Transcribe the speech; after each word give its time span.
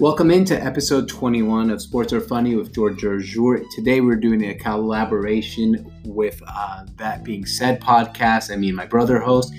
Welcome 0.00 0.30
into 0.30 0.58
episode 0.58 1.10
21 1.10 1.68
of 1.68 1.82
Sports 1.82 2.14
Are 2.14 2.22
Funny 2.22 2.56
with 2.56 2.74
George 2.74 3.02
Jour. 3.26 3.60
Today 3.76 4.00
we're 4.00 4.16
doing 4.16 4.42
a 4.46 4.54
collaboration 4.54 5.92
with 6.06 6.40
uh, 6.48 6.86
That 6.96 7.22
Being 7.22 7.44
Said 7.44 7.82
podcast. 7.82 8.50
I 8.50 8.56
mean, 8.56 8.74
my 8.74 8.86
brother 8.86 9.20
host 9.20 9.52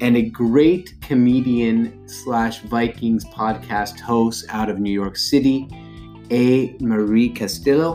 and 0.00 0.16
a 0.16 0.22
great 0.22 0.94
comedian 1.00 2.06
slash 2.08 2.60
Vikings 2.60 3.24
podcast 3.24 3.98
host 3.98 4.46
out 4.48 4.70
of 4.70 4.78
New 4.78 4.92
York 4.92 5.16
City, 5.16 5.66
A. 6.30 6.76
Marie 6.78 7.28
Castillo. 7.28 7.94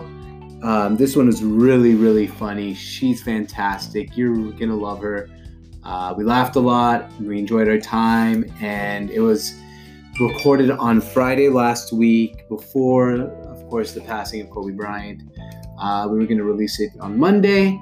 Um, 0.61 0.97
this 0.97 1.15
one 1.15 1.29
is 1.29 1.41
really, 1.41 1.96
really 1.96 2.27
funny. 2.27 2.73
She's 2.73 3.23
fantastic. 3.23 4.18
You're 4.18 4.36
going 4.36 4.68
to 4.68 4.75
love 4.75 5.00
her. 5.00 5.29
Uh, 5.86 6.14
we 6.18 6.25
laughed 6.25 6.57
a 6.57 6.59
lot. 6.59 7.09
We 7.21 7.39
enjoyed 7.39 7.69
our 7.69 7.79
time, 7.79 8.54
and 8.59 9.09
it 9.09 9.21
was 9.21 9.54
recorded 10.19 10.69
on 10.71 11.00
Friday 11.00 11.47
last 11.47 11.93
week 11.93 12.47
before, 12.50 13.14
of 13.14 13.69
course, 13.69 13.93
the 13.93 14.01
passing 14.01 14.42
of 14.42 14.50
Kobe 14.50 14.73
Bryant. 14.73 15.23
Uh, 15.79 16.07
we 16.11 16.19
were 16.19 16.25
going 16.25 16.37
to 16.37 16.43
release 16.43 16.79
it 16.82 16.92
on 17.00 17.18
Monday, 17.18 17.79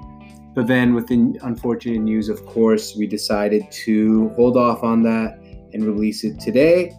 but 0.54 0.68
then 0.68 0.94
with 0.94 1.08
the 1.08 1.36
unfortunate 1.42 2.00
news, 2.00 2.30
of 2.30 2.46
course, 2.46 2.96
we 2.96 3.08
decided 3.08 3.64
to 3.72 4.30
hold 4.36 4.56
off 4.56 4.84
on 4.84 5.02
that 5.04 5.40
and 5.74 5.84
release 5.84 6.24
it 6.24 6.40
today. 6.40 6.94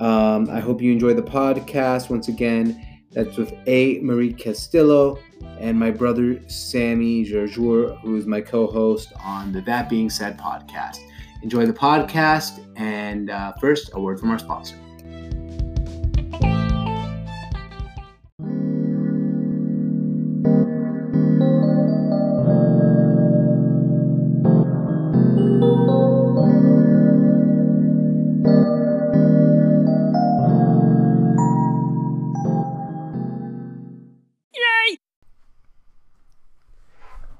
Um, 0.00 0.50
I 0.50 0.58
hope 0.58 0.82
you 0.82 0.90
enjoy 0.90 1.14
the 1.14 1.22
podcast. 1.22 2.10
Once 2.10 2.26
again, 2.26 3.04
that's 3.12 3.36
with 3.36 3.52
A. 3.68 4.00
Marie 4.00 4.32
Castillo 4.32 5.18
and 5.60 5.78
my 5.78 5.92
brother 5.92 6.40
Sammy 6.48 7.24
Gerjour, 7.24 8.00
who 8.00 8.16
is 8.16 8.26
my 8.26 8.40
co 8.40 8.66
host 8.66 9.12
on 9.22 9.52
the 9.52 9.60
That 9.60 9.88
Being 9.88 10.10
Said 10.10 10.38
podcast. 10.38 10.98
Enjoy 11.42 11.66
the 11.66 11.72
podcast, 11.72 12.64
and 12.76 13.28
uh, 13.28 13.52
first, 13.60 13.90
a 13.94 14.00
word 14.00 14.20
from 14.20 14.30
our 14.30 14.38
sponsor. 14.38 14.76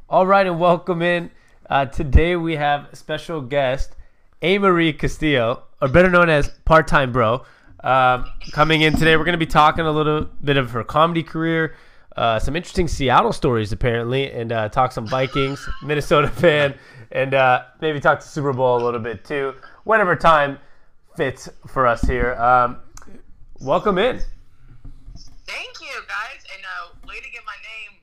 All 0.09 0.27
right, 0.27 0.47
and 0.47 0.61
welcome 0.61 1.01
in. 1.01 1.31
Uh, 1.71 1.87
today 1.87 2.37
we 2.37 2.57
have 2.57 2.89
special 2.93 3.41
guest 3.41 3.97
A. 4.43 4.59
Marie 4.59 4.93
Castillo, 4.93 5.63
or 5.81 5.87
better 5.87 6.11
known 6.11 6.29
as 6.29 6.49
Part 6.65 6.89
Time 6.89 7.13
Bro, 7.13 7.45
um, 7.85 8.27
coming 8.51 8.83
in 8.83 8.93
today. 8.93 9.17
We're 9.17 9.25
going 9.25 9.39
to 9.39 9.39
be 9.39 9.47
talking 9.47 9.87
a 9.87 9.93
little 9.93 10.29
bit 10.43 10.57
of 10.57 10.73
her 10.73 10.83
comedy 10.83 11.23
career, 11.23 11.77
uh, 12.17 12.41
some 12.41 12.57
interesting 12.57 12.89
Seattle 12.89 13.33
stories 13.33 13.71
apparently, 13.71 14.33
and 14.33 14.51
uh, 14.51 14.69
talk 14.69 14.91
some 14.91 15.07
Vikings, 15.07 15.65
Minnesota 15.85 16.27
fan, 16.27 16.75
and 17.13 17.35
uh, 17.35 17.63
maybe 17.81 18.01
talk 18.01 18.19
to 18.19 18.27
Super 18.27 18.53
Bowl 18.53 18.83
a 18.83 18.85
little 18.85 18.99
bit 18.99 19.25
too, 19.25 19.55
whenever 19.85 20.17
time 20.17 20.59
fits 21.17 21.49
for 21.69 21.87
us 21.87 22.03
here. 22.03 22.35
Um, 22.35 22.79
welcome 23.61 23.97
in. 23.97 24.21
Thank 25.47 25.81
you, 25.81 26.03
guys, 26.09 26.43
and 26.53 26.65
uh, 26.65 27.07
way 27.07 27.21
to 27.21 27.31
get 27.31 27.43
my 27.47 27.55
name 27.63 28.02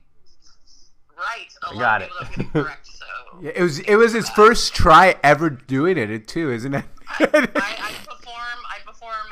right. 1.20 1.48
A 1.62 1.66
I 1.66 1.72
lot 1.74 1.80
got 1.80 2.02
of 2.02 2.08
it. 2.08 2.12
don't 2.18 2.36
get 2.36 2.46
it 2.46 2.52
correct, 2.52 2.86
so 2.86 3.04
Yeah, 3.42 3.52
it 3.54 3.62
was 3.62 3.78
it 3.80 3.96
was 3.96 4.12
his 4.12 4.28
first 4.30 4.74
try 4.74 5.16
ever 5.22 5.50
doing 5.50 5.96
it 5.98 6.26
too, 6.28 6.50
isn't 6.50 6.74
it? 6.74 6.84
I, 7.08 7.24
I 7.24 7.92
perform. 8.08 8.58
I 8.68 8.78
perform 8.86 9.28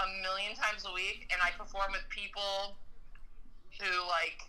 a 0.00 0.06
million 0.22 0.54
times 0.56 0.84
a 0.88 0.92
week, 0.94 1.28
and 1.30 1.40
I 1.44 1.50
perform 1.56 1.92
with 1.92 2.04
people 2.10 2.76
who 3.80 3.90
like 4.08 4.42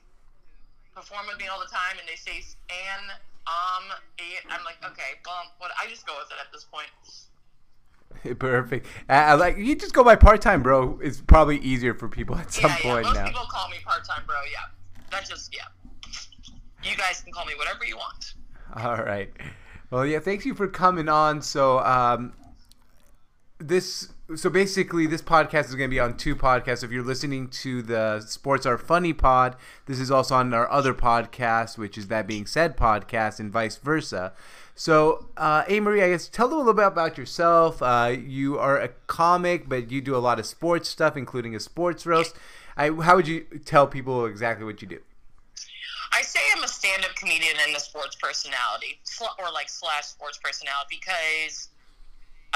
perform 0.95 1.27
with 1.27 1.37
me 1.39 1.47
all 1.47 1.59
the 1.59 1.67
time, 1.71 1.97
and 1.99 2.07
they 2.07 2.15
say 2.15 2.43
"and," 2.69 3.11
"um," 3.47 3.83
eh," 4.19 4.23
I'm 4.49 4.63
like, 4.65 4.77
okay, 4.83 5.19
well, 5.25 5.43
what? 5.59 5.71
I 5.81 5.87
just 5.89 6.05
go 6.07 6.13
with 6.17 6.31
it 6.31 6.37
at 6.41 6.51
this 6.51 6.65
point. 6.65 6.89
Perfect. 8.39 8.87
Uh, 9.09 9.13
I 9.13 9.33
like 9.35 9.57
you 9.57 9.75
just 9.75 9.93
go 9.93 10.03
by 10.03 10.15
part 10.15 10.41
time, 10.41 10.63
bro. 10.63 10.99
It's 11.03 11.21
probably 11.21 11.59
easier 11.59 11.93
for 11.93 12.07
people 12.09 12.35
at 12.35 12.51
some 12.51 12.71
yeah, 12.71 12.77
yeah. 12.83 12.91
point 12.93 13.05
Most 13.05 13.15
now. 13.15 13.25
people 13.27 13.45
call 13.51 13.69
me 13.69 13.77
part 13.85 14.05
time, 14.05 14.23
bro. 14.25 14.35
Yeah, 14.51 14.59
that's 15.11 15.29
just 15.29 15.53
yeah. 15.55 15.63
You 16.83 16.95
guys 16.95 17.21
can 17.21 17.33
call 17.33 17.45
me 17.45 17.53
whatever 17.55 17.85
you 17.85 17.97
want. 17.97 18.33
All 18.75 18.97
right. 18.97 19.31
Well, 19.89 20.05
yeah. 20.05 20.19
thank 20.19 20.45
you 20.45 20.53
for 20.53 20.67
coming 20.67 21.09
on. 21.09 21.41
So, 21.41 21.79
um, 21.79 22.33
this 23.59 24.13
so 24.35 24.49
basically 24.49 25.07
this 25.07 25.21
podcast 25.21 25.65
is 25.65 25.75
going 25.75 25.89
to 25.89 25.93
be 25.93 25.99
on 25.99 26.17
two 26.17 26.35
podcasts. 26.35 26.83
If 26.83 26.91
you're 26.91 27.03
listening 27.03 27.47
to 27.49 27.81
the 27.81 28.19
Sports 28.19 28.65
Are 28.65 28.77
Funny 28.77 29.13
pod, 29.13 29.55
this 29.85 29.99
is 29.99 30.11
also 30.11 30.35
on 30.35 30.53
our 30.53 30.69
other 30.69 30.93
podcast, 30.93 31.77
which 31.77 31.97
is 31.97 32.07
that 32.07 32.27
being 32.27 32.45
said 32.45 32.75
podcast, 32.75 33.39
and 33.39 33.51
vice 33.51 33.77
versa. 33.77 34.33
So, 34.75 35.29
uh, 35.37 35.63
A. 35.67 35.79
Marie, 35.79 36.03
I 36.03 36.09
guess 36.09 36.27
tell 36.27 36.49
them 36.49 36.57
a 36.57 36.59
little 36.59 36.73
bit 36.73 36.87
about 36.87 37.17
yourself. 37.17 37.81
Uh, 37.81 38.15
you 38.19 38.59
are 38.59 38.77
a 38.77 38.89
comic, 39.07 39.69
but 39.69 39.89
you 39.89 40.01
do 40.01 40.15
a 40.15 40.19
lot 40.19 40.39
of 40.39 40.45
sports 40.45 40.89
stuff, 40.89 41.15
including 41.15 41.55
a 41.55 41.59
sports 41.59 42.05
roast. 42.05 42.35
I, 42.75 42.89
how 42.91 43.15
would 43.15 43.27
you 43.27 43.45
tell 43.65 43.87
people 43.87 44.25
exactly 44.25 44.65
what 44.65 44.81
you 44.81 44.87
do? 44.87 44.99
I 46.17 46.23
say 46.23 46.39
I'm 46.55 46.63
a 46.63 46.67
stand-up 46.67 47.13
comedian 47.13 47.53
and 47.61 47.75
a 47.75 47.79
sports 47.79 48.15
personality, 48.15 48.97
or 49.37 49.51
like 49.53 49.69
slash 49.69 50.05
sports 50.05 50.39
personality, 50.41 50.97
because 50.97 51.69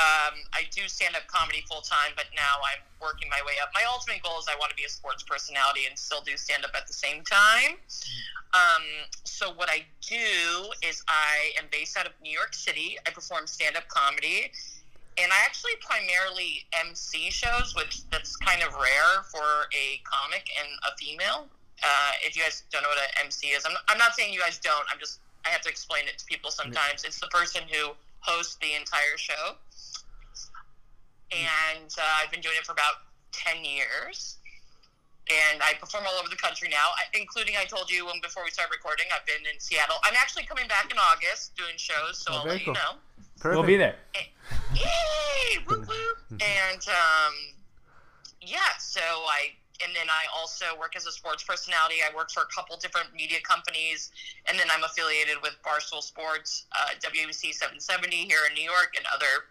um, 0.01 0.33
I 0.51 0.65
do 0.71 0.87
stand-up 0.87 1.27
comedy 1.27 1.61
full 1.69 1.81
time, 1.81 2.13
but 2.15 2.25
now 2.35 2.57
I'm 2.65 2.81
working 2.99 3.29
my 3.29 3.37
way 3.45 3.61
up. 3.61 3.69
My 3.75 3.83
ultimate 3.85 4.23
goal 4.23 4.39
is 4.39 4.47
I 4.49 4.57
want 4.57 4.71
to 4.71 4.75
be 4.75 4.85
a 4.85 4.89
sports 4.89 5.21
personality 5.21 5.81
and 5.87 5.93
still 5.93 6.21
do 6.21 6.35
stand-up 6.37 6.71
at 6.73 6.87
the 6.87 6.93
same 6.93 7.21
time. 7.21 7.77
Um, 8.57 8.81
so 9.25 9.53
what 9.53 9.69
I 9.69 9.85
do 10.01 10.73
is 10.81 11.03
I 11.07 11.53
am 11.61 11.65
based 11.71 11.95
out 11.97 12.07
of 12.07 12.13
New 12.23 12.33
York 12.33 12.55
City. 12.55 12.97
I 13.05 13.11
perform 13.11 13.45
stand-up 13.45 13.87
comedy, 13.89 14.49
and 15.21 15.31
I 15.31 15.45
actually 15.45 15.77
primarily 15.85 16.65
MC 16.73 17.29
shows, 17.29 17.75
which 17.77 18.09
that's 18.09 18.35
kind 18.37 18.63
of 18.63 18.73
rare 18.73 19.21
for 19.29 19.69
a 19.69 20.01
comic 20.01 20.49
and 20.57 20.67
a 20.89 20.97
female. 20.97 21.45
Uh, 21.83 22.11
if 22.23 22.35
you 22.35 22.43
guys 22.43 22.63
don't 22.71 22.83
know 22.83 22.89
what 22.89 22.97
an 22.99 23.25
MC 23.25 23.47
is, 23.47 23.65
I'm, 23.65 23.73
I'm 23.87 23.97
not 23.97 24.13
saying 24.15 24.33
you 24.33 24.39
guys 24.39 24.59
don't. 24.59 24.85
I'm 24.91 24.99
just 24.99 25.19
I 25.45 25.49
have 25.49 25.61
to 25.61 25.69
explain 25.69 26.05
it 26.07 26.17
to 26.19 26.25
people 26.25 26.51
sometimes. 26.51 27.03
It's 27.03 27.19
the 27.19 27.27
person 27.27 27.61
who 27.71 27.91
hosts 28.19 28.57
the 28.61 28.73
entire 28.75 29.17
show, 29.17 29.55
and 31.31 31.89
uh, 31.97 32.21
I've 32.21 32.31
been 32.31 32.41
doing 32.41 32.55
it 32.59 32.65
for 32.65 32.73
about 32.73 33.05
ten 33.31 33.63
years. 33.63 34.37
And 35.29 35.61
I 35.63 35.75
perform 35.79 36.03
all 36.07 36.19
over 36.19 36.27
the 36.27 36.35
country 36.35 36.67
now, 36.67 36.89
including 37.13 37.55
I 37.55 37.63
told 37.63 37.89
you 37.89 38.05
when 38.07 38.19
before 38.21 38.43
we 38.43 38.49
started 38.51 38.71
recording. 38.73 39.05
I've 39.15 39.25
been 39.25 39.45
in 39.53 39.59
Seattle. 39.59 39.95
I'm 40.03 40.15
actually 40.19 40.43
coming 40.43 40.67
back 40.67 40.91
in 40.91 40.97
August 40.97 41.55
doing 41.55 41.77
shows, 41.77 42.17
so 42.17 42.33
Oh, 42.33 42.37
I'll 42.37 42.43
very 42.43 42.57
let 42.57 42.67
you 42.67 42.73
know. 42.73 42.91
Perfect. 43.39 43.55
We'll 43.55 43.63
be 43.67 43.77
there. 43.77 43.95
Yay! 44.75 45.63
Woo 45.69 45.85
woo! 45.87 45.87
And 46.41 46.81
um, 46.87 47.33
yeah, 48.41 48.75
so 48.79 48.99
I 49.01 49.51
and 49.83 49.95
then 49.95 50.07
I 50.09 50.25
also 50.35 50.65
work 50.79 50.95
as 50.95 51.05
a 51.05 51.11
sports 51.11 51.43
personality. 51.43 51.97
I 52.01 52.15
work 52.15 52.31
for 52.31 52.43
a 52.43 52.51
couple 52.53 52.77
different 52.77 53.13
media 53.13 53.39
companies, 53.41 54.11
and 54.47 54.57
then 54.57 54.67
I'm 54.71 54.83
affiliated 54.83 55.37
with 55.41 55.55
Barstool 55.65 56.01
Sports, 56.01 56.65
uh, 56.73 56.95
WABC 57.01 57.53
770 57.53 58.15
here 58.15 58.41
in 58.49 58.53
New 58.53 58.63
York, 58.63 58.93
and 58.97 59.05
other 59.13 59.45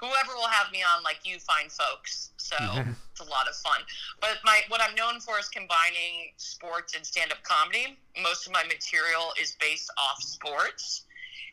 whoever 0.00 0.34
will 0.34 0.48
have 0.48 0.70
me 0.72 0.82
on, 0.82 1.02
like 1.02 1.20
you 1.24 1.38
find 1.38 1.70
folks. 1.72 2.30
So 2.36 2.56
it's 3.10 3.20
a 3.20 3.30
lot 3.30 3.48
of 3.48 3.56
fun. 3.56 3.80
But 4.20 4.38
my 4.44 4.60
what 4.68 4.80
I'm 4.80 4.94
known 4.94 5.20
for 5.20 5.38
is 5.38 5.48
combining 5.48 6.32
sports 6.36 6.94
and 6.94 7.04
stand 7.04 7.32
up 7.32 7.42
comedy. 7.42 7.96
Most 8.22 8.46
of 8.46 8.52
my 8.52 8.62
material 8.64 9.32
is 9.40 9.56
based 9.60 9.90
off 9.98 10.22
sports. 10.22 11.02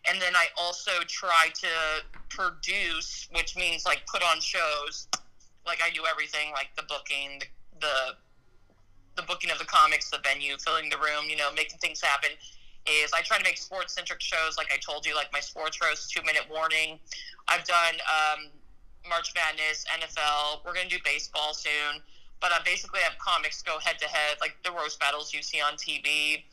And 0.09 0.22
then 0.22 0.35
I 0.35 0.47
also 0.59 0.91
try 1.07 1.47
to 1.53 2.04
produce, 2.30 3.30
which 3.31 3.56
means 3.56 3.86
like 3.86 4.06
put 4.06 4.21
on 4.21 4.42
shows. 4.42 5.07
Like 5.65 5.80
I 5.83 5.89
do 5.89 6.01
everything, 6.10 6.51
like 6.51 6.69
the 6.75 6.83
booking, 6.83 7.42
the 7.80 8.15
the, 9.15 9.21
the 9.21 9.24
booking 9.24 9.51
of 9.51 9.60
the 9.60 9.65
comics, 9.65 10.10
the 10.10 10.19
venue, 10.24 10.57
filling 10.57 10.89
the 10.89 10.98
room, 10.98 11.30
you 11.30 11.38
know, 11.38 11.51
making 11.54 11.77
things 11.80 12.01
happen. 12.01 12.31
Is 12.86 13.12
I 13.13 13.21
try 13.21 13.38
to 13.38 13.44
make 13.44 13.57
sports 13.57 13.94
centric 13.94 14.19
shows, 14.19 14.57
like 14.57 14.68
I 14.74 14.77
told 14.77 15.06
you, 15.06 15.15
like 15.15 15.31
my 15.31 15.39
sports 15.39 15.80
roast, 15.81 16.12
two 16.12 16.21
minute 16.24 16.44
warning. 16.51 17.00
I've 17.48 17.63
done 17.63 17.95
um, 18.04 18.51
March 19.07 19.31
Madness, 19.36 19.86
NFL. 19.88 20.65
We're 20.65 20.74
gonna 20.74 20.89
do 20.89 21.00
baseball 21.06 21.54
soon, 21.54 22.01
but 22.42 22.51
I 22.51 22.59
basically 22.66 23.00
have 23.00 23.18
comics 23.19 23.62
go 23.62 23.80
head 23.80 24.00
to 24.00 24.07
head, 24.07 24.38
like 24.42 24.57
the 24.66 24.71
roast 24.71 25.00
battles 25.00 25.33
you 25.33 25.42
see 25.42 25.62
on 25.62 25.74
TV, 25.75 26.44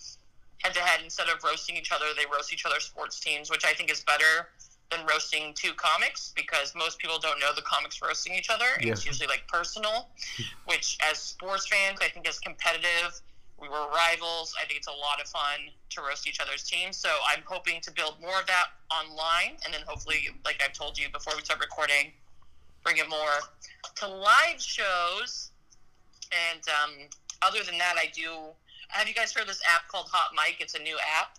head 0.63 0.73
to 0.75 0.81
head. 0.81 1.01
Instead 1.03 1.29
of 1.29 1.43
roasting 1.43 1.77
each 1.77 1.91
other, 1.91 2.07
they 2.17 2.27
roast 2.33 2.53
each 2.53 2.65
other's 2.65 2.85
sports 2.85 3.19
teams, 3.19 3.51
which 3.51 3.65
I 3.65 3.73
think 3.73 3.91
is 3.91 4.05
better 4.05 4.47
than 4.91 5.07
roasting 5.07 5.55
two 5.55 5.73
comics 5.75 6.33
because 6.35 6.75
most 6.75 6.99
people 6.99 7.19
don't 7.19 7.39
know 7.39 7.53
the 7.55 7.63
comics 7.63 8.01
roasting 8.03 8.35
each 8.35 8.51
other. 8.51 8.67
Yeah. 8.81 8.93
It's 8.93 9.07
usually 9.07 9.29
like 9.29 9.47
personal, 9.49 10.09
which 10.67 10.99
as 11.09 11.19
sports 11.19 11.67
fans, 11.67 11.99
I 12.03 12.09
think 12.09 12.29
is 12.29 12.39
competitive. 12.39 13.21
We 13.61 13.69
were 13.69 13.87
rivals. 13.95 14.55
I 14.61 14.65
think 14.65 14.79
it's 14.79 14.89
a 14.89 14.93
lot 14.93 15.21
of 15.21 15.29
fun 15.29 15.69
to 15.91 16.01
roast 16.01 16.27
each 16.27 16.41
other's 16.41 16.63
teams. 16.63 16.97
So 16.97 17.11
I'm 17.29 17.43
hoping 17.45 17.81
to 17.83 17.93
build 17.93 18.15
more 18.21 18.41
of 18.41 18.47
that 18.47 18.69
online, 18.91 19.57
and 19.65 19.75
then 19.75 19.83
hopefully, 19.87 20.29
like 20.45 20.63
I've 20.65 20.73
told 20.73 20.99
you 20.99 21.09
before 21.11 21.35
we 21.37 21.43
start 21.43 21.61
recording, 21.61 22.13
bring 22.83 22.97
it 22.97 23.09
more 23.09 23.39
to 23.97 24.09
live 24.09 24.61
shows. 24.61 25.51
And 26.33 26.63
um, 26.69 27.09
other 27.43 27.63
than 27.63 27.77
that, 27.79 27.97
I 27.99 28.11
do. 28.15 28.31
Have 28.89 29.07
you 29.07 29.15
guys 29.15 29.33
heard 29.33 29.47
this 29.47 29.61
app 29.73 29.89
called 29.89 30.07
Hot 30.11 30.33
Mic? 30.35 30.61
It's 30.61 30.75
a 30.75 30.83
new 30.83 30.97
app. 31.19 31.37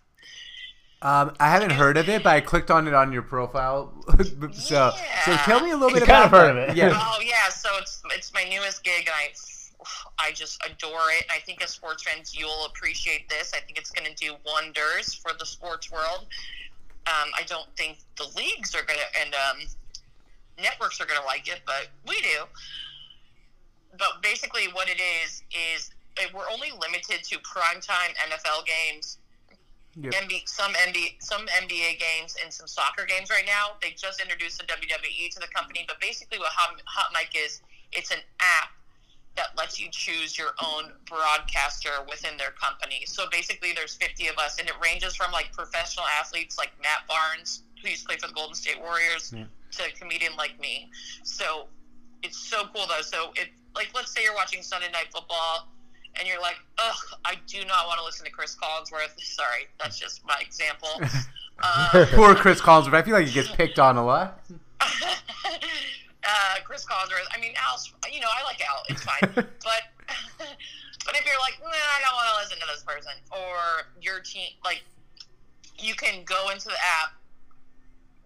Um, 1.03 1.33
I 1.39 1.49
haven't 1.49 1.71
heard 1.71 1.97
of 1.97 2.07
it, 2.09 2.21
but 2.23 2.29
I 2.31 2.41
clicked 2.41 2.69
on 2.69 2.87
it 2.87 2.93
on 2.93 3.11
your 3.11 3.23
profile. 3.23 3.91
so, 4.53 4.91
so 5.25 5.35
tell 5.37 5.59
me 5.59 5.71
a 5.71 5.73
little 5.75 5.89
bit 5.89 6.01
You 6.01 6.05
kind 6.05 6.25
about 6.25 6.25
of 6.25 6.31
heard 6.31 6.55
that. 6.57 6.63
of 6.63 6.69
it. 6.69 6.77
Yeah. 6.77 6.91
Oh 6.93 7.19
yeah, 7.23 7.49
so 7.49 7.69
it's 7.79 8.01
it's 8.11 8.31
my 8.33 8.43
newest 8.43 8.83
gig, 8.83 9.07
and 9.07 9.15
I 9.15 9.33
I 10.27 10.31
just 10.31 10.63
adore 10.63 11.09
it. 11.17 11.23
And 11.23 11.31
I 11.31 11.39
think 11.39 11.63
as 11.63 11.71
sports 11.71 12.03
fans, 12.03 12.37
you'll 12.37 12.65
appreciate 12.65 13.27
this. 13.29 13.51
I 13.55 13.61
think 13.61 13.79
it's 13.79 13.89
going 13.89 14.07
to 14.13 14.15
do 14.15 14.35
wonders 14.45 15.15
for 15.15 15.31
the 15.37 15.45
sports 15.45 15.91
world. 15.91 16.27
Um, 17.07 17.31
I 17.35 17.41
don't 17.47 17.67
think 17.77 17.97
the 18.17 18.27
leagues 18.37 18.75
are 18.75 18.83
going 18.83 18.99
to 18.99 19.19
and 19.21 19.33
um, 19.33 19.57
networks 20.61 21.01
are 21.01 21.05
going 21.05 21.19
to 21.19 21.25
like 21.25 21.47
it, 21.47 21.61
but 21.65 21.87
we 22.07 22.21
do. 22.21 22.43
But 23.97 24.21
basically, 24.21 24.65
what 24.71 24.87
it 24.87 25.01
is 25.23 25.41
is 25.73 25.89
uh, 26.19 26.25
we're 26.33 26.49
only 26.51 26.69
limited 26.79 27.23
to 27.23 27.37
primetime 27.39 28.13
NFL 28.29 28.65
games 28.67 29.17
Yep. 29.95 30.13
Some 30.45 30.71
NBA, 30.73 31.21
some 31.21 31.45
NBA 31.47 31.99
games 31.99 32.35
and 32.43 32.53
some 32.53 32.67
soccer 32.67 33.05
games 33.05 33.29
right 33.29 33.45
now. 33.45 33.75
They 33.81 33.91
just 33.91 34.21
introduced 34.21 34.57
the 34.59 34.65
WWE 34.65 35.29
to 35.33 35.39
the 35.39 35.47
company, 35.47 35.83
but 35.87 35.99
basically, 35.99 36.39
what 36.39 36.49
Hot, 36.51 36.79
Hot 36.85 37.11
Mic 37.13 37.29
is, 37.35 37.61
it's 37.91 38.11
an 38.11 38.19
app 38.39 38.69
that 39.35 39.47
lets 39.57 39.79
you 39.79 39.87
choose 39.91 40.37
your 40.37 40.51
own 40.63 40.91
broadcaster 41.07 41.89
within 42.09 42.37
their 42.37 42.51
company. 42.51 43.03
So 43.05 43.25
basically, 43.31 43.73
there's 43.73 43.95
50 43.95 44.27
of 44.27 44.37
us, 44.37 44.59
and 44.59 44.67
it 44.67 44.75
ranges 44.83 45.15
from 45.15 45.31
like 45.31 45.51
professional 45.53 46.05
athletes 46.19 46.57
like 46.57 46.71
Matt 46.81 47.07
Barnes, 47.07 47.63
who 47.81 47.89
used 47.89 48.01
to 48.03 48.07
play 48.07 48.17
for 48.17 48.27
the 48.27 48.33
Golden 48.33 48.55
State 48.55 48.79
Warriors, 48.79 49.33
Yeah. 49.35 49.45
to 49.71 49.83
a 49.85 49.91
comedian 49.91 50.35
like 50.37 50.59
me. 50.59 50.89
So 51.23 51.67
it's 52.23 52.37
so 52.37 52.67
cool 52.73 52.87
though. 52.87 53.01
So 53.01 53.31
it 53.35 53.49
like 53.75 53.89
let's 53.95 54.13
say 54.13 54.23
you're 54.23 54.35
watching 54.35 54.61
Sunday 54.61 54.91
Night 54.91 55.07
Football 55.13 55.70
and 56.17 56.27
you're 56.27 56.41
like, 56.41 56.57
ugh, 56.77 57.19
I 57.25 57.35
do 57.47 57.59
not 57.65 57.87
want 57.87 57.99
to 57.99 58.05
listen 58.05 58.25
to 58.25 58.31
Chris 58.31 58.55
Collinsworth. 58.55 59.13
Sorry, 59.19 59.67
that's 59.79 59.99
just 59.99 60.25
my 60.25 60.37
example. 60.41 60.89
Um, 61.61 62.07
Poor 62.15 62.33
Chris 62.33 62.59
Collinsworth. 62.59 62.95
I 62.95 63.03
feel 63.03 63.13
like 63.13 63.27
he 63.27 63.33
gets 63.33 63.51
picked 63.51 63.77
on 63.77 63.95
a 63.95 64.03
lot. 64.03 64.39
uh, 64.81 66.55
Chris 66.63 66.83
Collinsworth. 66.85 67.27
I 67.31 67.39
mean, 67.39 67.53
Al's. 67.69 67.93
You 68.11 68.19
know, 68.19 68.29
I 68.35 68.43
like 68.43 68.59
Al. 68.67 68.81
It's 68.89 69.03
fine. 69.03 69.29
but 69.35 69.45
but 71.05 71.15
if 71.15 71.25
you're 71.25 71.39
like, 71.39 71.59
nah, 71.61 71.69
I 71.69 72.01
don't 72.01 72.15
want 72.15 72.29
to 72.33 72.37
listen 72.41 72.57
to 72.59 72.67
this 72.73 72.83
person, 72.83 73.11
or 73.31 73.85
your 74.01 74.19
team, 74.21 74.49
like, 74.63 74.83
you 75.77 75.93
can 75.95 76.23
go 76.23 76.49
into 76.49 76.65
the 76.65 76.77
app 77.01 77.13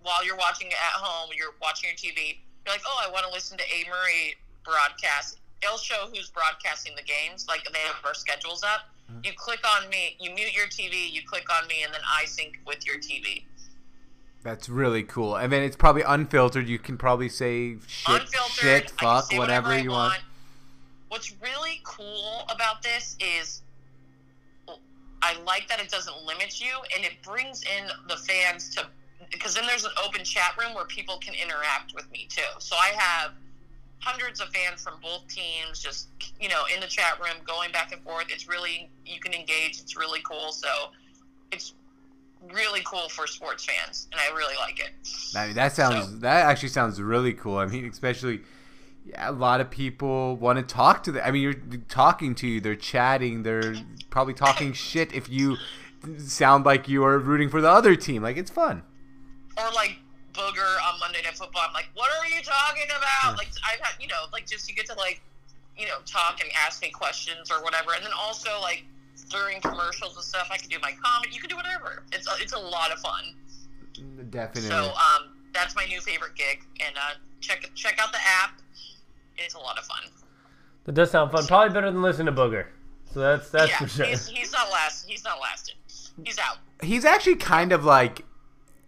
while 0.03 0.23
you're 0.25 0.37
watching 0.37 0.67
at 0.69 0.95
home. 0.95 1.29
You're 1.35 1.55
watching 1.61 1.89
your 1.89 1.97
TV. 1.97 2.37
You're 2.65 2.73
like, 2.73 2.83
oh, 2.87 3.03
I 3.05 3.11
want 3.11 3.25
to 3.25 3.31
listen 3.31 3.57
to 3.57 3.63
A. 3.63 3.89
Marie 3.89 4.35
broadcast. 4.63 5.39
It'll 5.63 5.77
show 5.77 6.07
who's 6.13 6.29
broadcasting 6.29 6.93
the 6.95 7.03
games. 7.03 7.45
Like 7.47 7.63
they 7.71 7.79
have 7.79 7.95
our 8.05 8.13
schedules 8.13 8.63
up. 8.63 8.81
Mm-hmm. 9.11 9.21
You 9.23 9.31
click 9.35 9.61
on 9.77 9.89
me. 9.89 10.15
You 10.19 10.33
mute 10.33 10.55
your 10.55 10.67
TV. 10.67 11.11
You 11.11 11.21
click 11.25 11.45
on 11.51 11.67
me, 11.67 11.83
and 11.83 11.93
then 11.93 12.01
I 12.07 12.25
sync 12.25 12.59
with 12.65 12.85
your 12.85 12.97
TV. 12.97 13.43
That's 14.43 14.69
really 14.69 15.01
cool. 15.01 15.35
And 15.35 15.51
then 15.51 15.63
it's 15.63 15.75
probably 15.75 16.03
unfiltered. 16.03 16.67
You 16.67 16.77
can 16.77 16.97
probably 16.97 17.29
say 17.29 17.77
shit, 17.87 18.21
shit, 18.51 18.91
fuck, 18.91 19.33
whatever, 19.33 19.69
I 19.69 19.79
you 19.79 19.89
want. 19.89 20.19
What's 21.07 21.33
really 21.41 21.81
cool 21.83 22.45
about 22.49 22.83
this 22.83 23.17
is 23.19 23.63
I 25.23 25.35
like 25.47 25.67
that 25.69 25.79
it 25.79 25.89
doesn't 25.89 26.23
limit 26.27 26.61
you 26.61 26.71
and 26.95 27.03
it 27.03 27.13
brings 27.23 27.63
in 27.63 27.87
the 28.07 28.17
fans 28.17 28.69
to 28.75 28.85
because 29.31 29.55
then 29.55 29.65
there's 29.65 29.85
an 29.85 29.91
open 30.05 30.23
chat 30.23 30.55
room 30.59 30.75
where 30.75 30.85
people 30.85 31.17
can 31.17 31.33
interact 31.33 31.95
with 31.95 32.09
me 32.11 32.27
too. 32.29 32.43
So 32.59 32.75
I 32.75 32.91
have 32.95 33.31
hundreds 34.05 34.39
of 34.39 34.47
fans 34.49 34.81
from 34.83 34.93
both 35.01 35.27
teams 35.27 35.79
just 35.79 36.07
you 36.39 36.47
know 36.47 36.61
in 36.73 36.79
the 36.79 36.87
chat 36.87 37.19
room 37.19 37.35
going 37.45 37.71
back 37.71 37.91
and 37.91 38.01
forth. 38.03 38.25
It's 38.29 38.47
really 38.47 38.89
you 39.05 39.19
can 39.19 39.33
engage. 39.33 39.79
It's 39.81 39.97
really 39.97 40.21
cool. 40.23 40.51
So 40.51 40.67
it's 41.51 41.73
really 42.53 42.81
cool 42.85 43.09
for 43.09 43.25
sports 43.25 43.65
fans 43.65 44.07
and 44.11 44.21
I 44.21 44.35
really 44.35 44.55
like 44.59 44.79
it. 44.79 44.91
I 45.35 45.47
mean, 45.47 45.55
that 45.55 45.73
sounds 45.73 46.05
So- 46.09 46.15
that 46.17 46.45
actually 46.45 46.69
sounds 46.69 47.01
really 47.01 47.33
cool. 47.33 47.57
I 47.57 47.65
mean, 47.65 47.85
especially 47.85 48.41
yeah, 49.07 49.29
a 49.29 49.31
lot 49.31 49.61
of 49.61 49.69
people 49.69 50.35
want 50.37 50.57
to 50.57 50.63
talk 50.63 51.03
to 51.03 51.11
them. 51.11 51.21
I 51.25 51.31
mean, 51.31 51.41
you're 51.43 51.53
talking 51.89 52.33
to 52.35 52.47
you, 52.47 52.59
they're 52.61 52.75
chatting, 52.75 53.43
they're 53.43 53.75
probably 54.09 54.33
talking 54.33 54.73
shit 54.73 55.13
if 55.13 55.29
you 55.29 55.57
sound 56.17 56.65
like 56.65 56.87
you 56.87 57.03
are 57.03 57.17
rooting 57.19 57.49
for 57.49 57.61
the 57.61 57.69
other 57.69 57.95
team. 57.95 58.21
Like 58.23 58.37
it's 58.37 58.51
fun. 58.51 58.83
or 59.57 59.71
like 59.73 59.97
Booger 60.35 60.77
on 60.87 60.99
Monday 60.99 61.21
Night 61.23 61.37
Football. 61.37 61.63
I'm 61.67 61.73
like, 61.73 61.89
what 61.93 62.09
are 62.11 62.27
you 62.27 62.41
talking 62.43 62.85
about? 62.91 63.37
Like 63.37 63.49
I've 63.63 63.79
had, 63.79 64.01
you 64.01 64.07
know, 64.07 64.25
like 64.31 64.45
just 64.45 64.69
you 64.69 64.75
get 64.75 64.85
to 64.87 64.95
like, 64.95 65.21
you 65.77 65.85
know, 65.87 65.97
talk 66.05 66.39
and 66.41 66.49
ask 66.65 66.81
me 66.81 66.91
questions 66.91 67.49
or 67.49 67.63
whatever, 67.63 67.93
and 67.95 68.03
then 68.03 68.13
also 68.17 68.49
like 68.61 68.83
during 69.29 69.61
commercials 69.61 70.15
and 70.15 70.23
stuff, 70.23 70.49
I 70.51 70.57
can 70.57 70.69
do 70.69 70.77
my 70.81 70.91
comment. 70.91 71.33
You 71.33 71.39
can 71.39 71.49
do 71.49 71.55
whatever. 71.55 72.03
It's 72.11 72.27
a, 72.27 72.31
it's 72.39 72.53
a 72.53 72.59
lot 72.59 72.91
of 72.91 72.99
fun. 72.99 73.33
Definitely. 74.29 74.69
So 74.69 74.91
um, 74.91 75.35
that's 75.53 75.75
my 75.75 75.85
new 75.85 76.01
favorite 76.01 76.35
gig, 76.35 76.61
and 76.85 76.95
uh, 76.95 77.15
check 77.39 77.69
check 77.75 77.97
out 77.99 78.11
the 78.11 78.19
app. 78.41 78.59
It's 79.37 79.55
a 79.55 79.59
lot 79.59 79.77
of 79.77 79.85
fun. 79.85 80.03
That 80.83 80.93
does 80.93 81.11
sound 81.11 81.31
fun. 81.31 81.45
Probably 81.47 81.73
better 81.73 81.91
than 81.91 82.01
listening 82.01 82.27
to 82.27 82.31
Booger. 82.31 82.67
So 83.13 83.21
that's 83.21 83.49
that's 83.49 83.71
yeah, 83.71 83.77
for 83.77 83.87
sure. 83.87 84.05
he's, 84.05 84.27
he's 84.27 84.51
not 84.51 84.69
last. 84.71 85.09
He's 85.09 85.23
not 85.23 85.39
lasting. 85.41 85.75
He's 86.23 86.37
out. 86.37 86.57
He's 86.83 87.05
actually 87.05 87.37
kind 87.37 87.71
of 87.71 87.85
like 87.85 88.23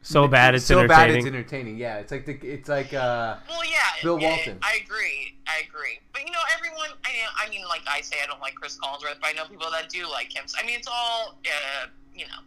So 0.07 0.25
bad 0.25 0.55
it's 0.55 0.63
so 0.63 0.79
entertaining. 0.79 1.07
bad 1.07 1.17
it's 1.17 1.25
entertaining. 1.25 1.77
Yeah, 1.77 1.97
it's 1.97 2.13
like 2.13 2.25
the 2.25 2.39
it's 2.41 2.69
like 2.69 2.93
uh 2.93 3.35
Well, 3.49 3.65
yeah, 3.65 3.77
Bill 4.01 4.17
yeah, 4.17 4.29
Walton. 4.29 4.57
I 4.61 4.79
agree. 4.81 5.35
I 5.47 5.63
agree. 5.67 5.99
But 6.13 6.21
you 6.25 6.31
know, 6.31 6.39
everyone. 6.55 6.91
I 7.03 7.11
mean, 7.11 7.25
I 7.45 7.49
mean, 7.49 7.67
like 7.67 7.81
I 7.89 7.99
say, 7.99 8.15
I 8.23 8.25
don't 8.25 8.39
like 8.39 8.55
Chris 8.55 8.77
Collinsworth, 8.81 9.19
but 9.19 9.27
I 9.27 9.33
know 9.33 9.43
people 9.49 9.69
that 9.69 9.89
do 9.89 10.09
like 10.09 10.33
him. 10.33 10.43
So, 10.45 10.59
I 10.61 10.65
mean, 10.65 10.77
it's 10.77 10.87
all, 10.87 11.37
uh, 11.45 11.87
you 12.15 12.23
know, 12.25 12.39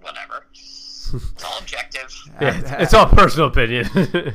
whatever. 0.00 0.46
It's 0.52 1.44
all 1.44 1.58
objective. 1.60 2.12
yeah, 2.40 2.58
it's, 2.58 2.70
it's 2.72 2.94
all 2.94 3.06
personal 3.06 3.46
opinion. 3.46 3.86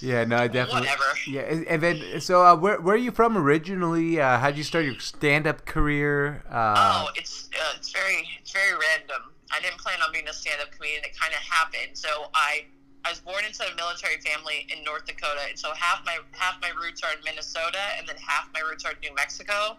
yeah. 0.00 0.24
No, 0.24 0.36
I 0.36 0.46
definitely. 0.46 0.82
Whatever. 0.82 1.04
Yeah, 1.26 1.40
and 1.40 1.66
and 1.66 1.82
then 1.82 2.20
so 2.20 2.44
uh, 2.44 2.54
where 2.54 2.80
where 2.80 2.94
are 2.94 2.98
you 2.98 3.10
from 3.10 3.36
originally? 3.36 4.20
Uh, 4.20 4.38
how 4.38 4.50
did 4.50 4.58
you 4.58 4.64
start 4.64 4.84
your 4.84 5.00
stand 5.00 5.48
up 5.48 5.66
career? 5.66 6.44
Uh, 6.48 7.06
oh, 7.06 7.10
it's 7.16 7.48
uh, 7.52 7.74
it's 7.76 7.90
very 7.90 8.28
it's 8.40 8.52
very 8.52 8.74
random. 8.74 9.32
I 9.52 9.60
didn't 9.60 9.78
plan 9.78 10.00
on 10.04 10.12
being 10.12 10.28
a 10.28 10.32
stand-up 10.32 10.70
comedian. 10.72 11.04
It 11.04 11.18
kind 11.18 11.32
of 11.32 11.40
happened. 11.40 11.96
So 11.96 12.28
I 12.34 12.64
I 13.04 13.10
was 13.10 13.20
born 13.20 13.44
into 13.44 13.62
a 13.64 13.74
military 13.76 14.20
family 14.20 14.66
in 14.74 14.84
North 14.84 15.06
Dakota, 15.06 15.48
and 15.48 15.58
so 15.58 15.72
half 15.74 16.04
my 16.04 16.18
half 16.32 16.60
my 16.60 16.70
roots 16.76 17.02
are 17.02 17.12
in 17.12 17.22
Minnesota, 17.24 17.80
and 17.98 18.08
then 18.08 18.16
half 18.16 18.48
my 18.52 18.60
roots 18.60 18.84
are 18.84 18.92
in 18.92 19.00
New 19.00 19.14
Mexico. 19.14 19.76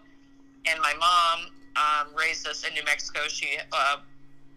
And 0.66 0.80
my 0.80 0.92
mom 0.98 1.48
um, 1.76 2.14
raised 2.16 2.46
us 2.46 2.64
in 2.66 2.74
New 2.74 2.84
Mexico. 2.84 3.20
She 3.28 3.56
uh, 3.72 3.98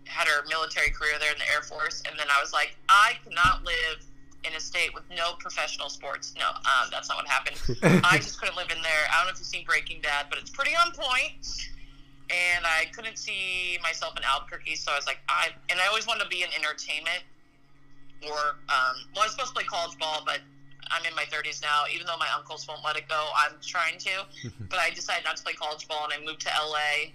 had 0.06 0.28
her 0.28 0.44
military 0.50 0.90
career 0.90 1.16
there 1.20 1.32
in 1.32 1.40
the 1.40 1.50
Air 1.52 1.62
Force, 1.62 2.02
and 2.10 2.18
then 2.18 2.28
I 2.32 2.42
was 2.42 2.52
like, 2.52 2.76
I 2.90 3.14
cannot 3.24 3.64
live 3.64 4.04
in 4.46 4.54
a 4.56 4.60
state 4.60 4.94
with 4.94 5.04
no 5.16 5.34
professional 5.40 5.90
sports. 5.90 6.34
No, 6.38 6.48
um, 6.48 6.90
that's 6.92 7.10
not 7.10 7.18
what 7.18 7.28
happened. 7.28 7.60
I 8.04 8.18
just 8.18 8.40
couldn't 8.40 8.58
live 8.58 8.72
in 8.72 8.82
there. 8.82 9.04
I 9.12 9.18
don't 9.18 9.28
know 9.28 9.32
if 9.32 9.40
you've 9.40 9.48
seen 9.48 9.66
Breaking 9.66 10.02
Bad, 10.02 10.28
but 10.30 10.40
it's 10.40 10.50
pretty 10.50 10.72
on 10.76 10.92
point. 10.92 11.70
And 12.30 12.66
I 12.66 12.86
couldn't 12.96 13.18
see 13.18 13.78
myself 13.84 14.16
in 14.18 14.24
Albuquerque, 14.24 14.76
so 14.76 14.92
I 14.92 14.96
was 14.96 15.06
like, 15.06 15.20
I 15.28 15.50
and 15.70 15.80
I 15.80 15.88
always 15.88 16.08
wanted 16.08 16.24
to 16.24 16.30
be 16.30 16.42
in 16.42 16.50
entertainment. 16.56 17.24
Or, 18.24 18.56
um, 18.72 18.96
well, 19.14 19.24
I 19.24 19.28
was 19.28 19.32
supposed 19.32 19.50
to 19.50 19.56
play 19.56 19.66
college 19.66 19.98
ball, 20.00 20.24
but 20.26 20.40
I'm 20.90 21.04
in 21.06 21.14
my 21.14 21.26
30s 21.26 21.62
now. 21.62 21.84
Even 21.94 22.08
though 22.08 22.18
my 22.18 22.30
uncles 22.36 22.66
won't 22.68 22.80
let 22.84 22.96
it 22.96 23.10
go, 23.10 23.28
I'm 23.36 23.60
trying 23.62 23.98
to. 24.00 24.26
but 24.70 24.80
I 24.80 24.92
decided 24.92 25.26
not 25.26 25.36
to 25.38 25.44
play 25.44 25.54
college 25.54 25.88
ball, 25.88 26.06
and 26.06 26.14
I 26.14 26.26
moved 26.26 26.42
to 26.42 26.50
LA. 26.50 27.12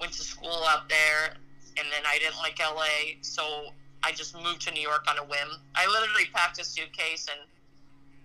Went 0.00 0.12
to 0.14 0.22
school 0.22 0.64
out 0.68 0.88
there, 0.88 1.38
and 1.78 1.86
then 1.90 2.02
I 2.06 2.18
didn't 2.18 2.38
like 2.38 2.58
LA, 2.58 3.18
so 3.22 3.70
I 4.02 4.12
just 4.12 4.34
moved 4.34 4.62
to 4.62 4.72
New 4.72 4.82
York 4.82 5.04
on 5.08 5.18
a 5.18 5.24
whim. 5.24 5.48
I 5.74 5.86
literally 5.86 6.26
packed 6.32 6.60
a 6.60 6.64
suitcase 6.64 7.26
and 7.30 7.40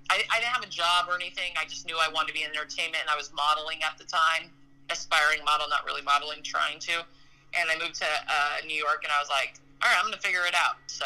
I, 0.10 0.22
I 0.30 0.40
didn't 0.40 0.54
have 0.54 0.64
a 0.64 0.70
job 0.70 1.08
or 1.08 1.16
anything. 1.16 1.54
I 1.60 1.66
just 1.66 1.86
knew 1.86 1.98
I 1.98 2.12
wanted 2.12 2.28
to 2.30 2.34
be 2.34 2.44
in 2.44 2.52
entertainment, 2.52 3.02
and 3.02 3.10
I 3.10 3.16
was 3.16 3.32
modeling 3.34 3.82
at 3.84 3.98
the 3.98 4.04
time, 4.04 4.52
aspiring 4.90 5.44
model, 5.46 5.68
not 5.70 5.86
really 5.86 6.02
modeling, 6.02 6.44
trying 6.44 6.80
to. 6.80 6.94
And 7.54 7.70
I 7.70 7.78
moved 7.78 7.96
to 7.96 8.06
uh, 8.06 8.66
New 8.66 8.76
York, 8.76 9.04
and 9.04 9.12
I 9.12 9.22
was 9.22 9.30
like, 9.30 9.56
all 9.82 9.90
right, 9.90 9.98
I'm 9.98 10.06
going 10.06 10.14
to 10.14 10.20
figure 10.20 10.46
it 10.48 10.56
out. 10.56 10.78
So 10.88 11.06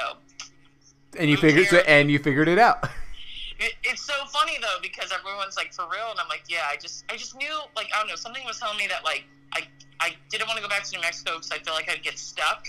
and 1.17 1.29
you 1.29 1.37
figured 1.37 1.67
so, 1.67 1.77
and 1.87 2.11
you 2.11 2.19
figured 2.19 2.47
it 2.47 2.59
out. 2.59 2.83
it, 3.59 3.73
it's 3.83 4.03
so 4.03 4.13
funny 4.27 4.57
though 4.61 4.77
because 4.81 5.11
everyone's 5.11 5.57
like 5.57 5.73
for 5.73 5.85
real, 5.91 6.11
and 6.11 6.19
I'm 6.19 6.27
like, 6.27 6.43
yeah, 6.47 6.65
I 6.69 6.77
just 6.77 7.05
I 7.09 7.17
just 7.17 7.35
knew 7.35 7.59
like 7.75 7.87
I 7.93 7.99
don't 7.99 8.07
know 8.07 8.15
something 8.15 8.43
was 8.45 8.59
telling 8.59 8.77
me 8.77 8.87
that 8.87 9.03
like 9.03 9.23
I 9.53 9.61
I 9.99 10.15
didn't 10.29 10.47
want 10.47 10.57
to 10.57 10.63
go 10.63 10.69
back 10.69 10.83
to 10.83 10.95
New 10.95 11.01
Mexico 11.01 11.35
because 11.35 11.51
I 11.51 11.59
feel 11.59 11.73
like 11.73 11.89
I'd 11.89 12.03
get 12.03 12.17
stuck. 12.19 12.67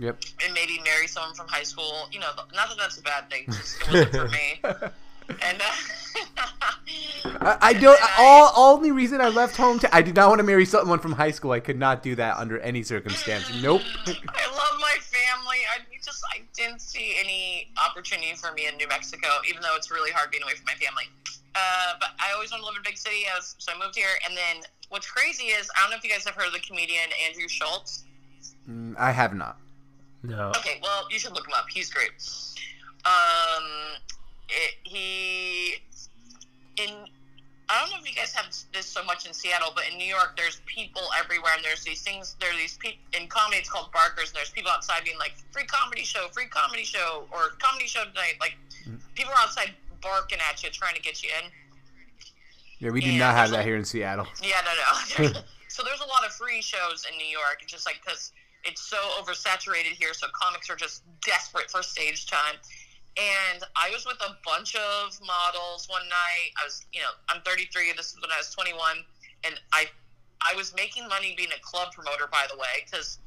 Yep. 0.00 0.22
And 0.44 0.54
maybe 0.54 0.80
marry 0.84 1.08
someone 1.08 1.34
from 1.34 1.48
high 1.48 1.64
school. 1.64 2.08
You 2.12 2.20
know, 2.20 2.30
not 2.54 2.68
that 2.68 2.78
that's 2.78 2.98
a 2.98 3.02
bad 3.02 3.28
thing. 3.28 3.46
Just, 3.46 3.80
it 3.82 3.88
wasn't 3.92 4.12
for 4.12 4.28
me. 4.28 4.60
And 5.28 5.60
uh, 5.60 5.64
I, 7.40 7.58
I 7.60 7.72
don't. 7.74 8.00
All 8.18 8.52
only 8.56 8.90
reason 8.90 9.20
I 9.20 9.28
left 9.28 9.56
home 9.56 9.78
to 9.80 9.94
I 9.94 10.02
did 10.02 10.16
not 10.16 10.28
want 10.28 10.38
to 10.38 10.44
marry 10.44 10.64
someone 10.64 10.98
from 10.98 11.12
high 11.12 11.30
school. 11.30 11.52
I 11.52 11.60
could 11.60 11.78
not 11.78 12.02
do 12.02 12.14
that 12.16 12.36
under 12.38 12.58
any 12.60 12.82
circumstance. 12.82 13.44
Nope. 13.62 13.82
I 14.06 14.46
love 14.50 14.80
my 14.80 14.96
family. 15.00 15.58
I 15.74 15.80
just 16.02 16.22
I 16.34 16.40
didn't 16.54 16.80
see 16.80 17.16
any 17.20 17.70
opportunity 17.84 18.34
for 18.34 18.52
me 18.52 18.66
in 18.66 18.76
New 18.76 18.88
Mexico, 18.88 19.28
even 19.48 19.62
though 19.62 19.76
it's 19.76 19.90
really 19.90 20.10
hard 20.10 20.30
being 20.30 20.42
away 20.42 20.54
from 20.54 20.64
my 20.66 20.74
family. 20.74 21.04
Uh, 21.54 21.94
but 22.00 22.10
I 22.18 22.32
always 22.34 22.50
wanted 22.50 22.62
to 22.62 22.66
live 22.66 22.76
in 22.76 22.80
a 22.82 22.88
big 22.88 22.98
city, 22.98 23.24
was, 23.34 23.56
so 23.58 23.72
I 23.74 23.78
moved 23.78 23.96
here. 23.96 24.14
And 24.26 24.36
then 24.36 24.62
what's 24.90 25.10
crazy 25.10 25.44
is 25.44 25.68
I 25.76 25.82
don't 25.82 25.90
know 25.90 25.96
if 25.96 26.04
you 26.04 26.10
guys 26.10 26.24
have 26.24 26.34
heard 26.34 26.46
of 26.46 26.52
the 26.52 26.60
comedian 26.60 27.10
Andrew 27.26 27.48
Schulz. 27.48 28.04
Mm, 28.68 28.94
I 28.98 29.12
have 29.12 29.34
not. 29.34 29.58
No. 30.22 30.52
Okay, 30.56 30.80
well, 30.82 31.06
you 31.10 31.18
should 31.18 31.32
look 31.32 31.46
him 31.46 31.54
up. 31.54 31.66
He's 31.70 31.90
great. 31.90 32.10
Um, 33.04 33.64
it, 34.48 34.74
he 34.82 35.74
in 36.76 36.90
I 37.70 37.80
don't 37.80 37.90
know 37.90 37.98
if 38.00 38.08
you 38.08 38.16
guys 38.16 38.32
have 38.32 38.46
this 38.72 38.86
so 38.86 39.04
much 39.04 39.26
in 39.26 39.34
Seattle, 39.34 39.72
but 39.74 39.84
in 39.92 39.98
New 39.98 40.06
York, 40.06 40.32
there's 40.38 40.62
people 40.64 41.02
everywhere, 41.18 41.52
and 41.54 41.62
there's 41.62 41.84
these 41.84 42.00
things. 42.00 42.34
There 42.40 42.50
are 42.50 42.56
these 42.56 42.78
people 42.78 42.98
in 43.12 43.28
comedy. 43.28 43.58
It's 43.58 43.68
called 43.68 43.92
barkers, 43.92 44.30
and 44.30 44.36
there's 44.36 44.50
people 44.50 44.70
outside 44.70 45.04
being 45.04 45.18
like, 45.18 45.34
"Free 45.52 45.66
comedy 45.66 46.02
show, 46.02 46.28
free 46.32 46.46
comedy 46.46 46.84
show," 46.84 47.28
or 47.30 47.50
"Comedy 47.58 47.86
show 47.86 48.04
tonight." 48.04 48.36
Like, 48.40 48.56
mm. 48.88 48.98
people 49.14 49.32
are 49.34 49.40
outside 49.40 49.74
barking 50.00 50.38
at 50.48 50.62
you, 50.62 50.70
trying 50.70 50.94
to 50.94 51.02
get 51.02 51.22
you 51.22 51.28
in. 51.44 51.50
Yeah, 52.78 52.90
we 52.90 53.00
do 53.00 53.10
Yeah, 53.10 53.18
not 53.18 53.34
have 53.34 53.50
that 53.50 53.60
a- 53.60 53.62
here 53.64 53.76
in 53.76 53.84
Seattle. 53.84 54.26
Yeah, 54.42 54.62
no, 54.64 55.24
no. 55.24 55.32
so 55.68 55.82
there's 55.82 56.00
a 56.00 56.08
lot 56.08 56.24
of 56.24 56.32
free 56.32 56.62
shows 56.62 57.04
in 57.10 57.18
New 57.18 57.26
York, 57.26 57.62
just 57.66 57.84
like 57.84 58.00
because 58.02 58.32
it's 58.64 58.80
so 58.80 58.96
oversaturated 59.20 59.92
here. 59.92 60.14
So 60.14 60.26
comics 60.32 60.70
are 60.70 60.76
just 60.76 61.02
desperate 61.20 61.70
for 61.70 61.82
stage 61.82 62.26
time. 62.26 62.56
And 63.18 63.64
I 63.74 63.90
was 63.90 64.06
with 64.06 64.20
a 64.22 64.36
bunch 64.46 64.76
of 64.76 65.18
models 65.26 65.88
one 65.90 66.06
night. 66.08 66.54
I 66.60 66.64
was, 66.64 66.86
you 66.92 67.00
know, 67.00 67.10
I'm 67.28 67.42
33. 67.42 67.92
This 67.96 68.12
is 68.12 68.20
when 68.22 68.30
I 68.30 68.38
was 68.38 68.54
21, 68.54 68.78
and 69.42 69.54
I, 69.72 69.86
I 70.40 70.54
was 70.54 70.72
making 70.76 71.08
money 71.08 71.34
being 71.36 71.50
a 71.50 71.60
club 71.60 71.92
promoter, 71.92 72.28
by 72.30 72.46
the 72.50 72.56
way, 72.56 72.86
because 72.86 73.18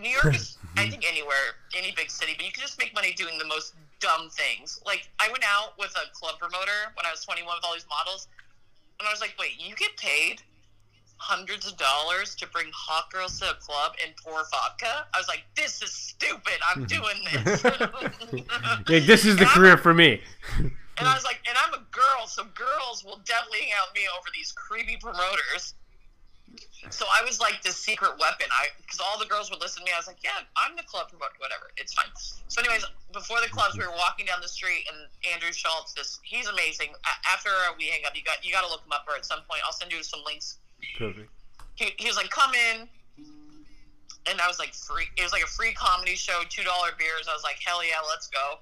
New 0.00 0.08
York 0.08 0.34
is, 0.34 0.56
I 0.76 0.88
think, 0.88 1.04
anywhere, 1.06 1.60
any 1.76 1.92
big 1.92 2.10
city, 2.10 2.32
but 2.36 2.46
you 2.46 2.52
can 2.52 2.62
just 2.62 2.78
make 2.78 2.94
money 2.94 3.12
doing 3.12 3.36
the 3.36 3.44
most 3.44 3.74
dumb 4.00 4.30
things. 4.30 4.80
Like 4.86 5.08
I 5.20 5.28
went 5.28 5.44
out 5.44 5.76
with 5.78 5.92
a 5.96 6.08
club 6.14 6.38
promoter 6.38 6.94
when 6.94 7.04
I 7.04 7.10
was 7.10 7.24
21 7.24 7.44
with 7.56 7.64
all 7.64 7.74
these 7.74 7.88
models, 7.90 8.28
and 8.98 9.06
I 9.06 9.12
was 9.12 9.20
like, 9.20 9.34
wait, 9.38 9.60
you 9.60 9.74
get 9.76 9.96
paid 9.96 10.42
hundreds 11.18 11.66
of 11.66 11.76
dollars 11.76 12.34
to 12.36 12.46
bring 12.48 12.70
hot 12.72 13.10
girls 13.10 13.38
to 13.40 13.50
a 13.50 13.54
club 13.54 13.92
and 14.04 14.16
pour 14.16 14.40
vodka? 14.50 15.06
I 15.12 15.18
was 15.18 15.28
like, 15.28 15.44
this 15.56 15.82
is 15.82 15.92
stupid. 15.92 16.54
I'm 16.68 16.84
mm-hmm. 16.84 16.96
doing 16.96 17.44
this. 17.44 17.64
Like, 18.88 19.04
this 19.06 19.24
is 19.24 19.36
the 19.36 19.42
And 19.42 19.48
I'm- 19.48 19.58
career 19.58 19.76
for 19.76 19.92
me. 19.92 20.22
And 20.98 21.06
I 21.06 21.14
was 21.14 21.24
like, 21.24 21.40
and 21.46 21.56
I'm 21.62 21.74
a 21.74 21.84
girl, 21.92 22.26
so 22.26 22.42
girls 22.54 23.04
will 23.04 23.20
definitely 23.24 23.70
hang 23.70 23.78
out 23.78 23.94
with 23.94 24.02
me 24.02 24.08
over 24.18 24.28
these 24.34 24.50
creepy 24.50 24.96
promoters. 24.96 25.74
So 26.90 27.04
I 27.06 27.22
was 27.22 27.38
like 27.38 27.62
this 27.62 27.76
secret 27.76 28.18
weapon. 28.18 28.46
I 28.50 28.68
because 28.80 28.98
all 28.98 29.18
the 29.18 29.26
girls 29.26 29.50
would 29.50 29.60
listen 29.60 29.84
to 29.84 29.84
me. 29.84 29.92
I 29.92 29.98
was 29.98 30.06
like, 30.06 30.22
yeah, 30.24 30.42
I'm 30.56 30.74
the 30.74 30.82
club 30.82 31.10
promoter. 31.10 31.36
Whatever, 31.38 31.70
it's 31.76 31.92
fine. 31.92 32.08
So, 32.48 32.62
anyways, 32.62 32.86
before 33.12 33.40
the 33.42 33.48
clubs, 33.48 33.76
we 33.76 33.84
were 33.84 33.92
walking 33.92 34.24
down 34.26 34.40
the 34.40 34.48
street, 34.48 34.88
and 34.88 35.06
Andrew 35.30 35.52
Schulz, 35.52 35.92
this 35.92 36.18
he's 36.22 36.48
amazing. 36.48 36.94
After 37.28 37.50
we 37.76 37.86
hang 37.86 38.06
up, 38.06 38.16
you 38.16 38.22
got 38.24 38.42
you 38.44 38.50
got 38.50 38.64
to 38.64 38.70
look 38.70 38.82
him 38.86 38.92
up, 38.92 39.04
or 39.06 39.14
at 39.14 39.26
some 39.26 39.40
point, 39.50 39.60
I'll 39.66 39.76
send 39.76 39.92
you 39.92 40.02
some 40.02 40.20
links 40.24 40.56
Perfect. 40.96 41.30
he, 41.76 41.92
he 41.98 42.06
was 42.06 42.16
like, 42.16 42.30
"Come 42.30 42.52
in," 42.54 42.88
and 44.30 44.40
I 44.40 44.46
was 44.46 44.58
like, 44.58 44.74
"Free." 44.74 45.06
It 45.16 45.22
was 45.22 45.32
like 45.32 45.42
a 45.42 45.46
free 45.46 45.72
comedy 45.72 46.14
show, 46.14 46.42
two 46.48 46.62
dollar 46.64 46.90
beers. 46.98 47.28
I 47.30 47.34
was 47.34 47.42
like, 47.42 47.58
"Hell 47.64 47.84
yeah, 47.84 48.00
let's 48.08 48.28
go!" 48.28 48.58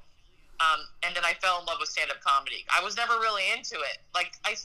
Um, 0.60 0.80
and 1.04 1.14
then 1.14 1.24
I 1.24 1.34
fell 1.34 1.60
in 1.60 1.66
love 1.66 1.78
with 1.80 1.88
stand 1.88 2.10
up 2.10 2.20
comedy. 2.20 2.64
I 2.74 2.82
was 2.82 2.96
never 2.96 3.14
really 3.14 3.42
into 3.52 3.76
it. 3.76 3.98
Like 4.14 4.32
I, 4.44 4.56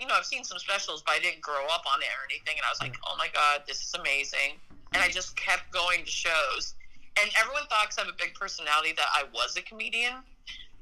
you 0.00 0.06
know, 0.06 0.14
I've 0.14 0.26
seen 0.26 0.44
some 0.44 0.58
specials, 0.58 1.02
but 1.02 1.14
I 1.14 1.18
didn't 1.20 1.40
grow 1.40 1.66
up 1.70 1.84
on 1.86 2.02
it 2.02 2.10
or 2.10 2.26
anything. 2.30 2.56
And 2.58 2.64
I 2.66 2.70
was 2.70 2.80
like, 2.80 2.96
"Oh 3.06 3.14
my 3.18 3.28
god, 3.32 3.62
this 3.66 3.82
is 3.82 3.94
amazing!" 3.94 4.58
And 4.92 5.02
I 5.02 5.08
just 5.08 5.36
kept 5.36 5.70
going 5.72 6.04
to 6.04 6.10
shows. 6.10 6.74
And 7.20 7.30
everyone 7.40 7.62
thought 7.68 7.86
because 7.88 7.98
I 7.98 8.04
have 8.04 8.12
a 8.12 8.16
big 8.18 8.34
personality 8.34 8.92
that 8.96 9.08
I 9.14 9.24
was 9.32 9.56
a 9.56 9.62
comedian. 9.62 10.14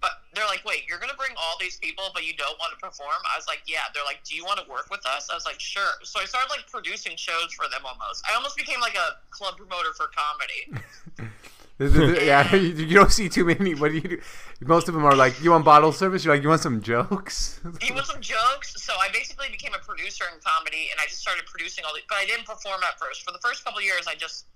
But 0.01 0.11
they're 0.35 0.47
like, 0.47 0.65
wait, 0.65 0.85
you're 0.89 0.99
gonna 0.99 1.17
bring 1.17 1.33
all 1.37 1.57
these 1.61 1.79
people, 1.79 2.11
but 2.13 2.27
you 2.27 2.35
don't 2.35 2.59
want 2.59 2.73
to 2.73 2.81
perform? 2.81 3.17
I 3.33 3.39
was 3.39 3.47
like, 3.47 3.63
yeah. 3.67 3.89
They're 3.95 4.05
like, 4.05 4.23
do 4.25 4.35
you 4.35 4.45
want 4.45 4.61
to 4.61 4.67
work 4.69 4.91
with 4.91 5.05
us? 5.07 5.29
I 5.31 5.35
was 5.35 5.47
like, 5.47 5.61
sure. 5.61 5.97
So 6.03 6.21
I 6.21 6.25
started 6.25 6.51
like 6.51 6.71
producing 6.71 7.17
shows 7.17 7.53
for 7.53 7.67
them 7.71 7.83
almost. 7.87 8.25
I 8.31 8.35
almost 8.35 8.57
became 8.57 8.81
like 8.81 8.97
a 8.97 9.17
club 9.31 9.57
promoter 9.57 9.93
for 9.97 10.11
comedy. 10.13 10.85
Yeah, 11.79 12.55
you, 12.55 12.69
you 12.71 12.95
don't 12.95 13.11
see 13.11 13.29
too 13.29 13.45
many. 13.45 13.75
What 13.75 13.91
do 13.91 13.97
you 13.97 14.01
do? 14.01 14.21
Most 14.61 14.89
of 14.89 14.95
them 14.95 15.05
are 15.05 15.17
like, 15.17 15.43
you 15.43 15.51
want 15.51 15.65
bottle 15.65 15.93
service? 15.93 16.25
You're 16.25 16.35
like, 16.35 16.43
you 16.43 16.49
want 16.49 16.61
some 16.61 16.81
jokes? 16.81 17.61
you 17.83 17.95
want 17.95 18.07
some 18.07 18.21
jokes? 18.21 18.81
So 18.81 18.93
I 19.01 19.09
basically 19.13 19.49
became 19.51 19.75
a 19.75 19.85
producer 19.85 20.25
in 20.33 20.41
comedy, 20.41 20.89
and 20.93 21.01
I 21.01 21.07
just 21.07 21.21
started 21.21 21.47
producing 21.47 21.85
all 21.85 21.93
the. 21.93 22.01
But 22.09 22.19
I 22.19 22.27
didn't 22.27 22.47
perform 22.47 22.81
at 22.89 22.99
first. 22.99 23.25
For 23.25 23.33
the 23.33 23.39
first 23.39 23.65
couple 23.65 23.79
of 23.79 23.85
years, 23.85 24.07
I 24.07 24.15
just, 24.15 24.47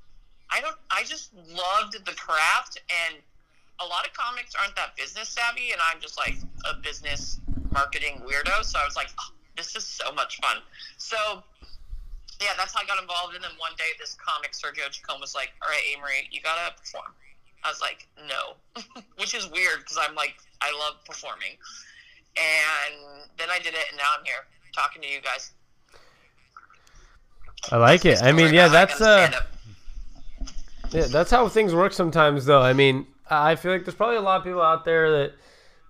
I 0.50 0.60
don't, 0.60 0.76
I 0.90 1.02
just 1.02 1.34
loved 1.34 2.04
the 2.04 2.14
craft, 2.14 2.80
and 3.06 3.16
a 3.80 3.86
lot 3.86 4.06
of 4.06 4.12
comics 4.12 4.54
aren't 4.60 4.76
that 4.76 4.96
business 4.96 5.28
savvy, 5.28 5.72
and 5.72 5.80
I'm 5.92 6.00
just 6.00 6.18
like 6.18 6.36
a 6.70 6.74
business 6.82 7.40
marketing 7.70 8.22
weirdo. 8.26 8.64
So 8.64 8.78
I 8.78 8.84
was 8.84 8.96
like, 8.96 9.08
oh, 9.20 9.32
this 9.56 9.76
is 9.76 9.84
so 9.84 10.12
much 10.12 10.38
fun. 10.40 10.58
So. 10.96 11.42
Yeah, 12.40 12.54
that's 12.56 12.72
how 12.72 12.80
I 12.80 12.86
got 12.86 13.02
involved. 13.02 13.34
And 13.34 13.42
then 13.42 13.50
one 13.58 13.72
day, 13.76 13.90
this 13.98 14.14
comic 14.14 14.52
Sergio 14.52 14.88
Chacon 14.92 15.20
was 15.20 15.34
like, 15.34 15.50
"All 15.60 15.68
right, 15.68 15.82
A. 15.90 16.00
Marie, 16.00 16.28
you 16.30 16.40
gotta 16.40 16.72
perform." 16.78 17.10
I 17.64 17.68
was 17.68 17.80
like, 17.80 18.06
"No," 18.28 18.54
which 19.16 19.34
is 19.34 19.50
weird 19.50 19.80
because 19.80 19.98
I'm 20.00 20.14
like, 20.14 20.36
I 20.60 20.70
love 20.78 21.04
performing. 21.04 21.58
And 22.36 23.24
then 23.38 23.48
I 23.50 23.58
did 23.58 23.74
it, 23.74 23.86
and 23.90 23.98
now 23.98 24.04
I'm 24.16 24.24
here 24.24 24.46
talking 24.72 25.02
to 25.02 25.08
you 25.08 25.20
guys. 25.20 25.50
I 27.72 27.76
like 27.76 28.04
it. 28.04 28.22
I 28.22 28.32
mean, 28.32 28.54
yeah, 28.54 28.68
that's 28.68 28.98
how 28.98 29.04
I 29.04 29.20
that's 29.20 29.34
got 29.34 29.42
uh, 29.42 29.46
yeah, 30.90 31.06
that's 31.06 31.30
how 31.30 31.48
things 31.48 31.74
work 31.74 31.92
sometimes, 31.92 32.46
though. 32.46 32.62
I 32.62 32.72
mean, 32.72 33.06
I 33.30 33.56
feel 33.56 33.72
like 33.72 33.84
there's 33.84 33.94
probably 33.94 34.16
a 34.16 34.20
lot 34.22 34.38
of 34.38 34.44
people 34.44 34.62
out 34.62 34.84
there 34.84 35.10
that 35.10 35.32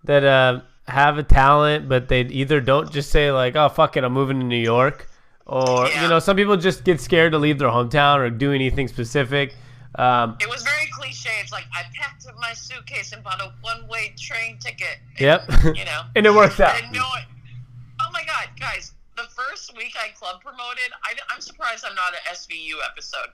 that 0.05 0.25
uh, 0.25 0.61
have 0.87 1.19
a 1.19 1.23
talent, 1.23 1.89
but 1.89 2.09
they 2.09 2.23
either 2.23 2.61
don't 2.61 2.91
just 2.91 3.11
say 3.11 3.31
like, 3.33 3.57
"Oh, 3.57 3.69
fuck 3.69 3.97
it, 3.97 4.05
I'm 4.05 4.13
moving 4.13 4.41
to 4.41 4.47
New 4.47 4.57
York," 4.57 5.09
or 5.47 5.87
Yeah. 5.89 6.03
you 6.03 6.09
know, 6.09 6.19
some 6.19 6.37
people 6.37 6.57
just 6.57 6.85
get 6.85 7.01
scared 7.01 7.33
to 7.33 7.39
leave 7.39 7.59
their 7.59 7.69
hometown 7.69 8.19
or 8.19 8.31
do 8.31 8.53
anything 8.53 8.89
specific. 8.89 9.55
Um, 9.95 10.37
It 10.41 10.49
was 10.49 10.63
very 10.63 10.87
cliche. 10.93 11.31
It's 11.41 11.51
like 11.53 11.65
I 11.75 11.83
packed 11.95 12.27
up 12.29 12.37
my 12.39 12.53
suitcase 12.53 13.13
and 13.13 13.23
bought 13.25 13.41
a 13.41 13.53
one-way 13.63 14.15
train 14.19 14.59
ticket. 14.59 14.99
yep, 15.19 15.49
You 15.65 15.85
know, 15.85 16.03
and 16.17 16.27
it 16.27 16.33
worked 16.35 16.61
out. 16.61 16.79
it. 16.79 16.85
Oh 16.95 18.11
my 18.13 18.23
god, 18.25 18.49
guys! 18.61 18.93
The 19.17 19.25
first 19.25 19.77
week 19.77 19.95
I 19.99 20.09
club 20.17 20.41
promoted, 20.41 20.93
I, 21.05 21.15
am 21.35 21.41
surprised 21.41 21.85
I'm 21.89 21.95
not 21.97 22.13
an 22.15 22.21
SVU 22.33 22.77
episode. 22.89 23.31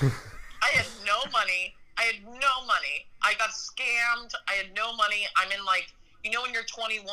I 0.62 0.68
had 0.76 0.86
no 1.04 1.30
money. 1.30 1.74
I 1.98 2.02
had 2.02 2.24
no 2.24 2.66
money. 2.66 3.06
I 3.22 3.34
got 3.34 3.50
scammed. 3.50 4.32
I 4.48 4.54
had 4.54 4.74
no 4.74 4.94
money. 4.94 5.26
I'm 5.36 5.50
in 5.52 5.64
like, 5.64 5.92
you 6.24 6.30
know, 6.30 6.42
when 6.42 6.52
you're 6.52 6.64
21 6.64 7.06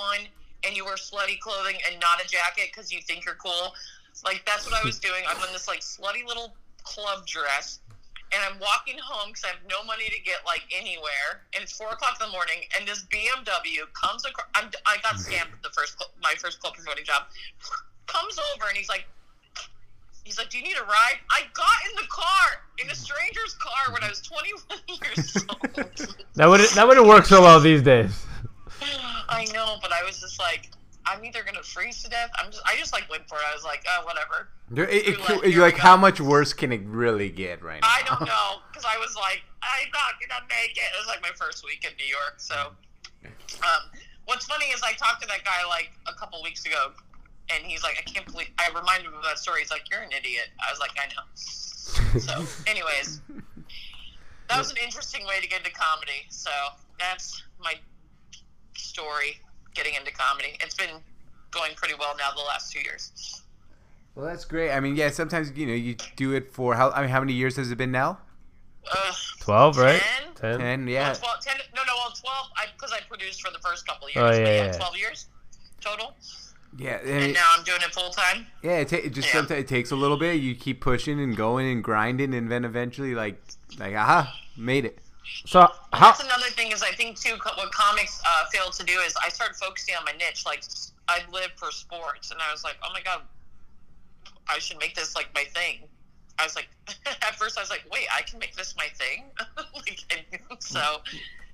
and 0.65 0.75
you 0.75 0.85
wear 0.85 0.95
slutty 0.95 1.39
clothing 1.39 1.77
and 1.89 1.99
not 1.99 2.23
a 2.23 2.27
jacket 2.27 2.69
because 2.73 2.91
you 2.91 3.01
think 3.01 3.25
you're 3.25 3.35
cool. 3.35 3.73
Like 4.23 4.43
that's 4.45 4.65
what 4.69 4.79
I 4.79 4.85
was 4.85 4.99
doing. 5.07 5.23
I'm 5.27 5.37
in 5.45 5.53
this 5.53 5.67
like 5.67 5.79
slutty 5.79 6.25
little 6.25 6.55
club 6.83 7.25
dress, 7.25 7.79
and 8.31 8.41
I'm 8.43 8.59
walking 8.59 8.97
home 9.01 9.29
because 9.29 9.43
I 9.45 9.47
have 9.49 9.63
no 9.69 9.83
money 9.83 10.05
to 10.05 10.21
get 10.21 10.45
like 10.45 10.63
anywhere. 10.75 11.43
And 11.55 11.63
it's 11.63 11.75
four 11.75 11.89
o'clock 11.89 12.17
in 12.19 12.27
the 12.27 12.31
morning, 12.31 12.63
and 12.77 12.87
this 12.87 13.03
BMW 13.05 13.83
comes 13.93 14.25
across. 14.25 14.47
I'm, 14.55 14.69
I 14.85 14.97
got 15.01 15.15
mm-hmm. 15.15 15.31
scammed 15.31 15.53
at 15.53 15.63
the 15.63 15.69
first 15.69 15.97
cl- 15.97 16.11
my 16.21 16.35
first 16.37 16.59
club 16.59 16.75
promoting 16.75 17.05
job. 17.05 17.23
Comes 18.07 18.37
over 18.53 18.67
and 18.67 18.77
he's 18.77 18.89
like, 18.89 19.05
he's 20.23 20.37
like, 20.37 20.49
"Do 20.49 20.57
you 20.57 20.63
need 20.63 20.77
a 20.77 20.83
ride?" 20.83 21.19
I 21.29 21.41
got 21.53 21.89
in 21.89 21.95
the 21.95 22.07
car 22.09 22.63
in 22.79 22.89
a 22.89 22.95
stranger's 22.95 23.53
car 23.55 23.93
when 23.93 24.03
I 24.03 24.09
was 24.09 24.21
21 24.21 24.79
years 25.03 25.37
old. 25.49 26.17
That 26.35 26.47
would 26.47 26.61
that 26.61 26.87
wouldn't 26.87 27.07
work 27.07 27.25
so 27.25 27.41
well 27.41 27.59
these 27.59 27.81
days. 27.81 28.25
I 29.29 29.45
know, 29.53 29.77
but 29.81 29.91
I 29.91 30.03
was 30.03 30.19
just 30.19 30.39
like, 30.39 30.69
I'm 31.05 31.23
either 31.25 31.43
gonna 31.43 31.63
freeze 31.63 32.03
to 32.03 32.09
death. 32.09 32.29
I'm 32.37 32.51
just, 32.51 32.63
I 32.65 32.75
just 32.75 32.93
like 32.93 33.09
went 33.09 33.27
for 33.27 33.35
it. 33.35 33.43
I 33.49 33.53
was 33.53 33.63
like, 33.63 33.83
oh, 33.87 34.05
whatever. 34.05 34.49
You're, 34.73 34.87
it, 34.87 35.07
it, 35.07 35.19
Here 35.19 35.45
you're 35.45 35.61
like, 35.61 35.77
how 35.77 35.97
much 35.97 36.19
worse 36.19 36.53
can 36.53 36.71
it 36.71 36.81
really 36.85 37.29
get 37.29 37.61
right 37.61 37.81
now? 37.81 37.87
I 37.87 38.01
don't 38.07 38.21
know 38.27 38.61
because 38.71 38.85
I 38.85 38.97
was 38.97 39.15
like, 39.15 39.43
I'm 39.61 39.89
not 39.91 40.19
gonna 40.19 40.45
make 40.49 40.77
it. 40.77 40.83
It 40.83 40.99
was 40.99 41.07
like 41.07 41.21
my 41.21 41.31
first 41.35 41.63
week 41.65 41.85
in 41.85 41.91
New 41.97 42.05
York. 42.05 42.35
So, 42.37 42.55
um, 43.25 43.81
what's 44.25 44.45
funny 44.45 44.65
is 44.67 44.81
I 44.83 44.93
talked 44.93 45.21
to 45.21 45.27
that 45.27 45.43
guy 45.43 45.65
like 45.67 45.91
a 46.07 46.13
couple 46.13 46.41
weeks 46.41 46.65
ago, 46.65 46.91
and 47.49 47.65
he's 47.65 47.83
like, 47.83 47.95
I 47.99 48.01
can't 48.09 48.25
believe. 48.25 48.49
I 48.57 48.67
reminded 48.69 49.07
him 49.07 49.13
of 49.15 49.23
that 49.23 49.39
story. 49.39 49.61
He's 49.61 49.71
like, 49.71 49.89
you're 49.89 50.01
an 50.01 50.11
idiot. 50.11 50.49
I 50.59 50.71
was 50.71 50.79
like, 50.79 50.91
I 50.97 51.07
know. 51.13 52.19
So, 52.19 52.45
anyways, 52.71 53.21
that 54.49 54.57
was 54.57 54.71
an 54.71 54.77
interesting 54.83 55.25
way 55.25 55.39
to 55.41 55.47
get 55.47 55.59
into 55.59 55.71
comedy. 55.71 56.25
So 56.29 56.51
that's 56.99 57.43
my 57.59 57.73
story 58.75 59.39
getting 59.73 59.95
into 59.95 60.11
comedy. 60.11 60.57
It's 60.61 60.75
been 60.75 61.01
going 61.51 61.73
pretty 61.75 61.95
well 61.99 62.15
now 62.17 62.31
the 62.35 62.41
last 62.41 62.71
two 62.71 62.79
years. 62.81 63.41
Well, 64.15 64.25
that's 64.25 64.45
great. 64.45 64.71
I 64.71 64.79
mean, 64.79 64.95
yeah, 64.95 65.09
sometimes 65.09 65.51
you 65.55 65.65
know 65.65 65.73
you 65.73 65.95
do 66.15 66.33
it 66.33 66.53
for 66.53 66.75
how? 66.75 66.91
I 66.91 67.01
mean, 67.01 67.09
how 67.09 67.19
many 67.19 67.33
years 67.33 67.55
has 67.55 67.71
it 67.71 67.77
been 67.77 67.91
now? 67.91 68.19
Uh, 68.91 69.11
Twelve, 69.39 69.77
right? 69.77 70.01
10? 70.01 70.33
Ten. 70.35 70.59
Ten. 70.59 70.85
Well, 70.85 70.93
Yeah. 70.93 71.13
12, 71.13 71.39
10, 71.41 71.55
no, 71.75 71.81
no, 71.87 71.93
well, 71.95 72.11
12, 72.11 72.47
because 72.75 72.91
I, 72.91 72.99
produced 73.07 73.41
for 73.41 73.51
the 73.51 73.59
first 73.59 73.87
couple 73.87 74.07
of 74.07 74.15
years. 74.15 74.23
Oh, 74.23 74.27
but 74.29 74.39
yeah, 74.39 74.55
yeah, 74.55 74.65
yeah. 74.65 74.71
12 74.71 74.97
years 74.97 75.27
total. 75.79 76.15
Yeah. 76.77 76.97
And 77.01 77.09
And 77.09 77.23
it, 77.25 77.33
now 77.33 77.45
I'm 77.57 77.63
doing 77.63 77.81
it 77.81 77.93
full 77.93 78.09
time. 78.09 78.47
yeah. 78.61 78.77
It, 78.79 78.89
ta- 78.89 78.95
it 78.97 79.13
just 79.13 79.27
Yeah. 79.27 79.33
sometimes 79.39 79.59
it 79.61 79.67
takes 79.67 79.91
a 79.91 79.95
little 79.95 80.17
bit. 80.17 80.35
You 80.41 80.55
keep 80.55 80.81
pushing 80.81 81.19
and 81.19 81.35
going 81.35 81.69
and 81.71 81.83
grinding, 81.83 82.33
and 82.33 82.51
then 82.51 82.65
eventually, 82.65 83.13
like, 83.15 83.41
like, 83.77 83.93
aha, 83.95 84.33
made 84.57 84.85
it. 84.85 84.99
So 85.45 85.61
how? 85.61 85.71
That's 86.11 86.23
another 86.23 86.47
thing 86.49 86.71
is 86.71 86.83
I 86.83 86.91
think 86.91 87.19
too 87.19 87.35
what 87.55 87.71
comics 87.71 88.21
uh, 88.25 88.45
fail 88.51 88.69
to 88.71 88.83
do 88.83 88.99
is 88.99 89.15
I 89.23 89.29
started 89.29 89.55
focusing 89.55 89.95
on 89.95 90.03
my 90.05 90.11
niche. 90.13 90.45
Like 90.45 90.63
I 91.07 91.19
live 91.31 91.51
for 91.55 91.71
sports, 91.71 92.31
and 92.31 92.39
I 92.41 92.51
was 92.51 92.63
like, 92.63 92.75
oh 92.83 92.89
my 92.93 93.01
god, 93.01 93.21
I 94.49 94.59
should 94.59 94.77
make 94.79 94.95
this 94.95 95.15
like 95.15 95.29
my 95.33 95.43
thing. 95.55 95.79
I 96.39 96.43
was 96.43 96.55
like, 96.55 96.67
at 97.05 97.35
first 97.35 97.57
I 97.57 97.61
was 97.61 97.69
like, 97.69 97.83
wait, 97.91 98.07
I 98.15 98.21
can 98.23 98.39
make 98.39 98.55
this 98.55 98.75
my 98.77 98.87
thing. 98.95 99.23
like, 99.75 100.41
so 100.59 100.97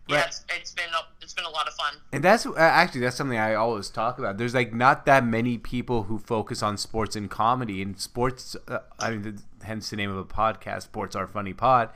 yeah, 0.10 0.16
Right. 0.18 0.28
it's, 0.28 0.44
it's 0.56 0.72
been 0.74 0.90
a, 0.90 1.04
it's 1.22 1.34
been 1.34 1.46
a 1.46 1.50
lot 1.50 1.68
of 1.68 1.74
fun. 1.76 1.94
And 2.12 2.24
that's 2.24 2.46
uh, 2.46 2.54
actually 2.58 3.02
that's 3.02 3.16
something 3.16 3.38
I 3.38 3.54
always 3.54 3.90
talk 3.90 4.18
about. 4.20 4.38
There's 4.38 4.56
like 4.56 4.74
not 4.74 5.06
that 5.06 5.24
many 5.26 5.58
people 5.58 6.04
who 6.04 6.18
focus 6.20 6.62
on 6.64 6.78
sports 6.78 7.16
and 7.16 7.30
comedy. 7.30 7.82
And 7.82 8.00
sports, 8.00 8.56
uh, 8.68 8.80
I 9.00 9.12
mean, 9.12 9.24
th- 9.24 9.36
hence 9.64 9.90
the 9.90 9.96
name 9.96 10.10
of 10.10 10.18
a 10.18 10.26
podcast. 10.26 10.84
Sports 10.84 11.16
are 11.16 11.28
funny 11.28 11.54
pod. 11.54 11.90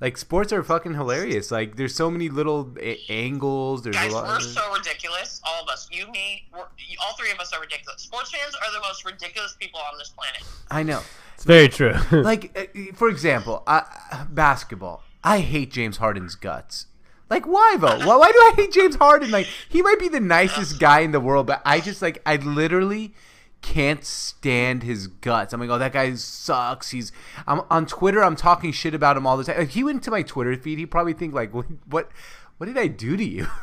Like 0.00 0.18
sports 0.18 0.52
are 0.52 0.62
fucking 0.62 0.94
hilarious. 0.94 1.50
Like 1.50 1.76
there's 1.76 1.94
so 1.94 2.10
many 2.10 2.28
little 2.28 2.74
a- 2.80 3.00
angles. 3.08 3.82
There's 3.82 3.96
Guys, 3.96 4.12
a 4.12 4.16
lot. 4.16 4.26
we're 4.28 4.40
so 4.40 4.72
ridiculous. 4.74 5.40
All 5.46 5.62
of 5.62 5.68
us, 5.68 5.88
you, 5.90 6.10
me, 6.10 6.46
we're, 6.52 6.58
all 6.60 7.16
three 7.18 7.30
of 7.30 7.38
us 7.38 7.52
are 7.54 7.60
ridiculous. 7.60 8.02
Sports 8.02 8.30
fans 8.32 8.54
are 8.56 8.72
the 8.72 8.80
most 8.80 9.04
ridiculous 9.04 9.56
people 9.58 9.80
on 9.80 9.96
this 9.98 10.10
planet. 10.10 10.42
I 10.70 10.82
know. 10.82 11.00
It's 11.34 11.44
very 11.44 11.68
true. 11.68 11.94
Like 12.10 12.56
uh, 12.58 12.92
for 12.94 13.08
example, 13.08 13.62
I, 13.66 14.26
basketball. 14.28 15.02
I 15.22 15.38
hate 15.38 15.70
James 15.72 15.96
Harden's 15.98 16.34
guts. 16.34 16.86
Like 17.30 17.46
why 17.46 17.76
though? 17.80 17.98
Why, 18.06 18.16
why 18.16 18.30
do 18.30 18.38
I 18.38 18.52
hate 18.56 18.72
James 18.72 18.96
Harden? 18.96 19.30
Like 19.30 19.46
he 19.68 19.82
might 19.82 19.98
be 19.98 20.08
the 20.08 20.20
nicest 20.20 20.78
guy 20.78 21.00
in 21.00 21.12
the 21.12 21.20
world, 21.20 21.46
but 21.46 21.62
I 21.64 21.80
just 21.80 22.02
like 22.02 22.20
I 22.26 22.36
literally 22.36 23.14
can't 23.62 24.04
stand 24.04 24.82
his 24.82 25.06
guts. 25.06 25.54
I'm 25.54 25.60
like, 25.60 25.70
oh, 25.70 25.78
that 25.78 25.92
guy 25.94 26.14
sucks. 26.14 26.90
He's 26.90 27.12
I'm 27.46 27.62
on 27.70 27.86
Twitter. 27.86 28.22
I'm 28.22 28.36
talking 28.36 28.72
shit 28.72 28.94
about 28.94 29.16
him 29.16 29.26
all 29.26 29.36
the 29.38 29.44
time. 29.44 29.58
If 29.60 29.70
he 29.70 29.82
went 29.82 30.02
to 30.02 30.10
my 30.10 30.22
Twitter 30.22 30.54
feed, 30.56 30.78
he'd 30.78 30.90
probably 30.90 31.14
think 31.14 31.32
like, 31.32 31.54
what, 31.54 31.66
what, 31.88 32.10
what 32.58 32.66
did 32.66 32.76
I 32.76 32.86
do 32.88 33.16
to 33.16 33.24
you? 33.24 33.46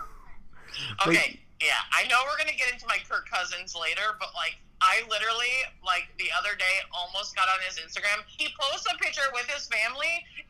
Like- 1.05 1.17
Okay, 1.17 1.39
yeah, 1.61 1.73
I 1.93 2.07
know 2.07 2.15
we're 2.25 2.37
gonna 2.37 2.57
get 2.57 2.71
into 2.73 2.87
my 2.87 2.97
Kirk 3.07 3.29
Cousins 3.29 3.75
later, 3.79 4.15
but 4.19 4.29
like, 4.33 4.57
I 4.81 5.01
literally 5.09 5.53
like 5.85 6.07
the 6.17 6.29
other 6.37 6.55
day 6.57 6.75
almost 6.93 7.35
got 7.35 7.47
on 7.49 7.59
his 7.67 7.77
Instagram. 7.77 8.23
He 8.27 8.47
posts 8.59 8.87
a 8.93 8.97
picture 8.97 9.21
with 9.33 9.45
his 9.47 9.67
family, 9.67 10.07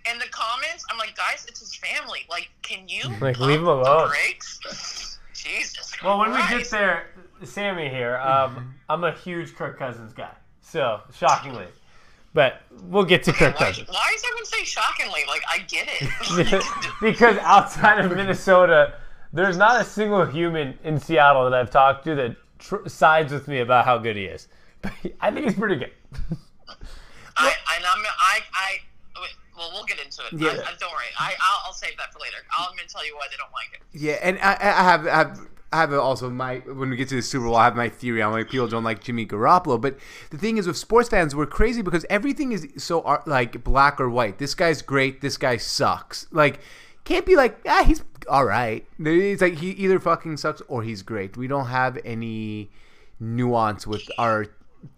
and 0.07 0.19
the 0.21 0.27
comments, 0.31 0.85
I'm 0.89 0.97
like, 0.97 1.15
guys, 1.17 1.45
it's 1.47 1.59
his 1.59 1.75
family. 1.75 2.21
Like, 2.29 2.50
can 2.61 2.88
you 2.88 3.03
Like, 3.21 3.39
leave 3.39 3.59
him 3.59 3.67
alone. 3.67 4.09
brakes? 4.09 5.17
Jesus. 5.33 5.91
well, 6.03 6.19
when 6.19 6.31
we 6.31 6.38
get 6.50 6.69
there, 6.69 7.07
Sammy 7.43 7.89
here, 7.89 8.17
um, 8.17 8.75
I'm 8.89 9.03
a 9.03 9.11
huge 9.11 9.55
Kirk 9.55 9.77
Cousins 9.79 10.13
guy. 10.13 10.29
So 10.61 11.01
shockingly, 11.15 11.65
but 12.33 12.61
we'll 12.83 13.03
get 13.05 13.23
to 13.23 13.33
Kirk 13.33 13.59
Why, 13.59 13.65
Cousins. 13.67 13.89
why 13.89 14.09
does 14.13 14.23
everyone 14.23 14.45
say 14.45 14.63
shockingly? 14.63 15.21
Like, 15.27 15.41
I 15.50 15.57
get 15.67 15.88
it. 15.89 16.63
because 17.01 17.38
outside 17.39 18.05
of 18.05 18.15
Minnesota, 18.15 18.93
there's 19.33 19.57
not 19.57 19.81
a 19.81 19.83
single 19.83 20.25
human 20.25 20.77
in 20.83 21.00
Seattle 21.00 21.43
that 21.50 21.53
I've 21.59 21.71
talked 21.71 22.03
to 22.05 22.15
that 22.15 22.35
tr- 22.62 22.88
sides 22.88 23.34
with 23.34 23.48
me 23.48 23.60
about 23.60 23.86
how 23.86 23.98
good 23.98 24.15
he 24.15 24.25
is. 24.25 24.48
But 24.82 24.94
I 25.22 25.30
think 25.30 25.46
he's 25.46 25.53
pretty 25.53 25.75
good. 25.75 25.91
I, 27.38 27.53
and 27.75 27.86
I'm, 27.86 28.03
I, 28.03 28.39
I, 28.51 28.77
well, 29.56 29.70
we'll 29.74 29.84
get 29.84 30.00
into 30.03 30.24
it. 30.25 30.41
Yeah. 30.41 30.48
I, 30.48 30.72
I, 30.72 30.74
don't 30.80 30.91
worry. 30.91 31.06
I, 31.20 31.34
I'll, 31.39 31.68
I'll 31.68 31.74
save 31.74 31.96
that 31.98 32.12
for 32.12 32.18
later. 32.18 32.38
I'm 32.58 32.75
gonna 32.75 32.88
tell 32.88 33.06
you 33.06 33.15
why 33.15 33.27
they 33.30 33.38
don't 33.38 33.51
like 33.53 33.74
it. 33.74 33.82
Yeah, 33.94 34.18
and 34.24 34.39
I, 34.39 34.53
I 34.53 34.84
have 34.84 35.06
I 35.06 35.18
have 35.18 35.39
I 35.74 35.80
have 35.82 35.94
also 35.94 36.30
my 36.30 36.58
when 36.60 36.89
we 36.89 36.96
get 36.96 37.10
to 37.10 37.15
the 37.15 37.22
Super 37.22 37.46
Bowl, 37.46 37.56
I 37.56 37.65
have 37.65 37.75
my 37.75 37.89
theory 37.89 38.22
on 38.22 38.32
why 38.34 38.44
people 38.44 38.68
don't 38.68 38.84
like 38.84 39.03
Jimmy 39.03 39.25
Garoppolo. 39.25 39.80
But 39.80 39.98
the 40.30 40.38
thing 40.38 40.58
is, 40.58 40.68
with 40.68 40.77
sports 40.77 41.10
fans, 41.10 41.36
we're 41.36 41.46
crazy 41.46 41.82
because 41.82 42.06
everything 42.10 42.51
is 42.51 42.68
so 42.77 43.01
uh, 43.01 43.22
like 43.25 43.63
black 43.63 44.01
or 44.01 44.10
white. 44.10 44.38
This 44.38 44.53
guy's 44.53 44.82
great. 44.82 45.22
This 45.22 45.38
guy 45.38 45.58
sucks. 45.58 46.27
Like, 46.32 46.60
can't 47.03 47.25
be 47.25 47.36
like 47.36 47.60
ah 47.67 47.84
he's 47.86 48.03
all 48.29 48.46
right. 48.46 48.86
It's 49.00 49.41
like 49.41 49.55
he 49.55 49.72
either 49.72 50.00
fucking 50.00 50.38
sucks 50.38 50.62
or 50.67 50.84
he's 50.84 51.01
great. 51.01 51.36
We 51.36 51.48
don't 51.48 51.67
have 51.67 51.98
any 52.05 52.69
nuance 53.19 53.86
with 53.88 54.04
our 54.17 54.47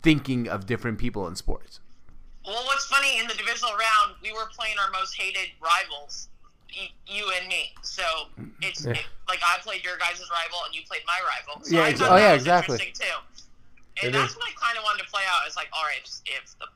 thinking 0.01 0.47
of 0.47 0.65
different 0.65 0.97
people 0.97 1.27
in 1.27 1.35
sports. 1.35 1.79
Well, 2.45 2.61
what's 2.65 2.85
funny 2.87 3.19
in 3.19 3.27
the 3.27 3.33
divisional 3.35 3.71
round, 3.71 4.15
we 4.21 4.31
were 4.33 4.47
playing 4.57 4.75
our 4.77 4.91
most 4.91 5.15
hated 5.15 5.49
rivals, 5.63 6.27
y- 6.75 6.91
you 7.07 7.31
and 7.39 7.47
me. 7.47 7.71
So 7.81 8.03
it's 8.61 8.83
Yeah. 8.85 8.91
it, 8.91 9.05
like 9.29 9.39
I 9.45 9.59
played 9.61 9.83
your 9.83 9.97
guys' 9.97 10.19
rival 10.29 10.59
and 10.65 10.75
you 10.75 10.81
played 10.87 11.01
my 11.07 11.19
rival. 11.23 11.63
So 11.63 11.75
Yeah, 11.77 11.83
I 11.83 11.89
ex- 11.89 12.01
oh, 12.01 12.15
yeah, 12.17 12.33
exactly. 12.33 12.75
Interesting 12.75 13.07
too. 13.07 13.17
And 14.03 14.09
It 14.13 14.17
that's 14.17 14.31
is. 14.31 14.37
what 14.37 14.49
I 14.49 14.53
kind 14.59 14.77
of 14.77 14.83
wanted 14.83 15.03
to 15.05 15.09
play 15.09 15.21
out. 15.29 15.47
It's 15.47 15.55
like, 15.55 15.69
all 15.71 15.83
right, 15.85 16.03
if 16.25 16.55
the 16.59 16.67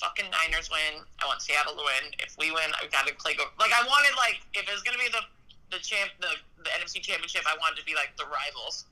fucking 0.00 0.26
Niners 0.30 0.70
win, 0.70 1.02
I 1.22 1.26
want 1.26 1.40
Seattle 1.42 1.72
to 1.72 1.78
win. 1.82 2.12
If 2.20 2.36
we 2.38 2.50
win, 2.50 2.70
I've 2.82 2.90
got 2.92 3.06
to 3.06 3.14
play. 3.14 3.34
Go- 3.34 3.44
like 3.58 3.72
I 3.72 3.84
wanted, 3.86 4.16
like 4.16 4.40
if 4.54 4.68
it 4.68 4.72
was 4.72 4.82
gonna 4.82 4.98
be 4.98 5.08
the 5.10 5.22
the 5.76 5.82
champ, 5.82 6.10
the 6.20 6.28
the 6.62 6.70
NFC 6.70 7.00
Championship, 7.02 7.42
I 7.46 7.56
wanted 7.58 7.78
to 7.80 7.86
be 7.86 7.94
like 7.94 8.12
the 8.18 8.24
rivals. 8.24 8.84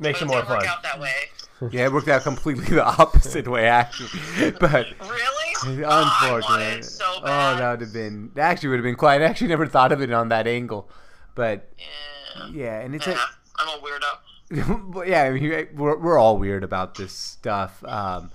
Makes 0.00 0.20
but 0.20 0.26
it 0.26 0.26
it 0.26 0.28
more 0.28 0.36
didn't 0.42 0.50
work 0.50 0.60
fun. 0.60 0.68
out 0.68 0.82
that 0.84 1.00
way. 1.00 1.14
Yeah, 1.72 1.86
it 1.86 1.92
worked 1.92 2.06
out 2.06 2.22
completely 2.22 2.66
the 2.66 2.84
opposite 2.84 3.48
way 3.48 3.66
actually. 3.66 4.10
But 4.60 4.86
Really? 5.00 5.82
Oh, 5.84 5.90
I 5.90 6.30
Unfortunately. 6.34 6.78
it 6.78 6.84
so 6.84 7.04
oh, 7.16 7.22
that 7.24 7.70
would 7.72 7.80
have 7.80 7.92
been. 7.92 8.30
That 8.36 8.50
actually 8.52 8.68
would 8.68 8.76
have 8.78 8.84
been 8.84 8.94
quite. 8.94 9.20
I 9.22 9.24
actually 9.24 9.48
never 9.48 9.66
thought 9.66 9.90
of 9.90 10.00
it 10.00 10.12
on 10.12 10.28
that 10.28 10.46
angle, 10.46 10.88
but 11.34 11.68
Yeah. 11.78 12.46
yeah, 12.52 12.78
and 12.80 12.94
it's 12.94 13.08
Yeah, 13.08 13.18
I'm 13.56 13.68
a 13.76 13.82
weirdo. 13.82 14.70
a. 14.70 14.74
but 14.78 15.08
yeah, 15.08 15.22
I 15.24 15.30
mean, 15.30 15.68
we're 15.74 15.98
we're 15.98 16.16
all 16.18 16.38
weird 16.38 16.62
about 16.62 16.94
this 16.94 17.12
stuff. 17.12 17.82
Um, 17.84 18.30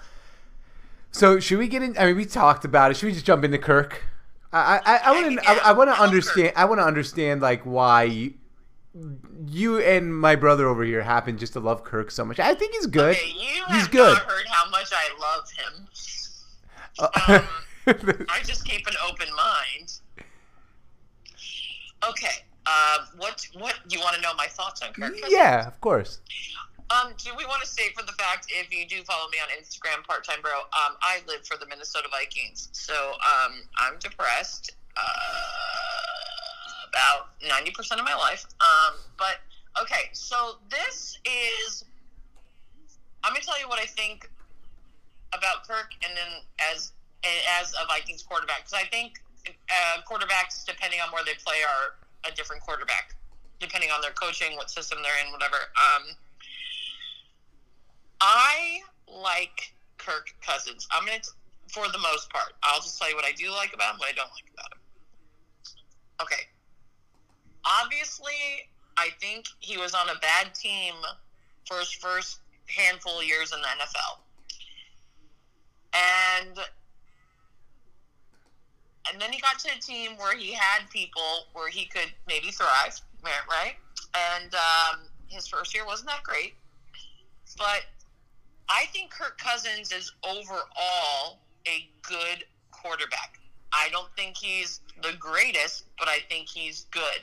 so 1.13 1.39
should 1.39 1.59
we 1.59 1.67
get 1.67 1.81
in? 1.83 1.95
I 1.97 2.07
mean, 2.07 2.17
we 2.17 2.25
talked 2.25 2.65
about 2.65 2.91
it. 2.91 2.97
Should 2.97 3.05
we 3.05 3.13
just 3.13 3.25
jump 3.25 3.43
into 3.43 3.57
Kirk? 3.59 4.03
I 4.51 4.81
I, 4.83 4.97
I 5.05 5.11
want 5.21 5.39
to 5.39 5.49
I, 5.49 5.53
I 5.69 5.71
want 5.73 5.89
to 5.89 6.01
understand. 6.01 6.53
I 6.55 6.65
want 6.65 6.81
to 6.81 6.85
understand 6.85 7.41
like 7.41 7.63
why 7.63 8.03
you, 8.03 8.33
you 9.47 9.79
and 9.79 10.15
my 10.15 10.35
brother 10.35 10.67
over 10.67 10.83
here 10.83 11.01
happen 11.03 11.37
just 11.37 11.53
to 11.53 11.59
love 11.59 11.83
Kirk 11.83 12.11
so 12.11 12.25
much. 12.25 12.39
I 12.39 12.53
think 12.55 12.73
he's 12.73 12.87
good. 12.87 13.15
Okay, 13.15 13.29
you 13.29 13.63
He's 13.69 13.83
have 13.83 13.91
good. 13.91 14.13
not 14.13 14.23
heard 14.23 14.45
how 14.47 14.69
much 14.69 14.91
I 14.91 15.09
love 15.19 15.49
him. 15.51 15.87
Uh, 16.99 17.41
I 18.29 18.41
just 18.43 18.65
keep 18.65 18.85
an 18.87 18.93
open 19.07 19.27
mind. 19.35 19.99
Okay, 22.09 22.43
uh, 22.65 22.97
what 23.17 23.47
what 23.53 23.75
you 23.89 23.99
want 23.99 24.15
to 24.15 24.21
know 24.21 24.33
my 24.35 24.47
thoughts 24.47 24.81
on 24.81 24.93
Kirk? 24.93 25.13
Yeah, 25.29 25.67
of 25.67 25.79
course. 25.79 26.19
Um, 26.89 27.13
do 27.17 27.31
we 27.35 27.45
want 27.45 27.61
to 27.61 27.67
state 27.67 27.97
for 27.97 28.05
the 28.05 28.11
fact 28.13 28.47
if 28.49 28.71
you 28.73 28.85
do 28.87 29.03
follow 29.03 29.29
me 29.29 29.37
on 29.41 29.49
Instagram, 29.57 30.03
part 30.05 30.23
time 30.25 30.41
bro? 30.41 30.51
Um, 30.51 30.95
I 31.01 31.21
live 31.27 31.45
for 31.45 31.57
the 31.57 31.65
Minnesota 31.65 32.07
Vikings, 32.11 32.69
so 32.71 32.93
um, 32.93 33.63
I'm 33.77 33.97
depressed 33.99 34.71
uh, 34.97 35.01
about 36.89 37.29
ninety 37.47 37.71
percent 37.71 37.99
of 37.99 38.05
my 38.05 38.15
life. 38.15 38.45
Um, 38.61 38.99
but 39.17 39.37
okay, 39.81 40.09
so 40.13 40.57
this 40.69 41.17
is. 41.25 41.85
I'm 43.23 43.33
gonna 43.33 43.43
tell 43.43 43.59
you 43.59 43.69
what 43.69 43.79
I 43.79 43.85
think 43.85 44.29
about 45.33 45.67
Kirk, 45.67 45.93
and 46.03 46.15
then 46.15 46.41
as 46.71 46.91
as 47.59 47.73
a 47.81 47.87
Vikings 47.87 48.21
quarterback, 48.21 48.65
because 48.65 48.73
I 48.73 48.87
think 48.89 49.23
uh, 49.47 50.01
quarterbacks, 50.09 50.65
depending 50.65 50.99
on 50.99 51.11
where 51.11 51.23
they 51.23 51.33
play, 51.43 51.63
are 51.63 51.95
a 52.29 52.35
different 52.35 52.61
quarterback, 52.61 53.15
depending 53.59 53.89
on 53.91 54.01
their 54.01 54.11
coaching, 54.11 54.55
what 54.57 54.69
system 54.69 54.99
they're 55.01 55.25
in, 55.25 55.31
whatever. 55.31 55.57
Um, 55.75 56.15
I 58.21 58.79
like 59.07 59.73
Kirk 59.97 60.33
Cousins. 60.41 60.87
I'm 60.91 61.05
gonna, 61.05 61.19
for 61.67 61.87
the 61.91 61.99
most 61.99 62.29
part, 62.29 62.53
I'll 62.63 62.81
just 62.81 62.97
tell 62.99 63.09
you 63.09 63.15
what 63.15 63.25
I 63.25 63.31
do 63.31 63.51
like 63.51 63.73
about 63.73 63.93
him, 63.93 63.99
what 63.99 64.09
I 64.09 64.15
don't 64.15 64.29
like 64.31 64.51
about 64.53 64.71
him. 64.73 64.79
Okay. 66.21 66.43
Obviously, 67.65 68.33
I 68.97 69.09
think 69.19 69.45
he 69.59 69.77
was 69.77 69.93
on 69.93 70.09
a 70.09 70.19
bad 70.19 70.53
team 70.53 70.93
for 71.67 71.77
his 71.77 71.91
first 71.91 72.39
handful 72.67 73.19
of 73.19 73.25
years 73.25 73.53
in 73.53 73.61
the 73.61 73.67
NFL, 73.67 74.19
and 75.93 76.59
and 79.11 79.21
then 79.21 79.31
he 79.31 79.39
got 79.39 79.59
to 79.59 79.69
a 79.75 79.79
team 79.79 80.11
where 80.17 80.35
he 80.37 80.53
had 80.53 80.89
people 80.89 81.47
where 81.53 81.69
he 81.69 81.85
could 81.85 82.11
maybe 82.27 82.51
thrive, 82.51 82.99
right? 83.23 83.75
And 84.15 84.53
um, 84.53 84.99
his 85.27 85.47
first 85.47 85.73
year 85.73 85.85
wasn't 85.85 86.09
that 86.09 86.23
great, 86.23 86.53
but 87.57 87.83
I 88.69 88.85
think 88.87 89.11
Kirk 89.11 89.37
Cousins 89.37 89.91
is 89.91 90.11
overall 90.23 91.39
a 91.67 91.87
good 92.01 92.45
quarterback. 92.71 93.39
I 93.71 93.89
don't 93.91 94.09
think 94.15 94.37
he's 94.37 94.81
the 95.01 95.13
greatest, 95.19 95.85
but 95.97 96.07
I 96.07 96.19
think 96.29 96.47
he's 96.47 96.85
good. 96.91 97.21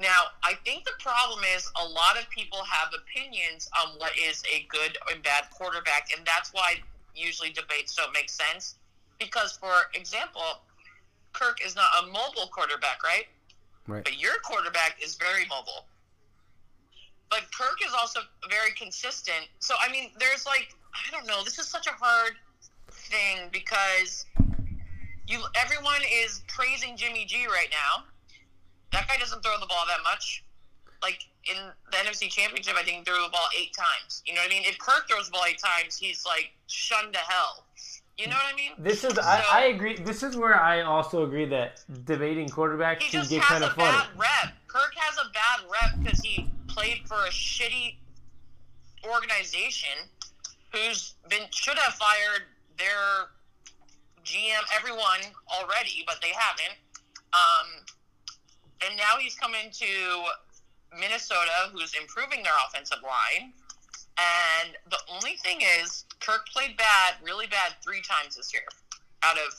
Now, 0.00 0.22
I 0.42 0.54
think 0.64 0.84
the 0.84 0.92
problem 0.98 1.44
is 1.56 1.70
a 1.80 1.88
lot 1.88 2.18
of 2.20 2.28
people 2.30 2.58
have 2.64 2.88
opinions 2.92 3.68
on 3.80 3.94
what 3.98 4.12
is 4.18 4.42
a 4.52 4.66
good 4.68 4.98
and 5.12 5.22
bad 5.22 5.44
quarterback, 5.50 6.08
and 6.16 6.26
that's 6.26 6.52
why 6.52 6.76
usually 7.14 7.50
debates 7.50 7.94
don't 7.94 8.12
make 8.12 8.28
sense. 8.28 8.74
Because, 9.20 9.56
for 9.56 9.72
example, 9.94 10.42
Kirk 11.32 11.64
is 11.64 11.76
not 11.76 11.88
a 12.02 12.06
mobile 12.06 12.48
quarterback, 12.52 13.04
right? 13.04 13.26
Right. 13.86 14.02
But 14.02 14.18
your 14.18 14.34
quarterback 14.42 14.96
is 15.00 15.14
very 15.14 15.46
mobile. 15.46 15.86
But 17.34 17.50
Kirk 17.50 17.78
is 17.84 17.92
also 18.00 18.20
very 18.48 18.70
consistent. 18.78 19.48
So 19.58 19.74
I 19.84 19.90
mean, 19.90 20.10
there's 20.20 20.46
like 20.46 20.68
I 20.94 21.10
don't 21.10 21.26
know. 21.26 21.42
This 21.42 21.58
is 21.58 21.66
such 21.66 21.88
a 21.88 21.90
hard 21.90 22.34
thing 22.88 23.48
because 23.50 24.24
you 25.26 25.40
everyone 25.60 26.00
is 26.22 26.42
praising 26.46 26.96
Jimmy 26.96 27.24
G 27.24 27.46
right 27.48 27.70
now, 27.72 28.04
that 28.92 29.08
guy 29.08 29.16
doesn't 29.18 29.42
throw 29.42 29.58
the 29.58 29.66
ball 29.66 29.84
that 29.88 29.98
much. 30.04 30.44
Like 31.02 31.24
in 31.50 31.56
the 31.90 31.96
NFC 31.96 32.30
Championship, 32.30 32.76
I 32.78 32.84
think 32.84 32.98
he 32.98 33.04
threw 33.04 33.20
the 33.24 33.30
ball 33.30 33.48
eight 33.60 33.74
times. 33.76 34.22
You 34.26 34.34
know 34.34 34.40
what 34.40 34.52
I 34.52 34.54
mean? 34.54 34.62
If 34.64 34.78
Kirk 34.78 35.08
throws 35.10 35.26
the 35.26 35.32
ball 35.32 35.42
eight 35.48 35.58
times, 35.58 35.96
he's 35.96 36.24
like 36.24 36.52
shunned 36.68 37.14
to 37.14 37.18
hell. 37.18 37.64
You 38.16 38.28
know 38.28 38.36
what 38.36 38.52
I 38.52 38.56
mean? 38.56 38.70
This 38.78 39.02
is 39.02 39.18
I, 39.18 39.40
So- 39.42 39.48
I 39.50 39.60
agree. 39.74 39.96
This 39.96 40.22
is 40.22 40.36
where 40.36 40.54
I 40.54 40.82
also 40.82 41.24
agree 41.24 41.46
that 41.46 41.80
debating 42.04 42.48
quarterbacks 42.48 43.00
can 43.00 43.10
just 43.10 43.28
get 43.30 43.42
has 43.42 43.48
kind 43.48 43.64
a 43.64 43.66
of 43.66 43.72
funny. 43.74 43.90
bad 43.90 44.06
rep. 44.16 44.54
Kirk 44.68 44.92
has 44.96 45.18
a 45.18 45.28
bad 45.32 45.68
rep 45.68 46.04
because 46.04 46.20
he 46.20 46.48
played 46.74 47.02
for 47.06 47.24
a 47.24 47.30
shitty 47.30 47.96
organization 49.08 50.10
who's 50.72 51.14
been 51.28 51.42
should 51.50 51.78
have 51.78 51.94
fired 51.94 52.42
their 52.78 53.30
GM, 54.24 54.62
everyone 54.76 55.20
already, 55.48 56.02
but 56.06 56.16
they 56.20 56.32
haven't. 56.36 56.76
Um, 57.32 57.84
and 58.86 58.96
now 58.96 59.18
he's 59.20 59.34
coming 59.34 59.70
to 59.72 59.86
Minnesota, 60.98 61.70
who's 61.72 61.94
improving 62.00 62.42
their 62.42 62.52
offensive 62.68 62.98
line. 63.02 63.52
And 64.16 64.76
the 64.90 64.98
only 65.12 65.36
thing 65.42 65.60
is, 65.80 66.04
Kirk 66.20 66.46
played 66.52 66.76
bad, 66.76 67.14
really 67.22 67.46
bad, 67.46 67.74
three 67.82 68.00
times 68.00 68.36
this 68.36 68.52
year 68.52 68.62
out 69.22 69.36
of 69.36 69.54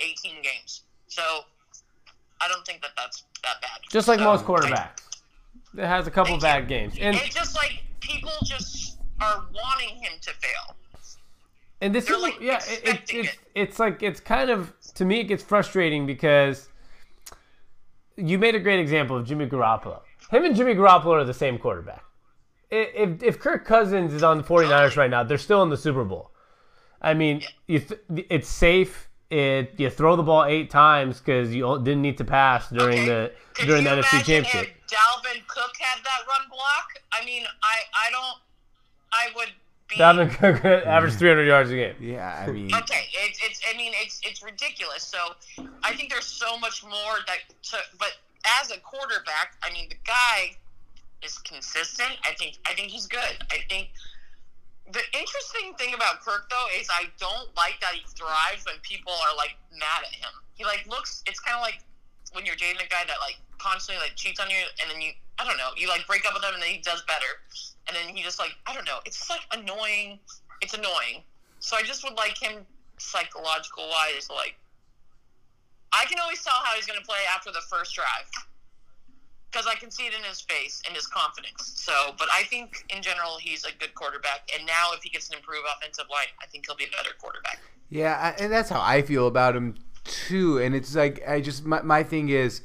18 0.00 0.42
games. 0.42 0.82
So 1.08 1.22
I 2.40 2.48
don't 2.48 2.64
think 2.66 2.82
that 2.82 2.90
that's 2.96 3.24
that 3.42 3.60
bad. 3.60 3.80
Just 3.90 4.08
like 4.08 4.18
So, 4.18 4.24
most 4.24 4.44
quarterbacks, 4.44 5.00
it 5.76 5.86
has 5.86 6.06
a 6.06 6.10
couple 6.10 6.38
bad 6.38 6.68
games, 6.68 6.94
and 7.00 7.16
it's 7.16 7.34
just 7.34 7.54
like 7.56 7.82
people 8.00 8.30
just 8.44 8.98
are 9.20 9.44
wanting 9.54 9.96
him 9.96 10.12
to 10.20 10.30
fail. 10.34 10.76
and 11.80 11.94
this 11.94 12.06
they're, 12.06 12.16
is 12.16 12.22
like, 12.22 12.40
yeah, 12.40 12.58
it, 12.68 12.80
it, 12.84 12.94
it's 13.10 13.12
it. 13.30 13.38
it's 13.54 13.78
like 13.78 14.02
it's 14.02 14.20
kind 14.20 14.50
of 14.50 14.72
to 14.94 15.04
me 15.04 15.20
it 15.20 15.24
gets 15.24 15.42
frustrating 15.42 16.06
because 16.06 16.68
you 18.16 18.38
made 18.38 18.54
a 18.54 18.60
great 18.60 18.80
example 18.80 19.16
of 19.16 19.26
Jimmy 19.26 19.46
Garoppolo. 19.46 20.00
Him 20.30 20.44
and 20.44 20.56
Jimmy 20.56 20.74
Garoppolo 20.74 21.12
are 21.20 21.24
the 21.24 21.34
same 21.34 21.58
quarterback. 21.58 22.02
If 22.70 23.22
if 23.22 23.38
Kirk 23.38 23.64
Cousins 23.64 24.12
is 24.12 24.22
on 24.22 24.38
the 24.38 24.44
49ers 24.44 24.96
right 24.96 25.10
now, 25.10 25.22
they're 25.22 25.38
still 25.38 25.62
in 25.62 25.68
the 25.70 25.76
Super 25.76 26.04
Bowl. 26.04 26.30
I 27.00 27.14
mean, 27.14 27.42
you 27.68 27.78
th- 27.80 28.00
it's 28.30 28.48
safe. 28.48 29.08
It 29.30 29.74
you 29.76 29.90
throw 29.90 30.16
the 30.16 30.22
ball 30.22 30.44
eight 30.44 30.70
times 30.70 31.18
because 31.20 31.54
you 31.54 31.78
didn't 31.82 32.02
need 32.02 32.18
to 32.18 32.24
pass 32.24 32.68
during 32.70 33.00
Okay. 33.00 33.32
the 33.56 33.64
during 33.66 33.84
the 33.84 33.90
NFC 33.90 34.18
Championship. 34.24 34.68
If 34.86 34.98
Dalvin 34.98 35.46
Cook 35.46 35.76
had 35.78 36.04
that 36.04 36.20
run 36.28 36.48
block. 36.48 37.02
I 37.12 37.24
mean, 37.24 37.44
I 37.62 37.76
I 37.94 38.10
don't. 38.10 38.38
I 39.12 39.28
would 39.36 39.52
be. 39.88 39.96
Dalvin 39.96 40.30
Cook 40.30 40.64
averaged 40.86 41.16
mm. 41.16 41.20
300 41.20 41.44
yards 41.44 41.70
a 41.70 41.74
game. 41.74 41.94
Yeah, 42.00 42.44
I 42.46 42.50
mean, 42.50 42.74
Okay, 42.74 43.08
it's 43.12 43.40
it's. 43.42 43.60
I 43.72 43.76
mean, 43.76 43.92
it's 43.96 44.20
it's 44.24 44.42
ridiculous. 44.42 45.02
So 45.02 45.18
I 45.82 45.94
think 45.94 46.10
there's 46.10 46.26
so 46.26 46.58
much 46.58 46.84
more 46.84 47.18
that. 47.26 47.38
To, 47.70 47.76
but 47.98 48.12
as 48.60 48.70
a 48.70 48.78
quarterback, 48.80 49.56
I 49.62 49.72
mean, 49.72 49.88
the 49.88 49.96
guy 50.06 50.56
is 51.22 51.38
consistent. 51.38 52.12
I 52.24 52.34
think 52.34 52.58
I 52.66 52.74
think 52.74 52.90
he's 52.90 53.06
good. 53.06 53.36
I 53.50 53.58
think 53.68 53.90
the 54.92 55.02
interesting 55.18 55.74
thing 55.78 55.94
about 55.94 56.20
Kirk 56.20 56.48
though 56.50 56.66
is 56.78 56.88
I 56.90 57.06
don't 57.18 57.54
like 57.56 57.80
that 57.80 57.94
he 57.94 58.02
thrives 58.14 58.64
when 58.66 58.76
people 58.82 59.12
are 59.12 59.36
like 59.36 59.56
mad 59.72 60.06
at 60.06 60.14
him. 60.14 60.30
He 60.54 60.64
like 60.64 60.86
looks. 60.86 61.22
It's 61.26 61.40
kind 61.40 61.56
of 61.56 61.62
like 61.62 61.80
when 62.36 62.44
you're 62.44 62.60
dating 62.60 62.84
a 62.84 62.88
guy 62.92 63.02
that 63.08 63.16
like 63.24 63.40
constantly 63.56 64.04
like 64.04 64.14
cheats 64.14 64.38
on 64.38 64.50
you, 64.50 64.60
and 64.80 64.92
then 64.92 65.00
you 65.00 65.10
I 65.40 65.44
don't 65.48 65.56
know 65.56 65.72
you 65.76 65.88
like 65.88 66.06
break 66.06 66.28
up 66.28 66.34
with 66.34 66.44
him, 66.44 66.54
and 66.54 66.62
then 66.62 66.70
he 66.70 66.78
does 66.84 67.02
better, 67.08 67.40
and 67.88 67.96
then 67.96 68.14
he 68.14 68.22
just 68.22 68.38
like 68.38 68.52
I 68.68 68.74
don't 68.76 68.84
know. 68.84 69.00
It's 69.04 69.28
like 69.30 69.42
annoying. 69.56 70.20
It's 70.60 70.74
annoying. 70.74 71.24
So 71.58 71.76
I 71.76 71.82
just 71.82 72.04
would 72.04 72.14
like 72.14 72.38
him 72.38 72.64
psychological 72.98 73.88
wise, 73.88 74.28
like 74.30 74.56
I 75.92 76.04
can 76.04 76.18
always 76.20 76.42
tell 76.44 76.54
how 76.62 76.74
he's 76.76 76.86
going 76.86 77.00
to 77.00 77.06
play 77.06 77.18
after 77.34 77.50
the 77.50 77.62
first 77.70 77.94
drive 77.94 78.28
because 79.50 79.66
I 79.66 79.74
can 79.76 79.90
see 79.90 80.06
it 80.06 80.12
in 80.12 80.22
his 80.24 80.40
face 80.42 80.82
and 80.86 80.94
his 80.94 81.06
confidence. 81.06 81.72
So, 81.76 81.92
but 82.18 82.28
I 82.32 82.42
think 82.42 82.84
in 82.94 83.02
general 83.02 83.38
he's 83.40 83.64
a 83.64 83.72
good 83.78 83.94
quarterback, 83.94 84.50
and 84.54 84.66
now 84.66 84.90
if 84.94 85.02
he 85.02 85.08
gets 85.08 85.30
an 85.30 85.36
improved 85.36 85.66
offensive 85.76 86.06
line, 86.10 86.26
I 86.42 86.46
think 86.46 86.66
he'll 86.66 86.76
be 86.76 86.84
a 86.84 86.90
better 86.90 87.14
quarterback. 87.18 87.60
Yeah, 87.88 88.34
and 88.38 88.52
that's 88.52 88.68
how 88.68 88.82
I 88.82 89.02
feel 89.02 89.26
about 89.26 89.56
him 89.56 89.76
too. 90.08 90.58
And 90.58 90.74
it's 90.74 90.94
like 90.94 91.26
I 91.26 91.40
just 91.40 91.64
my, 91.64 91.82
my 91.82 92.02
thing 92.02 92.28
is 92.28 92.62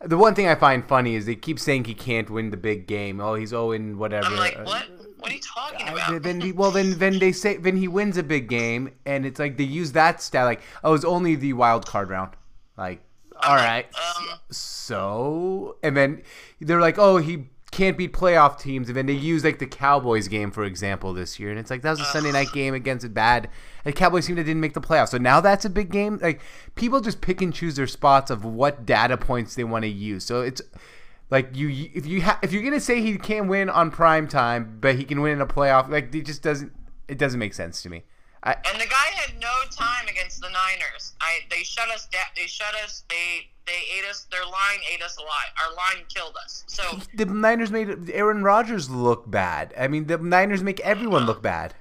the 0.00 0.16
one 0.16 0.34
thing 0.34 0.48
I 0.48 0.54
find 0.54 0.86
funny 0.86 1.14
is 1.14 1.26
they 1.26 1.36
keep 1.36 1.58
saying 1.58 1.84
he 1.84 1.94
can't 1.94 2.28
win 2.28 2.50
the 2.50 2.56
big 2.56 2.86
game. 2.86 3.20
Oh, 3.20 3.34
he's 3.34 3.52
oh 3.52 3.66
owing 3.66 3.98
whatever. 3.98 4.26
I'm 4.26 4.36
like, 4.36 4.56
what? 4.64 4.88
What 5.18 5.30
are 5.30 5.34
you 5.34 5.40
talking 5.40 5.88
about? 5.88 6.22
then 6.24 6.40
he, 6.40 6.50
well 6.50 6.72
then 6.72 6.98
then 6.98 7.20
they 7.20 7.30
say 7.30 7.56
then 7.56 7.76
he 7.76 7.86
wins 7.86 8.16
a 8.16 8.24
big 8.24 8.48
game 8.48 8.90
and 9.06 9.24
it's 9.24 9.38
like 9.38 9.56
they 9.56 9.62
use 9.62 9.92
that 9.92 10.20
stat 10.20 10.44
like 10.44 10.60
oh 10.82 10.94
it's 10.94 11.04
only 11.04 11.36
the 11.36 11.52
wild 11.52 11.86
card 11.86 12.10
round 12.10 12.32
like 12.76 13.00
all 13.40 13.54
right 13.54 13.86
um, 13.94 14.40
so 14.50 15.76
and 15.84 15.96
then 15.96 16.22
they're 16.60 16.80
like 16.80 16.98
oh 16.98 17.18
he 17.18 17.46
can't 17.72 17.96
beat 17.96 18.12
playoff 18.12 18.58
teams 18.60 18.88
and 18.88 18.96
then 18.96 19.06
they 19.06 19.14
use 19.14 19.42
like 19.42 19.58
the 19.58 19.66
Cowboys 19.66 20.28
game 20.28 20.50
for 20.50 20.62
example 20.62 21.12
this 21.14 21.40
year 21.40 21.50
and 21.50 21.58
it's 21.58 21.70
like 21.70 21.82
that 21.82 21.90
was 21.90 22.00
a 22.00 22.04
Sunday 22.04 22.30
night 22.30 22.52
game 22.52 22.74
against 22.74 23.04
a 23.04 23.08
bad 23.08 23.48
a 23.84 23.92
Cowboys 23.92 24.26
team 24.26 24.36
that 24.36 24.44
didn't 24.44 24.60
make 24.60 24.74
the 24.74 24.80
playoffs. 24.80 25.08
So 25.08 25.18
now 25.18 25.40
that's 25.40 25.64
a 25.64 25.70
big 25.70 25.90
game. 25.90 26.18
Like 26.22 26.40
people 26.74 27.00
just 27.00 27.20
pick 27.20 27.40
and 27.40 27.52
choose 27.52 27.76
their 27.76 27.86
spots 27.86 28.30
of 28.30 28.44
what 28.44 28.86
data 28.86 29.16
points 29.16 29.54
they 29.54 29.64
want 29.64 29.82
to 29.82 29.88
use. 29.88 30.24
So 30.24 30.42
it's 30.42 30.62
like 31.30 31.56
you, 31.56 31.90
if 31.94 32.06
you 32.06 32.22
ha- 32.22 32.38
if 32.42 32.52
you're 32.52 32.62
gonna 32.62 32.78
say 32.78 33.00
he 33.00 33.16
can't 33.16 33.48
win 33.48 33.70
on 33.70 33.90
prime 33.90 34.28
time, 34.28 34.78
but 34.80 34.96
he 34.96 35.04
can 35.04 35.20
win 35.22 35.32
in 35.32 35.40
a 35.40 35.46
playoff, 35.46 35.88
like 35.88 36.14
it 36.14 36.26
just 36.26 36.42
doesn't 36.42 36.72
it 37.08 37.18
doesn't 37.18 37.40
make 37.40 37.54
sense 37.54 37.82
to 37.82 37.90
me. 37.90 38.04
I, 38.44 38.54
and 38.54 38.80
the 38.80 38.86
had 39.14 39.38
no 39.40 39.52
time 39.70 40.08
against 40.08 40.40
the 40.40 40.48
Niners. 40.50 41.12
I 41.20 41.40
they 41.50 41.62
shut 41.62 41.88
us 41.90 42.06
down. 42.06 42.24
They 42.36 42.46
shut 42.46 42.74
us. 42.84 43.04
They 43.08 43.48
they 43.66 43.80
ate 43.96 44.04
us. 44.08 44.26
Their 44.30 44.44
line 44.44 44.80
ate 44.92 45.02
us 45.02 45.16
alive. 45.16 45.50
Our 45.64 45.74
line 45.74 46.04
killed 46.08 46.36
us. 46.44 46.64
So 46.66 46.82
the 47.14 47.26
Niners 47.26 47.70
made 47.70 48.10
Aaron 48.10 48.42
Rodgers 48.42 48.90
look 48.90 49.30
bad. 49.30 49.74
I 49.78 49.88
mean, 49.88 50.06
the 50.06 50.18
Niners 50.18 50.62
make 50.62 50.80
everyone 50.80 51.26
look 51.26 51.42
bad. 51.42 51.74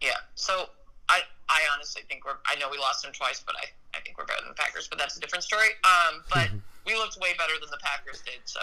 yeah. 0.00 0.10
So 0.34 0.66
I 1.08 1.20
I 1.48 1.60
honestly 1.74 2.02
think 2.08 2.24
we're. 2.24 2.36
I 2.46 2.56
know 2.58 2.68
we 2.70 2.78
lost 2.78 3.02
them 3.02 3.12
twice, 3.12 3.42
but 3.44 3.54
I 3.56 3.64
I 3.96 4.00
think 4.00 4.18
we're 4.18 4.26
better 4.26 4.40
than 4.42 4.50
the 4.50 4.54
Packers. 4.62 4.88
But 4.88 4.98
that's 4.98 5.16
a 5.16 5.20
different 5.20 5.44
story. 5.44 5.68
Um, 5.84 6.22
but 6.32 6.48
we 6.86 6.94
looked 6.94 7.18
way 7.20 7.30
better 7.38 7.54
than 7.60 7.70
the 7.70 7.78
Packers 7.82 8.22
did. 8.24 8.40
So 8.44 8.60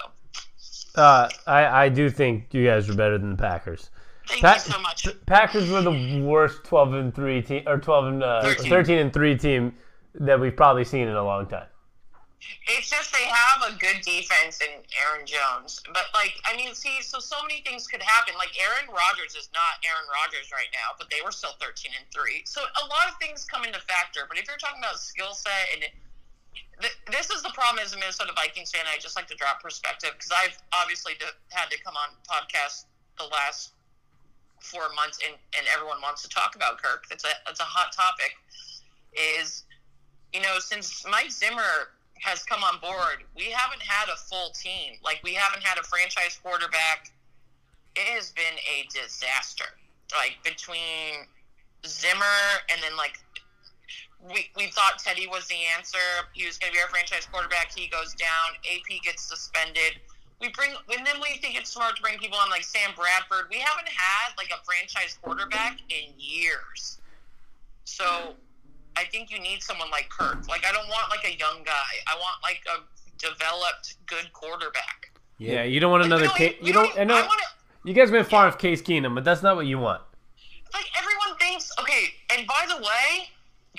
Uh, 0.96 1.30
I 1.46 1.86
I 1.86 1.90
do 1.90 2.10
think 2.10 2.54
you 2.54 2.66
guys 2.66 2.90
are 2.90 2.96
better 2.96 3.18
than 3.18 3.32
the 3.32 3.42
Packers. 3.42 3.90
Thank 4.28 4.44
you 4.44 4.72
so 4.72 4.80
much. 4.80 5.08
Packers 5.26 5.70
were 5.70 5.82
the 5.82 6.22
worst 6.24 6.64
12 6.64 6.94
and 6.94 7.16
3 7.16 7.42
team 7.42 7.64
or 7.68 7.78
12 7.78 8.06
and 8.08 8.24
uh, 8.24 8.42
13. 8.42 8.70
13 8.70 9.00
and 9.00 9.14
3 9.14 9.38
team 9.38 9.76
that 10.16 10.40
we've 10.40 10.56
probably 10.56 10.84
seen 10.84 11.08
in 11.08 11.16
a 11.16 11.24
long 11.24 11.48
time. 11.48 11.68
It's 12.70 12.90
just 12.94 13.12
they 13.12 13.26
have 13.26 13.66
a 13.66 13.74
good 13.82 13.98
defense 14.06 14.62
in 14.62 14.70
Aaron 14.94 15.26
Jones. 15.26 15.82
But, 15.90 16.06
like, 16.14 16.38
I 16.46 16.56
mean, 16.56 16.72
see, 16.78 17.02
so 17.02 17.18
so 17.20 17.36
many 17.42 17.66
things 17.66 17.90
could 17.90 18.02
happen. 18.04 18.38
Like, 18.38 18.54
Aaron 18.62 18.88
Rodgers 18.94 19.34
is 19.34 19.50
not 19.58 19.82
Aaron 19.82 20.06
Rodgers 20.22 20.54
right 20.54 20.70
now, 20.70 20.94
but 21.02 21.10
they 21.10 21.18
were 21.26 21.34
still 21.34 21.58
13 21.60 21.92
and 21.98 22.06
3. 22.14 22.46
So 22.46 22.62
a 22.62 22.86
lot 22.88 23.10
of 23.10 23.18
things 23.18 23.44
come 23.44 23.66
into 23.66 23.82
factor. 23.90 24.30
But 24.30 24.38
if 24.38 24.46
you're 24.48 24.62
talking 24.62 24.80
about 24.80 25.02
skill 25.02 25.34
set 25.34 25.74
and 25.74 25.90
this 27.12 27.30
is 27.30 27.42
the 27.42 27.50
problem 27.54 27.84
as 27.84 27.94
a 27.94 27.98
Minnesota 27.98 28.34
Vikings 28.36 28.72
fan. 28.72 28.86
I 28.86 28.98
just 29.00 29.16
like 29.16 29.28
to 29.28 29.36
drop 29.36 29.62
perspective 29.62 30.12
because 30.14 30.32
I've 30.32 30.58
obviously 30.74 31.14
had 31.50 31.70
to 31.72 31.78
come 31.82 31.96
on 31.98 32.14
podcasts 32.30 32.86
the 33.18 33.26
last 33.26 33.74
four 34.62 34.94
months, 34.96 35.20
and, 35.26 35.36
and 35.58 35.68
everyone 35.74 36.02
wants 36.02 36.22
to 36.24 36.30
talk 36.30 36.56
about 36.56 36.82
Kirk. 36.82 37.06
It's 37.12 37.24
a 37.24 37.34
it's 37.50 37.60
a 37.60 37.64
hot 37.64 37.94
topic. 37.94 38.36
Is 39.14 39.64
you 40.34 40.42
know 40.42 40.60
since 40.60 41.06
Mike 41.10 41.32
Zimmer 41.32 41.94
has 42.22 42.44
come 42.44 42.64
on 42.64 42.80
board, 42.80 43.24
we 43.36 43.46
haven't 43.46 43.82
had 43.82 44.10
a 44.10 44.16
full 44.16 44.52
team. 44.52 44.94
Like 45.04 45.22
we 45.24 45.34
haven't 45.34 45.64
had 45.64 45.78
a 45.78 45.84
franchise 45.84 46.40
quarterback. 46.42 47.12
It 47.96 48.08
has 48.14 48.32
been 48.32 48.58
a 48.70 48.88
disaster. 48.94 49.66
Like 50.14 50.38
between 50.44 51.28
Zimmer 51.86 52.62
and 52.72 52.82
then 52.82 52.96
like 52.98 53.20
we, 54.22 54.50
we 54.56 54.68
thought 54.68 55.00
Teddy 55.00 55.28
was 55.28 55.48
the 55.48 55.62
answer. 55.78 56.26
He 56.34 56.46
was 56.46 56.58
going 56.58 56.74
to 56.74 56.78
be 56.78 56.82
our 56.82 56.90
franchise 56.90 57.28
quarterback. 57.32 57.72
He 57.76 57.88
goes 57.88 58.14
down. 58.16 58.58
AP 58.66 59.02
gets 59.04 59.24
suspended. 59.24 60.02
We 60.40 60.50
bring, 60.50 60.72
and 60.96 61.06
then 61.06 61.16
we 61.20 61.40
think 61.40 61.58
it's 61.58 61.72
smart 61.72 61.96
to 61.96 62.02
bring 62.02 62.20
people 62.20 62.38
on 62.38 62.50
like 62.50 62.64
Sam 62.64 62.92
Bradford. 62.96 63.48
We 63.50 63.58
haven't 63.58 63.90
had 63.90 64.34
like 64.38 64.52
a 64.52 64.64
franchise 64.64 65.18
quarterback 65.22 65.80
in 65.90 66.14
years. 66.18 67.00
So 67.86 68.36
I 68.96 69.06
think 69.06 69.32
you 69.32 69.40
need 69.40 69.64
someone 69.64 69.90
like 69.90 70.10
Kirk. 70.10 70.48
Like 70.48 70.66
I 70.66 70.72
don't 70.72 70.88
want 70.90 71.10
like 71.10 71.26
a 71.26 71.36
young 71.38 71.64
guy. 71.66 71.90
I 72.08 72.16
want 72.16 72.38
like 72.44 72.62
a 72.68 72.84
developed 73.18 73.96
good 74.06 74.32
quarterback. 74.34 75.12
Yeah, 75.40 75.64
you 75.64 75.80
don't 75.80 75.92
want 75.92 76.04
another 76.04 76.28
we 76.28 76.34
case. 76.34 76.56
You 76.62 76.74
don't. 76.74 76.98
I 77.00 77.04
know 77.04 77.16
want 77.16 77.32
to, 77.32 77.90
you 77.90 77.96
guys 77.96 78.12
went 78.12 78.28
far 78.28 78.46
with 78.46 78.58
Case 78.58 78.82
Keenum, 78.82 79.16
but 79.16 79.24
that's 79.24 79.42
not 79.42 79.56
what 79.56 79.66
you 79.66 79.80
want. 79.80 80.02
like 80.74 80.86
everyone 80.98 81.38
thinks. 81.40 81.72
Okay, 81.80 82.14
and 82.36 82.46
by 82.46 82.66
the 82.68 82.78
way, 82.78 83.30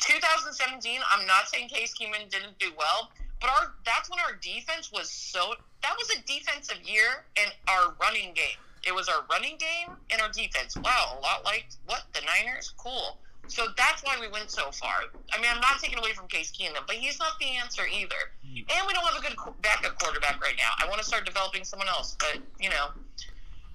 2017. 0.00 1.00
I'm 1.12 1.26
not 1.26 1.48
saying 1.48 1.68
Case 1.68 1.94
Keenum 2.00 2.28
didn't 2.30 2.58
do 2.58 2.72
well, 2.76 3.10
but 3.40 3.50
our 3.50 3.74
that's 3.84 4.08
when 4.10 4.18
our 4.20 4.34
defense 4.40 4.90
was 4.92 5.10
so. 5.10 5.54
That 5.88 5.96
was 5.96 6.10
a 6.10 6.20
defensive 6.26 6.86
year, 6.86 7.24
and 7.40 7.50
our 7.66 7.94
running 7.98 8.34
game. 8.34 8.60
It 8.86 8.94
was 8.94 9.08
our 9.08 9.24
running 9.30 9.56
game 9.56 9.96
and 10.10 10.20
our 10.20 10.28
defense. 10.28 10.76
Wow, 10.76 11.16
a 11.18 11.20
lot 11.22 11.46
like 11.46 11.66
what 11.86 12.02
the 12.12 12.20
Niners. 12.26 12.74
Cool. 12.76 13.16
So 13.46 13.68
that's 13.74 14.04
why 14.04 14.18
we 14.20 14.28
went 14.28 14.50
so 14.50 14.70
far. 14.70 14.92
I 15.32 15.40
mean, 15.40 15.50
I'm 15.50 15.62
not 15.62 15.80
taking 15.80 15.98
away 15.98 16.12
from 16.12 16.28
Case 16.28 16.52
Keenum, 16.52 16.86
but 16.86 16.96
he's 16.96 17.18
not 17.18 17.38
the 17.40 17.46
answer 17.56 17.84
either. 17.86 18.14
Mm. 18.46 18.66
And 18.76 18.86
we 18.86 18.92
don't 18.92 19.02
have 19.06 19.16
a 19.16 19.22
good 19.22 19.34
backup 19.62 19.98
quarterback 19.98 20.42
right 20.42 20.56
now. 20.58 20.68
I 20.78 20.86
want 20.88 21.00
to 21.00 21.06
start 21.06 21.24
developing 21.24 21.64
someone 21.64 21.88
else, 21.88 22.18
but 22.20 22.38
you 22.60 22.68
know, 22.68 22.88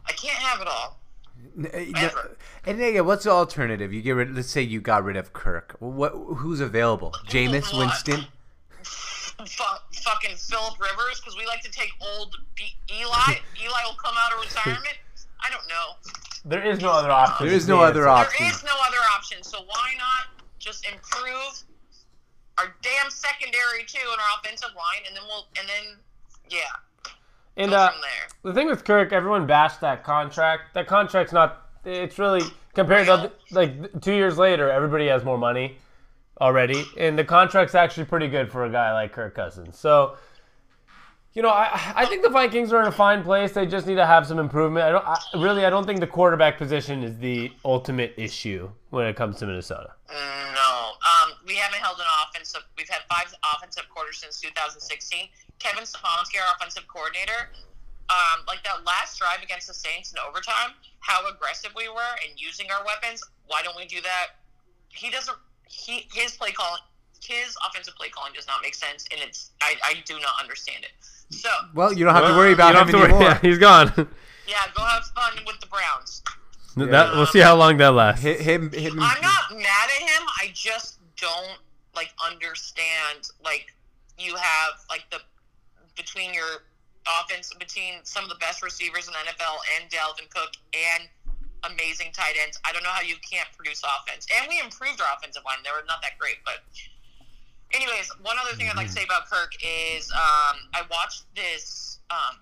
I 0.05 0.11
can't 0.11 0.37
have 0.37 0.61
it 0.61 0.67
all. 0.67 0.99
N- 1.57 1.91
no, 1.93 1.99
Ever. 1.99 2.37
And 2.67 2.77
yeah, 2.77 2.99
what's 3.01 3.23
the 3.23 3.31
alternative? 3.31 3.91
You 3.91 4.03
get 4.03 4.11
rid. 4.11 4.35
Let's 4.35 4.51
say 4.51 4.61
you 4.61 4.81
got 4.81 5.03
rid 5.03 5.17
of 5.17 5.33
Kirk. 5.33 5.75
What? 5.79 6.11
Who's 6.11 6.59
available? 6.59 7.11
Jameis 7.27 7.73
What? 7.73 7.79
Winston. 7.79 8.27
Fu- 9.45 9.99
fucking 10.03 10.35
Philip 10.37 10.79
Rivers, 10.79 11.19
because 11.19 11.35
we 11.37 11.45
like 11.45 11.61
to 11.61 11.71
take 11.71 11.91
old 12.01 12.35
B- 12.55 12.75
Eli. 12.91 13.35
Eli 13.61 13.83
will 13.85 13.97
come 14.03 14.15
out 14.17 14.33
of 14.33 14.39
retirement. 14.41 14.95
I 15.43 15.49
don't 15.49 15.67
know. 15.67 15.97
There 16.45 16.63
is 16.63 16.79
no 16.81 16.91
other 16.91 17.11
option. 17.11 17.47
There 17.47 17.55
is 17.55 17.67
no 17.67 17.81
other 17.81 18.07
option. 18.07 18.35
There 18.39 18.49
is 18.53 18.63
no 18.63 18.75
other 18.87 18.97
option. 19.15 19.43
So 19.43 19.59
why 19.65 19.93
not 19.97 20.43
just 20.59 20.85
improve 20.85 21.63
our 22.57 22.75
damn 22.81 23.09
secondary 23.09 23.83
too 23.87 23.99
and 24.11 24.19
our 24.19 24.39
offensive 24.39 24.69
line, 24.75 25.03
and 25.07 25.15
then 25.15 25.23
we'll 25.27 25.45
and 25.59 25.67
then 25.67 25.97
yeah, 26.49 26.59
And 27.57 27.71
go 27.71 27.77
uh, 27.77 27.91
there. 27.91 28.51
the 28.51 28.53
thing 28.53 28.67
with 28.67 28.83
Kirk, 28.85 29.11
everyone 29.11 29.47
bashed 29.47 29.81
that 29.81 30.03
contract. 30.03 30.73
That 30.75 30.87
contract's 30.87 31.33
not. 31.33 31.69
It's 31.85 32.19
really 32.19 32.41
compared 32.75 33.07
to 33.07 33.31
like 33.51 34.01
two 34.01 34.13
years 34.13 34.37
later, 34.37 34.69
everybody 34.69 35.07
has 35.07 35.23
more 35.23 35.37
money 35.37 35.77
already, 36.43 36.83
and 36.97 37.17
the 37.17 37.23
contract's 37.23 37.73
actually 37.73 38.03
pretty 38.03 38.27
good 38.27 38.51
for 38.51 38.65
a 38.65 38.69
guy 38.69 38.91
like 38.91 39.13
Kirk 39.13 39.33
Cousins. 39.33 39.79
So, 39.79 40.17
you 41.33 41.41
know, 41.41 41.49
I 41.49 41.93
I 41.95 42.05
think 42.05 42.21
the 42.21 42.29
Vikings 42.29 42.73
are 42.73 42.81
in 42.81 42.87
a 42.87 42.91
fine 42.91 43.23
place. 43.23 43.53
They 43.53 43.65
just 43.65 43.87
need 43.87 43.95
to 43.95 44.05
have 44.05 44.27
some 44.27 44.39
improvement. 44.39 44.85
I 44.85 44.91
don't 44.91 45.07
I, 45.07 45.17
really. 45.35 45.65
I 45.65 45.69
don't 45.69 45.85
think 45.85 46.01
the 46.01 46.07
quarterback 46.07 46.57
position 46.57 47.01
is 47.01 47.17
the 47.17 47.51
ultimate 47.63 48.13
issue 48.17 48.69
when 48.89 49.07
it 49.07 49.15
comes 49.15 49.37
to 49.39 49.45
Minnesota. 49.45 49.93
No, 50.11 50.91
um, 50.99 51.31
we 51.47 51.55
haven't 51.55 51.79
held 51.79 51.97
an 51.97 52.05
offensive. 52.27 52.61
We've 52.77 52.89
had 52.89 53.01
five 53.09 53.33
offensive 53.55 53.87
quarters 53.89 54.17
since 54.17 54.41
2016. 54.41 55.29
Kevin 55.59 55.85
Stefanski, 55.85 56.43
our 56.43 56.55
offensive 56.57 56.83
coordinator, 56.89 57.49
um, 58.09 58.43
like 58.47 58.61
that 58.65 58.83
last 58.85 59.17
drive 59.17 59.41
against 59.41 59.67
the 59.67 59.73
Saints 59.73 60.11
in 60.11 60.19
overtime, 60.19 60.75
how 60.99 61.25
aggressive 61.29 61.71
we 61.73 61.87
were 61.87 62.13
and 62.27 62.35
using 62.35 62.67
our 62.69 62.83
weapons. 62.85 63.23
Why 63.47 63.61
don't 63.63 63.77
we 63.77 63.85
do 63.85 64.01
that? 64.01 64.43
He 64.89 65.09
doesn't. 65.09 65.37
He 65.73 66.07
his 66.13 66.33
play 66.37 66.51
calling, 66.51 66.81
his 67.21 67.55
offensive 67.67 67.95
play 67.95 68.09
calling 68.09 68.33
does 68.33 68.47
not 68.47 68.61
make 68.61 68.75
sense, 68.75 69.05
and 69.11 69.19
it's 69.21 69.51
I, 69.61 69.75
I 69.83 69.93
do 70.05 70.19
not 70.19 70.33
understand 70.39 70.83
it. 70.83 70.91
So 71.35 71.49
Well, 71.73 71.91
you 71.91 72.05
don't 72.05 72.13
have 72.13 72.27
to 72.27 72.37
worry 72.37 72.53
about 72.53 72.75
him 72.75 72.87
don't 72.87 72.87
have 72.87 72.91
to 72.91 72.97
worry. 72.97 73.09
anymore. 73.09 73.21
Yeah, 73.23 73.39
he's 73.41 73.57
gone. 73.57 73.91
yeah, 74.47 74.55
go 74.75 74.83
have 74.83 75.03
fun 75.15 75.33
with 75.47 75.59
the 75.59 75.67
Browns. 75.67 76.21
that, 76.75 77.11
we'll 77.11 77.21
um, 77.21 77.25
see 77.27 77.39
how 77.39 77.55
long 77.55 77.77
that 77.77 77.93
lasts. 77.93 78.21
Hit 78.23 78.39
him. 78.41 78.71
Him. 78.71 78.99
I'm 78.99 79.21
not 79.21 79.51
mad 79.51 79.89
at 79.95 80.01
him. 80.01 80.27
I 80.39 80.51
just 80.53 80.99
don't 81.17 81.57
like 81.95 82.13
understand 82.25 83.29
like 83.43 83.73
you 84.17 84.35
have 84.35 84.73
like 84.89 85.05
the 85.11 85.19
between 85.95 86.33
your 86.33 86.63
offense 87.21 87.53
between 87.59 87.95
some 88.03 88.23
of 88.23 88.29
the 88.29 88.35
best 88.37 88.63
receivers 88.63 89.07
in 89.07 89.13
the 89.13 89.31
NFL 89.31 89.57
and 89.79 89.89
Dalvin 89.91 90.29
Cook 90.29 90.53
and 90.73 91.07
amazing 91.63 92.11
tight 92.13 92.35
ends. 92.41 92.59
I 92.65 92.71
don't 92.71 92.83
know 92.83 92.93
how 92.93 93.01
you 93.01 93.15
can't 93.23 93.47
produce 93.55 93.81
offense. 93.83 94.27
And 94.37 94.47
we 94.47 94.59
improved 94.59 95.01
our 95.01 95.07
offensive 95.17 95.43
line. 95.45 95.63
They 95.63 95.71
were 95.71 95.85
not 95.87 96.01
that 96.01 96.17
great, 96.19 96.37
but 96.45 96.63
anyways, 97.73 98.11
one 98.21 98.37
other 98.39 98.55
thing 98.55 98.69
I'd 98.69 98.77
like 98.77 98.87
to 98.87 98.93
say 98.93 99.03
about 99.03 99.29
Kirk 99.29 99.53
is 99.59 100.11
um, 100.11 100.69
I 100.73 100.83
watched 100.89 101.25
this 101.35 101.99
um, 102.11 102.37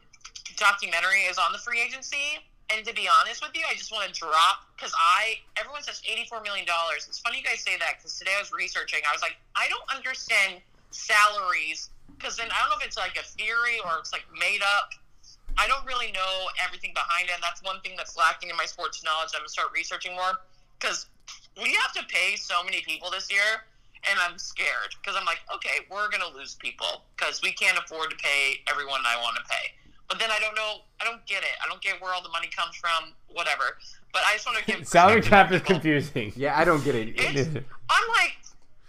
documentary 0.58 1.26
is 1.30 1.38
on 1.38 1.52
the 1.52 1.60
free 1.60 1.82
agency. 1.82 2.44
And 2.72 2.86
to 2.86 2.94
be 2.94 3.10
honest 3.20 3.44
with 3.44 3.52
you, 3.54 3.64
I 3.70 3.76
just 3.76 3.92
want 3.92 4.08
to 4.08 4.18
drop 4.18 4.64
because 4.78 4.94
I 4.96 5.44
everyone 5.60 5.84
says 5.84 6.02
eighty 6.08 6.24
four 6.24 6.40
million 6.40 6.66
dollars. 6.66 7.04
It's 7.10 7.20
funny 7.20 7.40
you 7.40 7.44
guys 7.44 7.60
say 7.60 7.76
that 7.78 8.00
because 8.00 8.18
today 8.18 8.32
I 8.38 8.40
was 8.40 8.54
researching. 8.54 9.02
I 9.04 9.12
was 9.12 9.22
like, 9.22 9.36
I 9.58 9.68
don't 9.68 9.84
understand 9.94 10.64
salaries 10.92 11.90
because 12.16 12.38
then 12.38 12.48
I 12.48 12.62
don't 12.62 12.70
know 12.70 12.80
if 12.80 12.88
it's 12.88 12.96
like 12.98 13.20
a 13.20 13.28
theory 13.28 13.84
or 13.84 14.00
it's 14.00 14.14
like 14.14 14.24
made 14.40 14.62
up. 14.64 14.96
I 15.58 15.68
don't 15.68 15.86
really 15.86 16.12
know 16.12 16.48
everything 16.64 16.92
behind 16.94 17.30
it. 17.30 17.36
And 17.36 17.44
that's 17.44 17.64
one 17.64 17.82
thing 17.82 17.94
that's 17.98 18.18
lacking 18.18 18.50
in 18.50 18.58
my 18.58 18.66
sports 18.66 19.04
knowledge. 19.04 19.30
I'm 19.34 19.42
gonna 19.42 19.50
start 19.50 19.70
researching 19.74 20.14
more 20.14 20.40
because 20.80 21.08
we 21.62 21.74
have 21.74 21.94
to 21.94 22.04
pay 22.08 22.36
so 22.36 22.64
many 22.64 22.82
people 22.82 23.12
this 23.12 23.32
year, 23.32 23.68
and 24.10 24.20
I'm 24.20 24.38
scared 24.38 24.96
because 25.02 25.18
I'm 25.20 25.26
like, 25.26 25.40
okay, 25.54 25.86
we're 25.90 26.10
gonna 26.10 26.32
lose 26.36 26.56
people 26.56 27.04
because 27.16 27.42
we 27.42 27.52
can't 27.52 27.78
afford 27.78 28.12
to 28.12 28.18
pay 28.18 28.62
everyone 28.70 29.02
I 29.06 29.18
want 29.22 29.38
to 29.38 29.44
pay. 29.44 29.76
But 30.10 30.20
then 30.20 30.30
I 30.30 30.40
don't 30.40 30.56
know. 30.56 30.84
I 31.00 31.06
don't 31.06 31.26
get 31.26 31.44
it. 31.44 31.56
I 31.64 31.70
don't 31.70 31.82
get 31.82 32.02
where 32.02 32.14
all 32.14 32.22
the 32.22 32.30
money 32.30 32.50
comes 32.54 32.76
from. 32.76 33.14
Whatever. 33.30 33.78
But 34.12 34.24
I 34.28 34.34
just 34.34 34.46
want 34.46 34.58
to 34.58 34.66
give 34.66 34.86
Salary 34.88 35.22
cap 35.22 35.52
is 35.54 35.62
confusing. 35.62 36.34
Yeah, 36.36 36.60
I 36.60 36.66
don't 36.66 36.84
get 36.84 36.96
it. 36.96 37.14
It's, 37.16 37.48
I'm 37.48 38.08
like, 38.10 38.36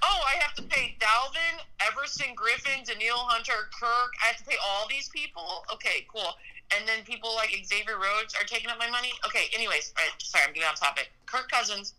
oh, 0.02 0.20
I 0.26 0.42
have 0.42 0.54
to 0.56 0.62
pay 0.62 0.96
Dalvin, 0.98 1.62
Everson, 1.86 2.34
Griffen, 2.34 2.84
Danielle 2.84 3.18
Hunter, 3.18 3.70
Kirk. 3.78 4.10
I 4.22 4.28
have 4.28 4.36
to 4.38 4.44
pay 4.44 4.56
all 4.66 4.88
these 4.88 5.08
people. 5.10 5.64
Okay, 5.72 6.06
cool. 6.12 6.34
And 6.76 6.88
then 6.88 7.04
people 7.04 7.34
like 7.34 7.50
Xavier 7.64 7.96
Rhodes 7.96 8.34
are 8.34 8.44
taking 8.44 8.70
up 8.70 8.78
my 8.78 8.88
money. 8.90 9.12
Okay, 9.26 9.46
anyways, 9.54 9.92
right, 9.96 10.10
sorry, 10.18 10.44
I'm 10.46 10.54
getting 10.54 10.68
off 10.68 10.80
topic. 10.80 11.10
Kirk 11.26 11.50
Cousins. 11.50 11.94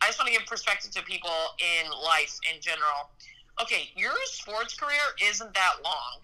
I 0.00 0.08
just 0.08 0.18
want 0.18 0.28
to 0.28 0.36
give 0.36 0.46
perspective 0.46 0.90
to 0.92 1.02
people 1.02 1.32
in 1.58 1.90
life 1.90 2.36
in 2.52 2.60
general. 2.60 3.08
Okay, 3.62 3.88
your 3.96 4.12
sports 4.24 4.74
career 4.74 5.00
isn't 5.22 5.54
that 5.54 5.74
long 5.84 6.20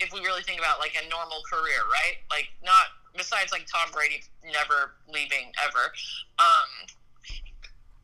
if 0.00 0.12
we 0.12 0.20
really 0.20 0.42
think 0.42 0.58
about 0.58 0.78
like 0.78 0.94
a 0.94 1.08
normal 1.08 1.42
career, 1.50 1.82
right? 1.90 2.22
Like 2.30 2.48
not 2.62 2.94
besides 3.16 3.50
like 3.50 3.66
Tom 3.66 3.90
Brady 3.92 4.22
never 4.44 4.94
leaving 5.08 5.50
ever. 5.64 5.90
Um, 6.38 6.70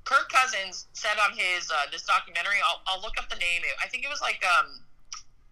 Kirk 0.05 0.29
Cousins 0.31 0.87
said 0.93 1.15
on 1.23 1.37
his 1.37 1.71
uh, 1.71 1.87
this 1.93 2.03
documentary. 2.03 2.59
I'll, 2.67 2.83
I'll 2.87 3.03
look 3.03 3.15
up 3.19 3.29
the 3.29 3.37
name. 3.37 3.63
I 3.83 3.87
think 3.87 4.05
it 4.05 4.11
was 4.11 4.21
like 4.21 4.43
um, 4.43 4.83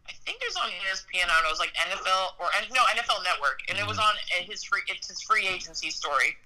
I 0.08 0.12
think 0.24 0.38
it 0.40 0.46
was 0.48 0.56
on 0.56 0.68
ESPN. 0.70 1.24
I 1.24 1.34
don't 1.34 1.42
know. 1.42 1.48
It 1.48 1.52
was 1.52 1.58
like 1.58 1.74
NFL 1.74 2.40
or 2.40 2.46
no 2.74 2.82
NFL 3.00 3.22
Network, 3.24 3.60
and 3.68 3.78
it 3.78 3.86
was 3.86 3.98
on 3.98 4.04
uh, 4.14 4.44
his 4.44 4.64
free. 4.64 4.80
It's 4.88 5.08
his 5.08 5.20
free 5.22 5.46
agency 5.46 5.90
story. 5.90 6.36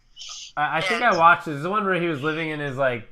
I, 0.57 0.79
I 0.79 0.81
think 0.81 1.03
I 1.03 1.17
watched 1.17 1.49
it. 1.49 1.53
It's 1.53 1.63
the 1.63 1.71
one 1.71 1.85
where 1.85 2.01
he 2.01 2.07
was 2.09 2.23
living 2.23 2.51
in 2.51 2.61
his 2.61 2.77
like 2.77 3.09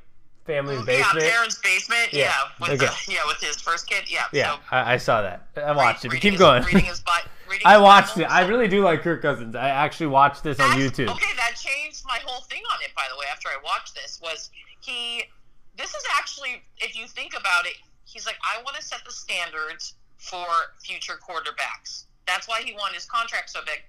family's 0.46 0.84
basement. 0.84 1.22
Yeah, 1.24 1.30
parents' 1.30 1.58
basement. 1.62 2.12
Yeah, 2.12 2.24
Yeah, 2.24 2.32
with 2.60 2.82
okay. 2.82 2.92
the, 3.06 3.12
yeah, 3.12 3.18
with 3.26 3.40
his 3.40 3.56
first 3.60 3.88
kid. 3.88 4.04
Yeah. 4.10 4.24
Yeah, 4.32 4.54
So, 4.54 4.60
I, 4.72 4.94
I 4.94 4.96
saw 4.96 5.22
that. 5.22 5.46
I 5.56 5.72
watched 5.72 6.04
it. 6.04 6.10
Keep 6.12 6.32
his- 6.32 6.38
going. 6.40 6.62
Reading 6.64 6.84
his, 6.84 7.02
reading 7.50 7.66
I 7.66 7.78
watched 7.78 8.16
Bible. 8.16 8.30
it. 8.30 8.32
I 8.32 8.46
really 8.46 8.68
do 8.68 8.82
like 8.82 9.02
Kirk 9.02 9.22
Cousins. 9.22 9.54
I 9.54 9.68
actually 9.68 10.08
watched 10.08 10.42
this 10.42 10.58
on 10.60 10.70
YouTube. 10.70 11.08
Okay, 11.08 11.34
that 11.36 11.54
changed 11.56 12.02
my 12.06 12.18
whole 12.24 12.42
thing 12.42 12.62
on 12.72 12.78
it. 12.82 12.90
By 12.96 13.04
the 13.12 13.18
way, 13.18 13.26
after 13.30 13.48
I 13.48 13.56
watched 13.64 13.94
this, 13.94 14.20
was 14.22 14.50
he? 14.80 15.24
This 15.76 15.90
is 15.94 16.02
actually, 16.18 16.62
if 16.78 16.98
you 16.98 17.06
think 17.06 17.32
about 17.38 17.64
it, 17.66 17.74
he's 18.04 18.26
like, 18.26 18.36
I 18.44 18.60
want 18.62 18.76
to 18.76 18.82
set 18.82 19.00
the 19.06 19.12
standards 19.12 19.94
for 20.20 20.46
future 20.84 21.14
quarterbacks. 21.14 22.04
That's 22.26 22.46
why 22.46 22.62
he 22.64 22.72
won 22.74 22.94
his 22.94 23.06
contract 23.06 23.50
so 23.50 23.60
big. 23.66 23.82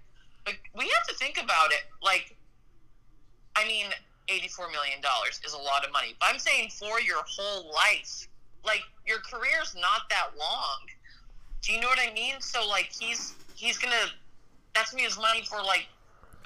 But 0.46 0.56
we 0.76 0.86
have 0.89 1.06
to 1.08 1.13
think 1.15 1.38
about 1.41 1.72
it. 1.72 1.84
Like, 2.02 2.36
I 3.56 3.67
mean, 3.67 3.88
eighty-four 4.30 4.72
million 4.72 5.02
dollars 5.02 5.39
is 5.46 5.54
a 5.54 5.58
lot 5.58 5.86
of 5.86 5.91
money. 5.91 6.15
But 6.20 6.30
I'm 6.32 6.39
saying 6.39 6.70
for 6.70 7.00
your 7.00 7.22
whole 7.28 7.72
life, 7.72 8.28
like 8.65 8.82
your 9.06 9.20
career's 9.20 9.76
not 9.76 10.10
that 10.10 10.30
long. 10.39 10.80
Do 11.62 11.74
you 11.74 11.82
know 11.82 11.88
what 11.88 12.00
I 12.00 12.12
mean? 12.13 12.36
So 12.39 12.67
like 12.67 12.89
he's 12.98 13.36
he's 13.56 13.78
gonna 13.78 13.96
that's 14.74 14.91
gonna 14.91 15.02
be 15.02 15.06
his 15.06 15.17
money 15.17 15.44
for 15.44 15.62
like 15.62 15.88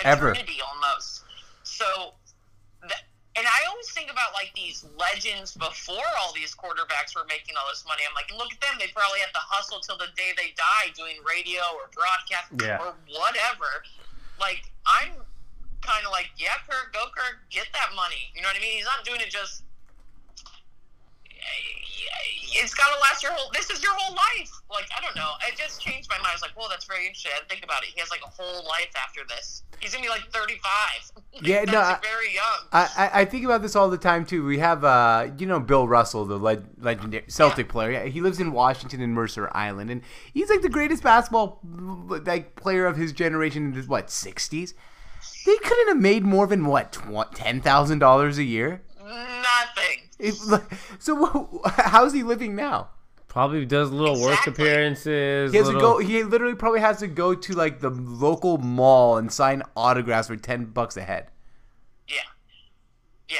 Ever. 0.03 0.31
eternity 0.31 0.59
almost. 0.61 1.23
So 1.63 1.85
that 2.89 3.03
and 3.35 3.43
I 3.45 3.67
always 3.67 3.91
think 3.91 4.07
about 4.09 4.31
like 4.31 4.55
these 4.55 4.87
legends 4.95 5.51
before 5.53 6.07
all 6.23 6.31
these 6.31 6.55
quarterbacks 6.55 7.11
were 7.15 7.27
making 7.27 7.59
all 7.59 7.67
this 7.67 7.83
money. 7.83 8.03
I'm 8.07 8.15
like, 8.15 8.31
look 8.31 8.53
at 8.55 8.59
them. 8.63 8.79
They 8.79 8.87
probably 8.95 9.19
had 9.19 9.35
to 9.35 9.43
hustle 9.43 9.83
till 9.83 9.99
the 9.99 10.07
day 10.15 10.31
they 10.39 10.55
die 10.55 10.95
doing 10.95 11.19
radio 11.27 11.59
or 11.75 11.91
broadcast 11.91 12.47
Yeah. 12.55 12.79
or 12.79 12.95
whatever. 13.11 13.83
Like 14.39 14.71
I'm 14.87 15.11
kind 15.83 16.03
of 16.07 16.15
like, 16.15 16.31
yeah, 16.39 16.55
Kirk, 16.63 16.95
go 16.95 17.11
Kirk, 17.11 17.43
get 17.51 17.67
that 17.75 17.91
money. 17.95 18.31
You 18.33 18.41
know 18.41 18.47
what 18.49 18.57
I 18.57 18.63
mean? 18.63 18.79
He's 18.79 18.87
not 18.87 19.03
doing 19.03 19.19
it 19.19 19.29
just. 19.29 19.64
It's 22.57 22.73
got 22.73 22.85
to 22.93 22.99
last 23.01 23.21
your 23.21 23.33
whole. 23.33 23.51
This 23.53 23.69
is 23.69 23.83
your 23.83 23.91
whole 23.97 24.15
life. 24.15 24.49
Like 24.71 24.85
I 24.97 25.01
don't 25.03 25.15
know. 25.15 25.29
It 25.47 25.57
just 25.57 25.81
changed 25.81 26.07
my 26.09 26.15
mind. 26.17 26.27
I 26.29 26.33
was 26.35 26.41
like, 26.41 26.55
well, 26.57 26.67
that's 26.69 26.85
very 26.85 27.05
interesting. 27.05 27.33
I 27.35 27.43
think 27.49 27.63
about 27.65 27.83
it. 27.83 27.89
He 27.93 27.99
has 27.99 28.09
like 28.09 28.21
a 28.25 28.29
whole 28.29 28.63
life 28.65 28.91
after 28.97 29.21
this. 29.27 29.63
He's 29.81 29.91
gonna 29.93 30.03
be 30.03 30.09
like 30.09 30.31
35. 30.31 30.61
Yeah, 31.41 31.63
no, 31.65 31.79
I- 31.79 31.99
very 32.01 32.33
young. 32.33 32.69
I, 32.71 32.87
I 32.97 33.21
I 33.21 33.25
think 33.25 33.43
about 33.43 33.61
this 33.61 33.75
all 33.75 33.89
the 33.89 33.97
time 33.97 34.25
too. 34.25 34.45
We 34.45 34.59
have 34.59 34.85
uh 34.85 35.27
you 35.37 35.45
know 35.45 35.59
Bill 35.59 35.85
Russell, 35.85 36.23
the 36.23 36.39
leg- 36.39 36.63
legendary 36.79 37.25
Celtic 37.27 37.67
player. 37.67 37.91
Yeah, 37.91 38.05
He 38.05 38.21
lives 38.21 38.39
in 38.39 38.53
Washington 38.53 39.01
and 39.01 39.13
Mercer 39.13 39.49
Island, 39.53 39.89
and 39.91 40.01
he's 40.33 40.49
like 40.49 40.61
the 40.61 40.69
greatest 40.69 41.03
basketball 41.03 41.59
like 42.25 42.55
player 42.55 42.85
of 42.85 42.95
his 42.95 43.11
generation 43.11 43.65
in 43.65 43.73
the 43.73 43.81
what 43.85 44.09
sixties. 44.09 44.73
They 45.45 45.57
couldn't 45.57 45.89
have 45.89 45.97
made 45.99 46.23
more 46.23 46.47
than 46.47 46.65
what 46.65 46.93
tw- 46.93 47.33
ten 47.35 47.59
thousand 47.59 47.99
dollars 47.99 48.37
a 48.37 48.43
year. 48.45 48.81
Nothing. 49.05 50.09
If, 50.17 50.35
so 50.99 51.25
wh- 51.25 51.69
how's 51.77 52.13
he 52.13 52.23
living 52.23 52.55
now? 52.55 52.89
Probably 53.27 53.65
does 53.65 53.91
little 53.91 54.19
work 54.21 54.47
appearances. 54.47 55.51
He 55.51 55.57
has 55.57 55.67
to 55.67 55.73
go. 55.73 55.99
He 55.99 56.23
literally 56.23 56.55
probably 56.55 56.79
has 56.79 56.99
to 56.99 57.07
go 57.07 57.35
to 57.35 57.53
like 57.53 57.81
the 57.81 57.89
local 57.89 58.57
mall 58.57 59.17
and 59.17 59.31
sign 59.31 59.61
autographs 59.75 60.29
for 60.29 60.37
ten 60.37 60.65
bucks 60.65 60.95
a 60.95 61.01
head. 61.01 61.27
Yeah. 62.07 62.15
Yeah. 63.27 63.37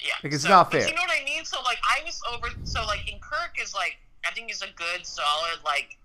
yeah. 0.00 0.14
Like, 0.24 0.32
it's 0.32 0.42
so, 0.42 0.48
not 0.48 0.72
fair. 0.72 0.88
You 0.88 0.94
know 0.94 1.02
what 1.02 1.12
I 1.20 1.24
mean? 1.24 1.44
So 1.44 1.58
like 1.62 1.78
I 1.88 2.04
was 2.04 2.20
over. 2.34 2.48
So 2.64 2.84
like 2.84 3.10
in 3.10 3.20
Kirk 3.20 3.56
is 3.62 3.74
like 3.74 3.96
I 4.26 4.32
think 4.32 4.48
he's 4.48 4.62
a 4.62 4.72
good, 4.74 5.06
solid, 5.06 5.60
like 5.64 5.96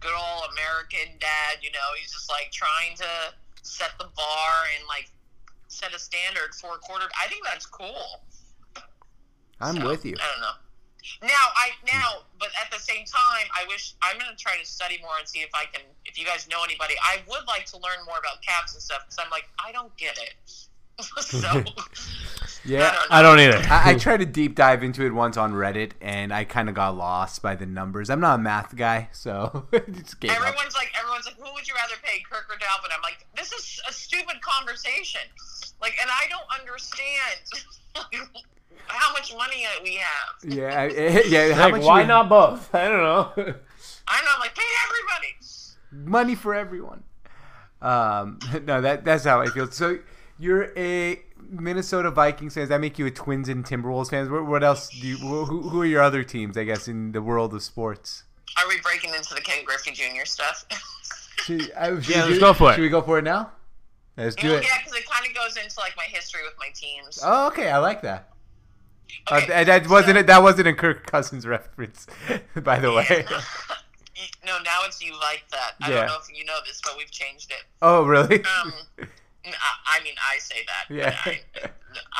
good 0.00 0.12
old 0.12 0.50
American 0.52 1.16
dad. 1.20 1.62
You 1.62 1.70
know, 1.70 1.78
he's 1.98 2.12
just 2.12 2.28
like 2.28 2.50
trying 2.50 2.96
to 2.96 3.34
set 3.62 3.92
the 3.98 4.06
bar 4.16 4.54
and 4.76 4.84
like 4.88 5.10
set 5.68 5.94
a 5.94 5.98
standard 5.98 6.54
for 6.54 6.74
a 6.74 6.78
quarter. 6.78 7.06
I 7.20 7.28
think 7.28 7.44
that's 7.44 7.66
cool. 7.66 8.22
I'm 9.60 9.76
So, 9.76 9.86
with 9.88 10.04
you. 10.04 10.16
I 10.20 10.32
don't 10.32 10.40
know. 10.40 10.56
Now 11.22 11.44
I 11.56 11.70
now, 11.86 12.22
but 12.38 12.48
at 12.62 12.70
the 12.70 12.78
same 12.78 13.04
time, 13.06 13.46
I 13.56 13.64
wish 13.68 13.94
I'm 14.02 14.18
going 14.18 14.30
to 14.30 14.36
try 14.36 14.58
to 14.58 14.66
study 14.66 14.98
more 15.00 15.18
and 15.18 15.26
see 15.26 15.40
if 15.40 15.50
I 15.54 15.64
can. 15.72 15.82
If 16.04 16.18
you 16.18 16.26
guys 16.26 16.48
know 16.50 16.62
anybody, 16.64 16.94
I 17.02 17.18
would 17.28 17.46
like 17.46 17.64
to 17.66 17.76
learn 17.76 18.04
more 18.06 18.18
about 18.18 18.42
caps 18.42 18.74
and 18.74 18.82
stuff 18.82 19.04
because 19.06 19.18
I'm 19.24 19.30
like 19.30 19.48
I 19.64 19.72
don't 19.72 19.94
get 19.96 20.18
it. 20.18 20.34
so 21.22 21.62
Yeah. 22.64 22.94
I 23.10 23.22
don't 23.22 23.38
either. 23.38 23.58
I, 23.70 23.90
I 23.90 23.94
tried 23.94 24.18
to 24.18 24.26
deep 24.26 24.54
dive 24.54 24.82
into 24.82 25.04
it 25.06 25.10
once 25.12 25.36
on 25.36 25.52
Reddit, 25.52 25.92
and 26.00 26.32
I 26.32 26.44
kind 26.44 26.68
of 26.68 26.74
got 26.74 26.96
lost 26.96 27.40
by 27.42 27.54
the 27.54 27.66
numbers. 27.66 28.10
I'm 28.10 28.20
not 28.20 28.38
a 28.38 28.42
math 28.42 28.76
guy, 28.76 29.08
so 29.12 29.66
just 29.92 30.20
gave 30.20 30.30
up. 30.32 30.36
Everyone's 30.38 30.74
like, 30.74 30.92
everyone's 30.98 31.26
like, 31.26 31.36
who 31.36 31.52
would 31.54 31.66
you 31.66 31.74
rather 31.74 31.94
pay, 32.02 32.20
Kirk 32.30 32.46
or 32.50 32.56
Dalvin? 32.58 32.90
I'm 32.94 33.02
like, 33.02 33.26
this 33.36 33.52
is 33.52 33.80
a 33.88 33.92
stupid 33.92 34.40
conversation. 34.42 35.22
Like, 35.80 35.94
and 36.00 36.10
I 36.10 36.26
don't 36.28 36.60
understand 36.60 37.40
how 38.86 39.12
much 39.12 39.32
money 39.36 39.64
we 39.82 39.94
have. 39.96 40.52
Yeah, 40.52 40.80
I- 40.80 41.22
yeah. 41.26 41.52
How 41.54 41.64
like, 41.64 41.72
much 41.74 41.82
why 41.84 42.00
we- 42.02 42.08
not 42.08 42.28
both? 42.28 42.74
I 42.74 42.88
don't 42.88 43.02
know. 43.02 43.32
I'm 43.36 44.24
not 44.24 44.40
like, 44.40 44.54
pay 44.54 44.62
everybody. 44.86 46.08
money 46.10 46.34
for 46.34 46.54
everyone? 46.54 47.02
Um, 47.80 48.38
no, 48.66 48.80
that 48.80 49.04
that's 49.04 49.24
how 49.24 49.40
I 49.40 49.46
feel. 49.46 49.70
So 49.70 49.98
you're 50.38 50.76
a 50.76 51.20
Minnesota 51.50 52.10
Vikings 52.10 52.54
fan. 52.54 52.62
Does 52.62 52.68
that 52.70 52.80
make 52.80 52.98
you 52.98 53.06
a 53.06 53.10
Twins 53.10 53.48
and 53.48 53.64
Timberwolves 53.64 54.10
fans? 54.10 54.28
What, 54.28 54.46
what 54.46 54.64
else 54.64 54.88
do 54.88 55.06
you? 55.06 55.16
Who, 55.18 55.44
who 55.68 55.82
are 55.82 55.86
your 55.86 56.02
other 56.02 56.24
teams? 56.24 56.56
I 56.56 56.64
guess 56.64 56.88
in 56.88 57.12
the 57.12 57.22
world 57.22 57.54
of 57.54 57.62
sports. 57.62 58.24
Are 58.56 58.66
we 58.68 58.80
breaking 58.80 59.14
into 59.14 59.34
the 59.34 59.40
Ken 59.42 59.64
Griffey 59.64 59.92
Jr. 59.92 60.24
stuff? 60.24 60.64
Should, 61.44 61.70
I, 61.78 62.00
should 62.00 62.08
Yeah, 62.08 62.24
let's 62.24 62.34
do- 62.34 62.40
go 62.40 62.52
for 62.54 62.72
it. 62.72 62.74
Should 62.74 62.80
we 62.82 62.88
go 62.88 63.02
for 63.02 63.18
it 63.18 63.22
now? 63.24 63.52
Let's 64.18 64.34
do 64.36 64.48
Well, 64.48 64.56
it. 64.58 64.64
yeah, 64.64 64.78
because 64.84 64.98
it 64.98 65.08
kind 65.08 65.24
of 65.26 65.34
goes 65.34 65.56
into 65.56 65.78
like 65.80 65.96
my 65.96 66.04
history 66.04 66.42
with 66.44 66.54
my 66.58 66.68
teams. 66.74 67.20
Oh, 67.24 67.46
okay. 67.48 67.70
I 67.70 67.78
like 67.78 68.02
that. 68.02 68.30
Uh, 69.30 69.36
Okay, 69.36 69.46
th- 69.46 69.66
that 69.68 69.88
wasn't 69.88 70.16
so- 70.16 70.20
a, 70.20 70.22
that 70.24 70.42
wasn't 70.42 70.68
a 70.68 70.74
Kirk 70.74 71.06
Cousins 71.10 71.46
reference, 71.46 72.06
by 72.62 72.78
the 72.78 72.92
way. 72.92 73.24
no, 74.44 74.58
now 74.64 74.80
it's 74.84 75.00
you 75.02 75.12
like 75.20 75.44
that. 75.52 75.72
I 75.80 75.88
Yeah. 75.90 75.94
don't 76.00 76.06
know 76.08 76.16
if 76.22 76.36
you 76.36 76.44
know 76.44 76.58
this, 76.66 76.80
but 76.84 76.94
we've 76.98 77.10
changed 77.10 77.50
it. 77.50 77.64
Oh, 77.80 78.04
really? 78.04 78.36
Um, 78.44 78.72
I, 78.98 79.98
I 79.98 80.02
mean, 80.04 80.14
I 80.20 80.38
say 80.38 80.56
that. 80.66 80.94
Yeah. 80.94 81.16
I, 81.24 81.40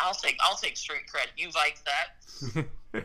I'll 0.02 0.14
take 0.14 0.36
I'll 0.40 0.56
take 0.56 0.76
street 0.78 1.02
cred. 1.12 1.26
You 1.36 1.50
like 1.54 1.78
that? 1.84 2.64
Um. 2.94 3.04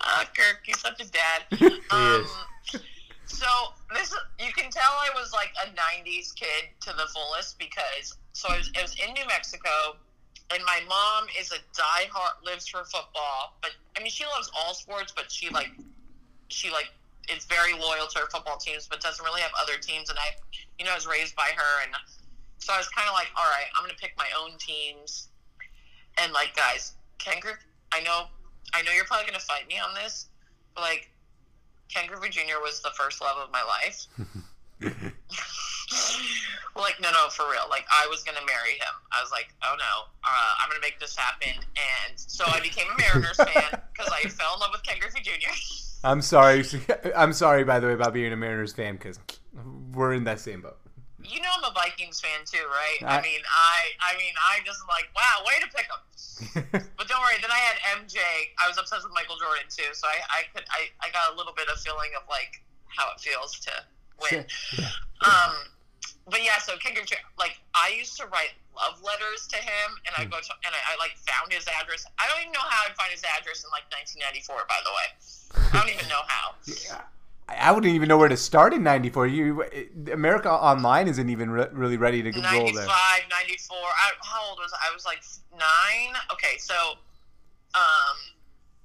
oh, 0.00 0.24
Kirk, 0.36 0.60
you're 0.66 0.76
such 0.78 1.00
a 1.00 1.06
dad. 1.10 1.42
Um, 1.90 2.24
so 3.28 3.46
this 3.94 4.14
you 4.38 4.52
can 4.52 4.70
tell 4.70 4.90
I 4.90 5.10
was 5.14 5.32
like 5.32 5.52
a 5.64 5.68
'90s 5.70 6.34
kid 6.34 6.68
to 6.80 6.90
the 6.90 7.06
fullest 7.14 7.58
because 7.58 8.16
so 8.32 8.48
I 8.48 8.58
was, 8.58 8.70
was 8.80 8.96
in 9.06 9.12
New 9.14 9.26
Mexico, 9.26 9.96
and 10.50 10.62
my 10.64 10.80
mom 10.88 11.28
is 11.38 11.52
a 11.52 11.58
diehard 11.78 12.44
lives 12.44 12.66
for 12.66 12.84
football. 12.84 13.56
But 13.60 13.72
I 13.96 14.00
mean, 14.00 14.10
she 14.10 14.24
loves 14.24 14.50
all 14.56 14.74
sports, 14.74 15.12
but 15.14 15.30
she 15.30 15.50
like 15.50 15.70
she 16.48 16.70
like 16.70 16.90
is 17.30 17.44
very 17.44 17.74
loyal 17.74 18.06
to 18.06 18.18
her 18.20 18.26
football 18.30 18.56
teams, 18.56 18.88
but 18.88 19.00
doesn't 19.00 19.24
really 19.24 19.40
have 19.40 19.52
other 19.60 19.78
teams. 19.78 20.08
And 20.08 20.18
I, 20.18 20.34
you 20.78 20.84
know, 20.84 20.92
I 20.92 20.94
was 20.94 21.06
raised 21.06 21.36
by 21.36 21.50
her, 21.54 21.82
and 21.84 21.92
so 22.58 22.72
I 22.72 22.78
was 22.78 22.88
kind 22.88 23.08
of 23.08 23.14
like, 23.14 23.28
all 23.36 23.44
right, 23.44 23.66
I'm 23.76 23.84
gonna 23.84 23.98
pick 24.00 24.14
my 24.16 24.28
own 24.40 24.56
teams. 24.58 25.28
And 26.20 26.32
like, 26.32 26.56
guys, 26.56 26.94
Ken 27.18 27.38
Griffey, 27.40 27.60
I 27.92 28.00
know, 28.00 28.26
I 28.74 28.82
know 28.82 28.92
you're 28.92 29.04
probably 29.04 29.26
gonna 29.26 29.40
fight 29.40 29.68
me 29.68 29.78
on 29.78 29.94
this, 29.94 30.26
but 30.74 30.80
like, 30.80 31.10
Ken 31.92 32.06
Griffey 32.06 32.30
Jr. 32.30 32.60
was 32.62 32.80
the 32.80 32.90
first 32.90 33.20
love 33.20 33.36
of 33.38 33.50
my 33.50 33.62
life. 33.62 34.06
like, 36.76 37.00
no, 37.00 37.10
no, 37.10 37.28
for 37.30 37.44
real. 37.50 37.64
Like, 37.68 37.84
I 37.90 38.06
was 38.08 38.22
gonna 38.22 38.44
marry 38.46 38.72
him. 38.72 38.94
I 39.12 39.20
was 39.22 39.30
like, 39.30 39.48
oh 39.64 39.74
no, 39.78 40.04
uh, 40.24 40.54
I'm 40.62 40.68
gonna 40.68 40.80
make 40.80 41.00
this 41.00 41.16
happen. 41.16 41.56
And 41.56 42.14
so 42.16 42.44
I 42.46 42.60
became 42.60 42.86
a 42.94 43.00
Mariners 43.00 43.36
fan 43.36 43.80
because 43.92 44.12
I 44.12 44.28
fell 44.28 44.54
in 44.54 44.60
love 44.60 44.70
with 44.72 44.82
Ken 44.82 44.98
Griffey 45.00 45.20
Jr. 45.22 45.50
I'm 46.04 46.22
sorry. 46.22 46.64
I'm 47.16 47.32
sorry, 47.32 47.64
by 47.64 47.80
the 47.80 47.88
way, 47.88 47.94
about 47.94 48.12
being 48.12 48.32
a 48.32 48.36
Mariners 48.36 48.72
fan 48.72 48.94
because 48.94 49.18
we're 49.92 50.12
in 50.12 50.24
that 50.24 50.40
same 50.40 50.62
boat. 50.62 50.77
You 51.28 51.40
know 51.44 51.52
I'm 51.60 51.64
a 51.64 51.74
Vikings 51.74 52.20
fan 52.20 52.40
too, 52.48 52.64
right? 52.72 52.98
I- 53.04 53.18
I, 53.18 53.22
mean, 53.22 53.40
I, 53.44 53.78
I 54.00 54.16
mean, 54.16 54.32
I 54.40 54.60
just 54.64 54.80
like, 54.88 55.08
wow, 55.14 55.44
way 55.46 55.60
to 55.60 55.68
pick 55.68 55.86
them. 55.92 56.02
But 56.98 57.06
don't 57.06 57.20
worry. 57.22 57.38
Then 57.42 57.50
I 57.50 57.58
had 57.62 57.76
MJ. 58.02 58.18
I 58.62 58.66
was 58.66 58.78
obsessed 58.78 59.04
with 59.04 59.14
Michael 59.14 59.36
Jordan 59.38 59.66
too, 59.70 59.90
so 59.92 60.06
I, 60.08 60.18
I 60.30 60.40
could, 60.54 60.64
I, 60.70 60.88
I 61.04 61.10
got 61.10 61.32
a 61.32 61.36
little 61.36 61.52
bit 61.54 61.68
of 61.68 61.78
feeling 61.80 62.10
of 62.16 62.22
like 62.30 62.62
how 62.88 63.06
it 63.14 63.20
feels 63.20 63.58
to 63.60 63.72
win. 64.22 64.46
Um, 65.18 65.66
but 66.30 66.44
yeah, 66.44 66.58
so 66.62 66.74
Griffey, 66.78 67.02
like 67.42 67.58
I 67.74 67.90
used 67.90 68.16
to 68.22 68.26
write 68.30 68.54
love 68.70 69.02
letters 69.02 69.48
to 69.50 69.56
him, 69.58 69.88
and 70.06 70.14
I 70.14 70.22
go 70.30 70.38
to, 70.38 70.52
and 70.62 70.70
I, 70.70 70.94
I 70.94 70.96
like 71.02 71.18
found 71.26 71.50
his 71.52 71.66
address. 71.66 72.06
I 72.22 72.28
don't 72.30 72.38
even 72.46 72.52
know 72.52 72.62
how 72.62 72.86
I'd 72.86 72.94
find 72.94 73.10
his 73.10 73.24
address 73.26 73.64
in 73.66 73.70
like 73.74 73.82
1994. 73.90 74.62
By 74.70 74.78
the 74.86 74.94
way, 74.94 75.08
I 75.74 75.82
don't 75.82 75.90
even 75.90 76.06
know 76.06 76.22
how. 76.30 76.54
I 77.48 77.72
wouldn't 77.72 77.94
even 77.94 78.08
know 78.08 78.18
where 78.18 78.28
to 78.28 78.36
start 78.36 78.74
in 78.74 78.82
'94. 78.82 79.26
You, 79.26 79.64
America 80.12 80.50
Online 80.50 81.08
isn't 81.08 81.30
even 81.30 81.50
re- 81.50 81.68
really 81.72 81.96
ready 81.96 82.22
to 82.22 82.30
roll 82.30 82.42
95, 82.42 82.76
94. 83.30 83.76
I, 83.76 84.10
how 84.22 84.50
old 84.50 84.58
was 84.58 84.72
I? 84.72 84.90
I 84.90 84.94
was 84.94 85.04
like 85.06 85.22
nine. 85.52 86.14
Okay, 86.32 86.58
so, 86.58 86.74
um, 87.74 88.16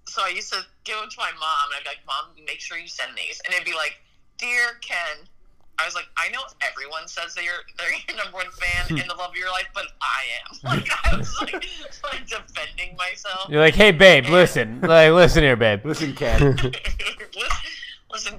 so 0.07 0.21
I 0.23 0.29
used 0.29 0.51
to 0.53 0.61
give 0.85 0.97
them 0.97 1.09
to 1.09 1.15
my 1.17 1.31
mom, 1.31 1.71
and 1.71 1.77
I'd 1.77 1.83
be 1.83 1.89
like, 1.89 2.05
"Mom, 2.07 2.33
make 2.47 2.61
sure 2.61 2.77
you 2.77 2.87
send 2.87 3.11
these," 3.17 3.41
and 3.45 3.53
it'd 3.53 3.65
be 3.65 3.73
like, 3.73 3.99
"Dear 4.37 4.79
Ken." 4.81 5.27
I 5.79 5.85
was 5.85 5.95
like, 5.95 6.05
I 6.17 6.29
know 6.29 6.39
everyone 6.61 7.07
says 7.07 7.33
that 7.33 7.43
you're 7.43 7.65
they're 7.79 7.89
your 8.07 8.23
number 8.23 8.37
one 8.37 8.51
fan 8.51 8.89
in 9.01 9.07
the 9.07 9.15
love 9.15 9.31
of 9.31 9.35
your 9.35 9.49
life, 9.49 9.67
but 9.73 9.85
I 10.01 10.21
am. 10.39 10.59
Like 10.63 10.89
I 11.03 11.17
was 11.17 11.35
like, 11.41 11.53
like 12.03 12.27
defending 12.27 12.95
myself. 12.95 13.49
You're 13.49 13.59
like, 13.59 13.73
hey, 13.73 13.91
babe, 13.91 14.27
listen, 14.27 14.79
like, 14.81 15.11
listen 15.11 15.43
here, 15.43 15.55
babe. 15.55 15.85
Listen, 15.85 16.13
Ken. 16.13 16.55
Listen, 16.55 16.71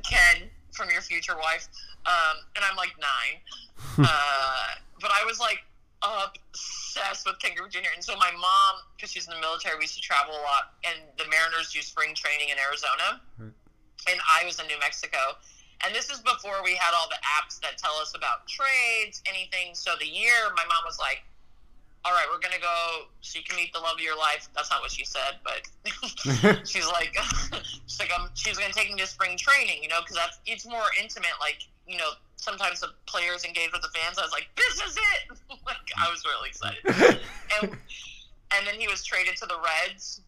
Ken, 0.03 0.51
from 0.73 0.91
your 0.91 1.03
future 1.03 1.37
wife. 1.37 1.69
Um, 2.07 2.45
and 2.57 2.65
I'm 2.65 2.77
like 2.77 2.95
nine. 3.01 3.41
uh, 3.99 4.67
but 5.01 5.11
I 5.11 5.25
was 5.25 5.41
like 5.41 5.59
obsessed 6.05 7.27
with 7.27 7.39
Ken 7.41 7.53
Griffey 7.57 7.81
Jr. 7.81 7.91
And 7.95 8.05
so 8.05 8.15
my 8.17 8.31
mom, 8.31 8.73
because 8.97 9.11
she's 9.11 9.27
in 9.27 9.35
the 9.35 9.41
military, 9.41 9.77
we 9.77 9.85
used 9.85 9.97
to 9.97 10.05
travel 10.05 10.35
a 10.35 10.43
lot. 10.43 10.77
And 10.85 11.01
the 11.19 11.25
Mariners 11.31 11.73
do 11.73 11.81
spring 11.81 12.15
training 12.15 12.51
in 12.51 12.57
Arizona. 12.59 13.21
And 14.09 14.21
I 14.29 14.45
was 14.45 14.61
in 14.61 14.67
New 14.67 14.79
Mexico. 14.79 15.41
And 15.85 15.95
this 15.95 16.09
is 16.09 16.21
before 16.21 16.63
we 16.63 16.77
had 16.77 16.95
all 16.95 17.09
the 17.09 17.21
apps 17.41 17.61
that 17.61 17.79
tell 17.79 17.97
us 17.97 18.15
about 18.15 18.47
trades, 18.47 19.23
anything. 19.27 19.75
So 19.75 19.93
the 19.99 20.07
year, 20.07 20.53
my 20.57 20.65
mom 20.65 20.85
was 20.85 20.99
like, 20.99 21.25
all 22.05 22.12
right, 22.12 22.27
we're 22.31 22.40
gonna 22.40 22.61
go 22.61 23.09
so 23.23 23.38
you 23.38 23.45
can 23.45 23.57
meet 23.57 23.73
the 23.73 23.81
love 23.81 23.95
of 23.95 24.01
your 24.01 24.17
life. 24.17 24.49
That's 24.55 24.71
not 24.71 24.83
what 24.83 24.90
she 24.90 25.05
said, 25.05 25.40
but 25.43 25.62
she's 26.69 26.87
like, 26.87 27.17
she's 27.87 27.99
like, 27.99 28.12
um, 28.19 28.29
she's 28.35 28.59
gonna 28.59 28.73
take 28.73 28.93
me 28.93 28.99
to 29.01 29.07
spring 29.07 29.38
training, 29.38 29.83
you 29.83 29.88
know, 29.88 30.01
because 30.01 30.17
that's 30.17 30.38
it's 30.47 30.67
more 30.67 30.85
intimate. 31.01 31.33
Like, 31.40 31.59
you 31.87 31.97
know, 31.97 32.11
sometimes 32.37 32.81
the 32.81 32.88
players 33.07 33.45
engage 33.45 33.73
with 33.73 33.83
the 33.83 33.88
fans. 33.88 34.19
I 34.19 34.23
was 34.23 34.33
like, 34.33 34.49
this 34.57 34.75
is 34.87 34.97
it. 34.97 35.38
like, 35.67 35.77
I 35.97 36.11
was 36.11 36.23
really 36.25 36.49
excited. 36.51 37.21
and 37.62 37.73
and 38.53 38.67
then 38.67 38.75
he 38.79 38.87
was 38.87 39.03
traded 39.03 39.37
to 39.38 39.47
the 39.47 39.57
Reds, 39.57 40.21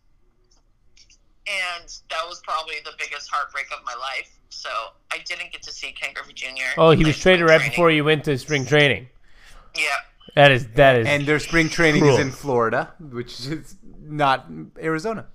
and 1.47 1.85
that 2.11 2.27
was 2.27 2.41
probably 2.41 2.77
the 2.85 2.93
biggest 2.99 3.29
heartbreak 3.31 3.67
of 3.71 3.85
my 3.85 3.95
life. 3.95 4.31
So 4.49 4.71
I 5.12 5.19
didn't 5.27 5.53
get 5.53 5.62
to 5.65 5.73
see 5.73 5.93
Ken 5.93 6.15
Griffey 6.15 6.33
Jr. 6.33 6.79
Oh, 6.79 6.93
he 6.93 7.05
was 7.05 7.19
traded 7.19 7.43
right 7.45 7.59
training. 7.59 7.71
before 7.73 7.91
you 7.91 8.05
went 8.05 8.25
to 8.25 8.39
spring 8.39 8.65
training. 8.65 9.09
Yeah. 9.77 9.85
That 10.35 10.51
is 10.51 10.67
that 10.75 10.97
is. 10.97 11.07
and 11.07 11.25
their 11.27 11.39
spring 11.39 11.69
training 11.69 12.03
Cruel. 12.03 12.17
is 12.17 12.21
in 12.21 12.31
Florida, 12.31 12.93
which 13.01 13.41
is 13.41 13.77
not 14.03 14.46
Arizona. 14.81 15.27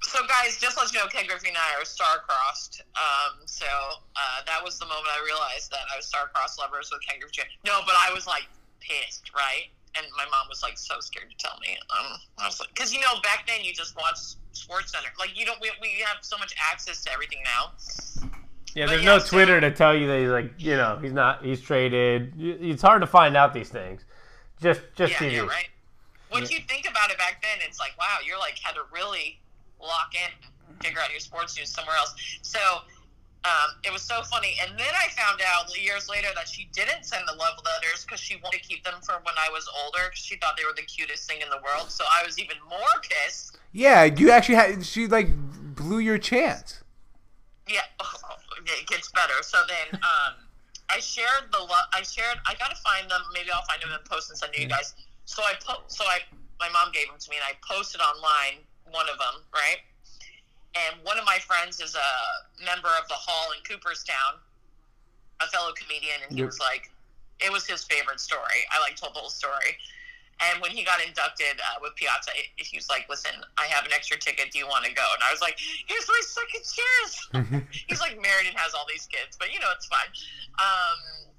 So, 0.00 0.20
guys, 0.28 0.56
just 0.60 0.78
let 0.78 0.92
you 0.92 1.00
know, 1.00 1.06
Ken 1.08 1.26
Griffey 1.26 1.48
and 1.48 1.56
I 1.56 1.80
are 1.82 1.84
star-crossed. 1.84 2.82
Um, 2.94 3.40
so 3.46 3.66
uh, 3.66 4.20
that 4.46 4.62
was 4.62 4.78
the 4.78 4.86
moment 4.86 5.08
I 5.10 5.24
realized 5.24 5.72
that 5.72 5.80
I 5.92 5.96
was 5.96 6.06
star-crossed 6.06 6.56
lovers 6.60 6.88
with 6.92 7.00
Ken 7.04 7.18
Griffey. 7.18 7.42
No, 7.66 7.80
but 7.84 7.96
I 8.06 8.12
was 8.14 8.24
like 8.24 8.46
pissed, 8.78 9.32
right? 9.34 9.66
And 9.96 10.06
my 10.16 10.22
mom 10.26 10.46
was 10.48 10.62
like 10.62 10.78
so 10.78 11.00
scared 11.00 11.30
to 11.30 11.36
tell 11.36 11.58
me. 11.60 11.76
Um, 11.90 12.16
I 12.38 12.46
was 12.46 12.60
like, 12.60 12.68
because 12.68 12.92
you 12.94 13.00
know, 13.00 13.18
back 13.24 13.44
then 13.48 13.64
you 13.64 13.72
just 13.74 13.96
watched 13.96 14.36
Sports 14.52 14.92
Center. 14.92 15.08
Like 15.18 15.36
you 15.36 15.44
don't. 15.44 15.60
We, 15.60 15.72
we 15.82 15.88
have 16.06 16.18
so 16.20 16.38
much 16.38 16.54
access 16.70 17.02
to 17.04 17.12
everything 17.12 17.38
now. 17.44 17.72
yeah, 18.76 18.84
but 18.84 18.90
there's 18.92 19.02
yeah, 19.04 19.16
no 19.16 19.18
so- 19.18 19.26
Twitter 19.30 19.60
to 19.60 19.72
tell 19.72 19.96
you 19.96 20.06
that 20.06 20.20
he's 20.20 20.28
like, 20.30 20.52
you 20.58 20.76
know, 20.76 20.98
he's 21.02 21.12
not, 21.12 21.44
he's 21.44 21.60
traded. 21.60 22.34
It's 22.38 22.82
hard 22.82 23.00
to 23.00 23.08
find 23.08 23.36
out 23.36 23.52
these 23.52 23.68
things. 23.70 24.04
Just, 24.60 24.80
just 24.96 25.12
yeah, 25.12 25.28
TV. 25.28 25.32
yeah, 25.32 25.40
right. 25.46 25.68
Once 26.30 26.50
you 26.50 26.60
think 26.68 26.88
about 26.88 27.10
it 27.10 27.18
back 27.18 27.42
then, 27.42 27.58
it's 27.66 27.78
like, 27.80 27.96
wow, 27.98 28.18
you're 28.24 28.38
like 28.38 28.58
had 28.58 28.74
to 28.74 28.82
really 28.92 29.38
lock 29.80 30.12
in, 30.14 30.30
figure 30.82 31.00
out 31.00 31.10
your 31.10 31.20
sports 31.20 31.56
news 31.56 31.70
somewhere 31.70 31.96
else. 31.96 32.14
So 32.42 32.60
um, 33.44 33.76
it 33.84 33.92
was 33.92 34.02
so 34.02 34.22
funny. 34.22 34.56
And 34.60 34.78
then 34.78 34.92
I 34.94 35.08
found 35.10 35.40
out 35.46 35.70
years 35.80 36.08
later 36.08 36.28
that 36.34 36.48
she 36.48 36.68
didn't 36.72 37.04
send 37.04 37.22
the 37.26 37.34
love 37.34 37.54
letters 37.64 38.04
because 38.04 38.20
she 38.20 38.36
wanted 38.42 38.62
to 38.62 38.68
keep 38.68 38.84
them 38.84 39.00
for 39.02 39.14
when 39.22 39.34
I 39.38 39.50
was 39.50 39.68
older 39.84 40.10
because 40.10 40.24
she 40.24 40.36
thought 40.36 40.56
they 40.56 40.64
were 40.64 40.74
the 40.76 40.82
cutest 40.82 41.28
thing 41.28 41.40
in 41.40 41.48
the 41.48 41.60
world. 41.64 41.90
So 41.90 42.04
I 42.10 42.24
was 42.26 42.38
even 42.38 42.56
more 42.68 43.00
pissed. 43.02 43.58
Yeah, 43.72 44.04
you 44.04 44.30
actually 44.30 44.56
had 44.56 44.84
she 44.84 45.06
like 45.06 45.28
blew 45.34 45.98
your 45.98 46.18
chance. 46.18 46.82
Yeah, 47.68 47.80
it 48.66 48.86
gets 48.86 49.10
better. 49.12 49.42
So 49.42 49.58
then 49.68 50.00
um, 50.02 50.34
I 50.90 51.00
shared 51.00 51.52
the 51.52 51.58
love. 51.58 51.86
I 51.92 52.02
shared. 52.02 52.38
I 52.46 52.54
gotta 52.54 52.76
find 52.76 53.10
them. 53.10 53.20
Maybe 53.32 53.50
I'll 53.50 53.64
find 53.68 53.80
them 53.82 53.90
and 53.92 54.04
post 54.04 54.30
and 54.30 54.38
send 54.38 54.52
to 54.54 54.60
you 54.60 54.68
guys. 54.68 54.94
So 55.26 55.42
I 55.42 55.54
po- 55.60 55.84
So 55.88 56.04
I 56.04 56.20
my 56.60 56.68
mom 56.70 56.90
gave 56.92 57.06
them 57.08 57.18
to 57.18 57.30
me 57.30 57.36
and 57.36 57.44
I 57.44 57.54
posted 57.66 58.00
online 58.00 58.64
one 58.90 59.06
of 59.08 59.18
them 59.18 59.44
right. 59.52 59.78
And 60.74 61.02
one 61.04 61.18
of 61.18 61.24
my 61.24 61.38
friends 61.38 61.80
is 61.80 61.94
a 61.94 62.10
member 62.64 62.88
of 63.00 63.06
the 63.08 63.14
hall 63.14 63.52
in 63.52 63.58
Cooperstown, 63.64 64.38
a 65.40 65.46
fellow 65.48 65.72
comedian, 65.72 66.22
and 66.22 66.32
he 66.32 66.38
Yep. 66.40 66.46
was 66.46 66.58
like, 66.60 66.90
it 67.40 67.50
was 67.52 67.66
his 67.66 67.84
favorite 67.84 68.20
story. 68.20 68.66
I 68.72 68.80
like 68.80 68.96
told 68.96 69.14
the 69.14 69.20
whole 69.20 69.30
story. 69.30 69.76
And 70.40 70.62
when 70.62 70.70
he 70.70 70.84
got 70.84 71.00
inducted 71.04 71.58
uh, 71.58 71.78
with 71.82 71.96
Piazza, 71.96 72.30
he 72.56 72.76
was 72.76 72.88
like, 72.88 73.06
"Listen, 73.10 73.32
I 73.58 73.66
have 73.66 73.84
an 73.84 73.92
extra 73.92 74.16
ticket. 74.18 74.52
Do 74.52 74.58
you 74.58 74.66
want 74.68 74.84
to 74.84 74.92
go?" 74.94 75.02
And 75.14 75.22
I 75.26 75.32
was 75.32 75.40
like, 75.40 75.58
"Here's 75.86 76.06
my 76.06 76.20
second 76.22 76.62
chance." 76.62 77.66
He's 77.88 78.00
like 78.00 78.14
married 78.22 78.46
and 78.46 78.56
has 78.56 78.72
all 78.74 78.86
these 78.88 79.06
kids, 79.06 79.36
but 79.38 79.52
you 79.52 79.58
know 79.58 79.66
it's 79.74 79.86
fine. 79.86 80.06
Um, 80.60 81.32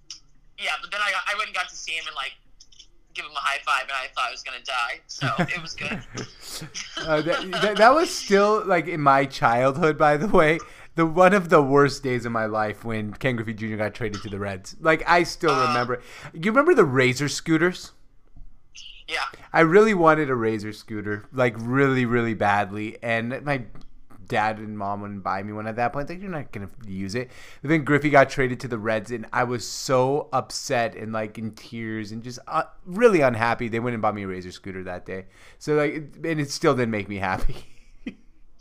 yeah, 0.57 0.71
but 0.81 0.91
then 0.91 0.99
I 1.01 1.11
got, 1.11 1.21
I 1.31 1.35
went 1.37 1.47
and 1.47 1.55
got 1.55 1.69
to 1.69 1.75
see 1.75 1.93
him 1.93 2.03
and 2.07 2.15
like 2.15 2.33
give 3.13 3.23
him 3.25 3.31
a 3.31 3.39
high 3.39 3.59
five, 3.65 3.83
and 3.83 3.93
I 3.93 4.07
thought 4.13 4.27
I 4.27 4.31
was 4.31 4.43
gonna 4.43 4.63
die. 4.65 4.99
So 5.07 5.27
it 5.39 5.61
was 5.61 5.73
good. 5.73 6.01
Uh, 6.97 7.21
that, 7.21 7.51
that, 7.61 7.77
that 7.77 7.93
was 7.95 8.13
still 8.13 8.65
like 8.65 8.85
in 8.87 8.99
my 8.99 9.23
childhood, 9.25 9.97
by 9.97 10.17
the 10.17 10.27
way. 10.27 10.59
The 10.95 11.05
one 11.05 11.33
of 11.33 11.47
the 11.47 11.61
worst 11.61 12.03
days 12.03 12.25
of 12.25 12.33
my 12.33 12.45
life 12.47 12.83
when 12.83 13.13
Ken 13.13 13.37
Griffey 13.37 13.53
Jr. 13.53 13.77
got 13.77 13.93
traded 13.93 14.21
to 14.23 14.29
the 14.29 14.37
Reds. 14.37 14.75
Like 14.81 15.01
I 15.07 15.23
still 15.23 15.51
Uh. 15.51 15.67
remember. 15.69 16.01
You 16.33 16.51
remember 16.51 16.75
the 16.75 16.83
Razor 16.83 17.29
scooters? 17.29 17.93
Yeah. 19.09 19.25
I 19.51 19.61
really 19.61 19.93
wanted 19.93 20.29
a 20.29 20.35
Razor 20.35 20.73
scooter, 20.73 21.25
like 21.33 21.55
really, 21.57 22.05
really 22.05 22.33
badly, 22.33 22.97
and 23.01 23.43
my 23.43 23.63
dad 24.29 24.59
and 24.59 24.77
mom 24.77 25.01
wouldn't 25.01 25.23
buy 25.23 25.43
me 25.43 25.51
one 25.51 25.67
at 25.67 25.75
that 25.75 25.91
point. 25.91 26.07
Like 26.07 26.21
you're 26.21 26.29
not 26.29 26.51
gonna 26.53 26.69
use 26.87 27.15
it. 27.15 27.29
But 27.61 27.69
then 27.69 27.83
Griffey 27.83 28.09
got 28.09 28.29
traded 28.29 28.59
to 28.61 28.67
the 28.69 28.77
Reds, 28.77 29.11
and 29.11 29.25
I 29.33 29.43
was 29.43 29.67
so 29.67 30.29
upset 30.31 30.95
and 30.95 31.11
like 31.11 31.37
in 31.37 31.51
tears 31.51 32.13
and 32.13 32.23
just 32.23 32.39
uh, 32.47 32.63
really 32.85 33.19
unhappy. 33.21 33.67
They 33.67 33.79
wouldn't 33.79 34.01
buy 34.01 34.13
me 34.13 34.23
a 34.23 34.27
Razor 34.27 34.51
scooter 34.51 34.83
that 34.83 35.05
day. 35.05 35.25
So 35.57 35.75
like, 35.75 35.93
and 36.23 36.39
it 36.39 36.51
still 36.51 36.75
didn't 36.75 36.91
make 36.91 37.09
me 37.09 37.17
happy. 37.17 37.57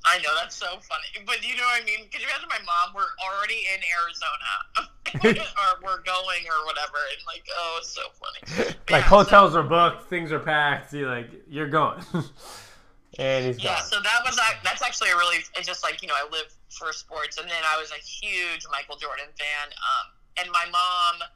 I 0.09 0.19
know 0.23 0.31
that's 0.41 0.57
so 0.57 0.67
funny, 0.67 1.25
but 1.27 1.47
you 1.47 1.57
know 1.57 1.63
what 1.65 1.83
I 1.83 1.85
mean? 1.85 2.09
Could 2.11 2.21
you 2.23 2.29
imagine 2.29 2.49
my 2.49 2.59
mom? 2.65 2.95
We're 2.95 3.13
already 3.29 3.61
in 3.75 3.81
Arizona, 4.01 5.45
or 5.59 5.83
we're 5.85 6.03
going, 6.03 6.43
or 6.49 6.65
whatever, 6.67 6.97
and 7.13 7.21
like, 7.27 7.45
oh, 7.57 7.77
it's 7.81 7.91
so 7.93 8.03
funny. 8.17 8.75
But 8.87 8.91
Like 8.91 9.03
yeah, 9.03 9.09
so- 9.11 9.17
hotels 9.25 9.55
are 9.57 9.63
booked, 9.63 10.09
things 10.09 10.33
are 10.33 10.39
packed. 10.41 10.93
You 10.93 11.09
like 11.09 11.31
you're 11.49 11.69
going, 11.69 12.01
and 13.19 13.47
he's 13.47 13.63
Yeah, 13.63 13.77
gone. 13.77 13.85
so 13.85 13.97
that 14.03 14.21
was 14.25 14.39
that's 14.65 14.83
actually 14.83 15.11
a 15.11 15.17
really 15.17 15.39
it's 15.57 15.67
just 15.67 15.83
like 15.83 16.03
you 16.03 16.09
know 16.09 16.15
I 16.17 16.25
live 16.31 16.53
for 16.71 16.93
sports, 16.93 17.39
and 17.39 17.49
then 17.49 17.63
I 17.73 17.79
was 17.81 17.91
a 17.91 18.01
huge 18.01 18.65
Michael 18.71 18.97
Jordan 18.97 19.27
fan. 19.39 19.67
Um, 19.73 20.07
and 20.41 20.51
my 20.53 20.65
mom, 20.71 21.29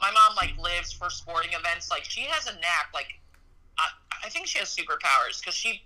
my 0.00 0.10
mom 0.12 0.36
like 0.36 0.56
lives 0.58 0.92
for 0.92 1.10
sporting 1.10 1.50
events. 1.58 1.90
Like 1.90 2.04
she 2.04 2.22
has 2.22 2.46
a 2.46 2.52
knack. 2.54 2.88
Like 2.94 3.08
I, 3.78 3.86
I 4.24 4.28
think 4.28 4.46
she 4.46 4.58
has 4.60 4.74
superpowers 4.74 5.40
because 5.40 5.54
she 5.54 5.82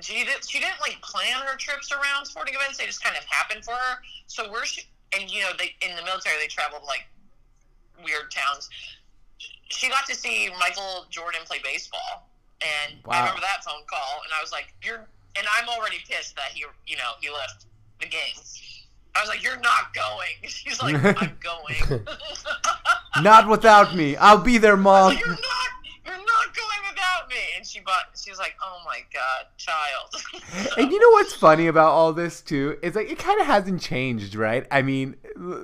she 0.00 0.24
didn't 0.24 0.48
she 0.48 0.58
didn't 0.60 0.80
like 0.80 1.00
plan 1.02 1.40
her 1.46 1.56
trips 1.56 1.92
around 1.92 2.24
sporting 2.26 2.54
events. 2.54 2.78
They 2.78 2.86
just 2.86 3.02
kind 3.04 3.16
of 3.16 3.24
happened 3.24 3.64
for 3.64 3.72
her. 3.74 3.98
So 4.26 4.50
where 4.50 4.64
she 4.64 4.82
and 5.18 5.30
you 5.30 5.42
know 5.42 5.50
they 5.58 5.74
in 5.86 5.94
the 5.96 6.02
military 6.02 6.36
they 6.40 6.46
traveled 6.48 6.82
like 6.86 7.06
weird 8.04 8.30
towns. 8.30 8.68
She 9.68 9.88
got 9.88 10.06
to 10.06 10.14
see 10.14 10.50
Michael 10.60 11.06
Jordan 11.10 11.40
play 11.44 11.58
baseball, 11.64 12.28
and 12.60 12.96
Wow. 13.04 13.12
I 13.14 13.18
remember 13.20 13.40
that 13.40 13.64
phone 13.64 13.82
call, 13.88 14.20
and 14.24 14.32
I 14.38 14.40
was 14.42 14.52
like, 14.52 14.72
"You're," 14.82 15.06
and 15.36 15.46
I'm 15.56 15.68
already 15.68 15.98
pissed 16.08 16.36
that 16.36 16.52
he, 16.52 16.64
you 16.86 16.96
know, 16.96 17.12
he 17.20 17.30
left 17.30 17.64
the 18.00 18.06
game. 18.06 18.34
I 19.14 19.20
was 19.20 19.28
like, 19.28 19.42
"You're 19.42 19.60
not 19.60 19.94
going." 19.94 20.30
She's 20.48 20.80
like, 20.82 20.94
"I'm 20.96 21.38
going." 21.42 22.04
not 23.22 23.48
without 23.48 23.94
me. 23.96 24.16
I'll 24.16 24.38
be 24.38 24.58
there, 24.58 24.76
mom. 24.76 25.16
you're 25.16 25.28
not. 25.28 25.38
You're 26.04 26.16
not 26.16 26.54
going 26.54 26.94
And 27.56 27.66
she 27.66 27.80
bought. 27.80 28.10
She 28.16 28.30
was 28.30 28.38
like, 28.38 28.54
"Oh 28.62 28.78
my 28.84 29.00
god, 29.12 29.46
child." 29.56 30.72
And 30.78 30.90
you 30.90 31.00
know 31.00 31.10
what's 31.16 31.34
funny 31.34 31.66
about 31.66 31.90
all 31.90 32.12
this 32.12 32.40
too? 32.40 32.78
is 32.82 32.94
like 32.94 33.10
it 33.10 33.18
kind 33.18 33.40
of 33.40 33.46
hasn't 33.46 33.80
changed, 33.80 34.34
right? 34.34 34.66
I 34.70 34.82
mean, 34.82 35.16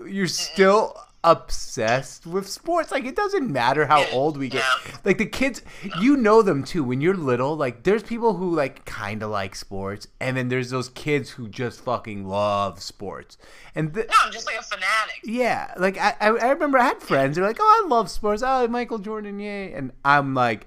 you're 0.06 0.26
still 0.26 0.96
obsessed 1.24 2.26
with 2.26 2.48
sports. 2.48 2.90
Like 2.92 3.04
it 3.04 3.16
doesn't 3.16 3.50
matter 3.50 3.86
how 3.86 4.06
old 4.12 4.36
we 4.36 4.48
get. 4.48 4.62
Yeah. 4.86 4.96
Like 5.04 5.18
the 5.18 5.26
kids, 5.26 5.62
you 6.00 6.16
know 6.16 6.42
them 6.42 6.62
too. 6.64 6.84
When 6.84 7.00
you're 7.00 7.16
little, 7.16 7.56
like 7.56 7.82
there's 7.82 8.02
people 8.02 8.34
who 8.34 8.54
like 8.54 8.84
kind 8.84 9.22
of 9.22 9.30
like 9.30 9.54
sports, 9.54 10.06
and 10.20 10.36
then 10.36 10.48
there's 10.48 10.70
those 10.70 10.88
kids 10.90 11.30
who 11.30 11.48
just 11.48 11.80
fucking 11.80 12.26
love 12.26 12.80
sports. 12.82 13.36
And 13.74 13.94
no, 13.94 14.02
I'm 14.24 14.32
just 14.32 14.46
like 14.46 14.58
a 14.58 14.62
fanatic. 14.62 15.20
yeah, 15.24 15.74
like 15.76 15.98
I, 15.98 16.14
I 16.20 16.28
I 16.28 16.50
remember 16.50 16.78
I 16.78 16.84
had 16.84 17.02
friends 17.02 17.36
who 17.36 17.42
were 17.42 17.48
like, 17.48 17.58
"Oh, 17.60 17.82
I 17.84 17.88
love 17.88 18.10
sports. 18.10 18.42
Oh, 18.44 18.66
Michael 18.68 18.98
Jordan, 18.98 19.38
yay!" 19.40 19.72
And 19.72 19.92
I'm 20.04 20.34
like, 20.34 20.66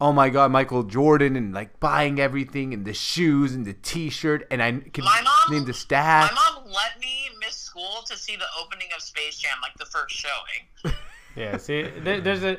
"Oh 0.00 0.12
my 0.12 0.28
God, 0.30 0.50
Michael 0.50 0.82
Jordan!" 0.82 1.36
And 1.36 1.52
like 1.54 1.78
buying 1.80 2.18
everything 2.20 2.72
and 2.74 2.84
the 2.84 2.94
shoes 2.94 3.54
and 3.54 3.64
the 3.66 3.72
T-shirt, 3.74 4.46
and 4.50 4.62
I 4.62 4.72
can 4.72 5.04
My 5.04 5.20
mom- 5.22 5.54
name 5.54 5.64
the 5.64 5.72
stats. 5.72 6.32
My 6.32 6.52
mom 6.54 6.64
let 6.66 6.98
me 7.00 7.28
miss 7.40 7.56
school 7.56 8.02
to 8.06 8.16
see 8.16 8.36
the 8.36 8.46
opening 8.62 8.88
of 8.96 9.02
Space 9.02 9.38
Jam, 9.38 9.52
like 9.62 9.74
the 9.78 9.86
first 9.86 10.14
showing. 10.16 10.94
Yeah, 11.36 11.56
see, 11.56 11.82
there, 11.82 12.20
there's 12.20 12.44
a 12.44 12.58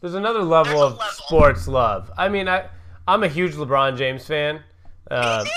there's 0.00 0.14
another 0.14 0.42
level 0.44 0.72
There's 0.78 0.92
of 0.92 0.98
level. 0.98 1.12
sports 1.26 1.66
love. 1.66 2.08
I 2.16 2.28
mean, 2.28 2.48
I 2.48 2.68
I'm 3.08 3.24
a 3.24 3.28
huge 3.28 3.54
LeBron 3.54 3.96
James 3.96 4.24
fan. 4.24 4.62
Uh, 5.10 5.42
Me 5.42 5.50
too. 5.50 5.56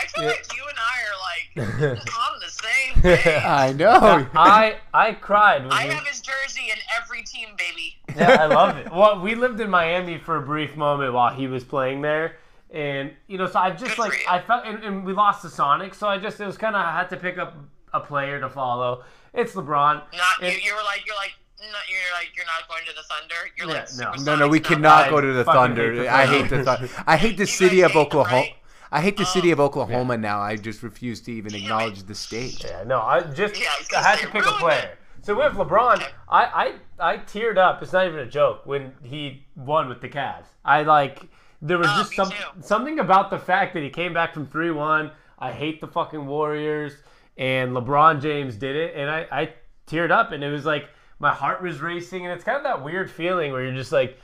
I 0.00 0.06
feel 0.06 0.24
yeah. 0.24 0.30
like 0.30 0.56
you 0.56 0.62
and 0.68 0.78
I 0.78 0.96
are 1.06 1.90
like 1.90 1.98
on 2.08 2.40
the 2.40 2.48
same 2.48 3.02
page. 3.02 3.44
I 3.44 3.72
know. 3.72 4.26
I 4.34 4.76
I 4.94 5.12
cried. 5.12 5.64
When 5.64 5.72
I 5.72 5.82
he- 5.84 5.88
have 5.90 6.06
his 6.06 6.20
jersey 6.20 6.70
in 6.70 6.78
every 7.00 7.22
team, 7.22 7.48
baby. 7.58 7.96
yeah, 8.16 8.42
I 8.42 8.46
love 8.54 8.76
it. 8.78 8.90
Well, 8.92 9.20
we 9.20 9.34
lived 9.34 9.60
in 9.60 9.70
Miami 9.70 10.18
for 10.18 10.36
a 10.36 10.42
brief 10.42 10.76
moment 10.76 11.12
while 11.12 11.34
he 11.34 11.46
was 11.46 11.64
playing 11.64 12.00
there, 12.02 12.36
and 12.70 13.12
you 13.26 13.38
know, 13.38 13.46
so 13.46 13.58
I 13.58 13.70
just 13.70 13.96
Good 13.96 13.98
like. 13.98 14.24
I 14.28 14.40
felt, 14.40 14.64
and, 14.66 14.82
and 14.82 15.04
we 15.04 15.12
lost 15.12 15.42
to 15.42 15.50
Sonic, 15.50 15.94
so 15.94 16.08
I 16.08 16.18
just 16.18 16.40
it 16.40 16.46
was 16.46 16.56
kind 16.56 16.74
of 16.76 16.82
I 16.84 16.92
had 16.92 17.10
to 17.10 17.16
pick 17.16 17.38
up 17.38 17.56
a 17.92 18.00
player 18.00 18.40
to 18.40 18.48
follow. 18.48 19.04
It's 19.34 19.52
LeBron. 19.54 19.94
Not 19.94 20.04
And- 20.42 20.52
you. 20.52 20.60
You 20.60 20.74
were 20.74 20.82
like 20.84 21.04
you're 21.06 21.16
like 21.16 21.34
no, 21.60 21.66
you're 21.66 22.14
like 22.14 22.30
you're 22.34 22.46
not 22.46 22.66
going 22.68 22.84
to 22.86 22.94
the 22.94 23.02
Thunder. 23.02 23.34
You're 23.58 23.68
Yeah, 23.68 23.86
like 24.14 24.18
no. 24.24 24.32
no, 24.34 24.38
no, 24.40 24.48
we 24.48 24.60
cannot 24.60 25.10
go 25.10 25.20
to 25.20 25.32
the 25.34 25.44
fucking 25.44 25.76
hate 25.76 25.96
Thunder. 25.96 26.10
I 26.10 26.24
hate 26.26 26.48
the 26.48 26.64
Thunder. 26.64 26.88
I 27.06 27.16
hate 27.18 27.36
the 27.36 27.42
You 27.42 27.46
city 27.46 27.80
of 27.82 27.90
hate 27.90 27.94
them, 27.98 28.06
Oklahoma. 28.06 28.36
right? 28.40 28.54
I 28.92 29.00
hate 29.00 29.16
the 29.16 29.24
city 29.26 29.50
Oh. 29.50 29.54
of 29.54 29.60
Oklahoma 29.60 30.16
now. 30.16 30.40
I 30.40 30.56
just 30.56 30.82
refuse 30.82 31.20
to 31.22 31.32
even 31.32 31.52
Damn 31.52 31.60
it. 31.60 31.64
acknowledge 31.64 32.02
the 32.04 32.14
state. 32.14 32.64
Yeah, 32.64 32.82
no, 32.84 33.00
I 33.00 33.20
just 33.20 33.58
Yeah, 33.60 33.68
it's 33.78 33.92
I 33.92 33.96
'cause 33.96 34.04
had 34.06 34.18
to 34.20 34.26
pick 34.28 34.42
a 34.42 34.46
ruined 34.46 34.58
player. 34.58 34.98
So 35.22 35.34
with 35.36 35.52
LeBron, 35.52 36.02
I, 36.28 36.44
I 36.98 37.12
I 37.12 37.16
teared 37.18 37.58
up. 37.58 37.82
It's 37.82 37.92
not 37.92 38.06
even 38.06 38.20
a 38.20 38.26
joke 38.26 38.62
when 38.64 38.94
he 39.02 39.46
won 39.54 39.88
with 39.88 40.00
the 40.00 40.08
Cavs. 40.08 40.46
I 40.64 40.82
like 40.82 41.28
there 41.62 41.76
was 41.78 41.88
Oh, 41.90 41.98
just 41.98 42.14
some 42.14 42.30
too. 42.30 42.36
something 42.62 42.98
about 42.98 43.30
the 43.30 43.38
fact 43.38 43.74
that 43.74 43.82
he 43.82 43.90
came 43.90 44.12
back 44.14 44.32
from 44.34 44.46
three 44.46 44.70
one. 44.70 45.10
I 45.38 45.52
hate 45.52 45.80
the 45.80 45.86
fucking 45.86 46.26
Warriors, 46.26 46.94
and 47.38 47.72
LeBron 47.72 48.20
James 48.20 48.56
did 48.56 48.76
it, 48.76 48.94
and 48.96 49.10
I 49.10 49.26
I 49.30 49.52
teared 49.86 50.10
up, 50.10 50.32
and 50.32 50.42
it 50.42 50.50
was 50.50 50.64
like 50.64 50.88
my 51.18 51.32
heart 51.32 51.62
was 51.62 51.80
racing, 51.82 52.24
and 52.24 52.32
it's 52.32 52.44
kind 52.44 52.56
of 52.56 52.62
that 52.64 52.82
weird 52.82 53.10
feeling 53.10 53.52
where 53.52 53.62
you're 53.62 53.74
just 53.74 53.92
like, 53.92 54.18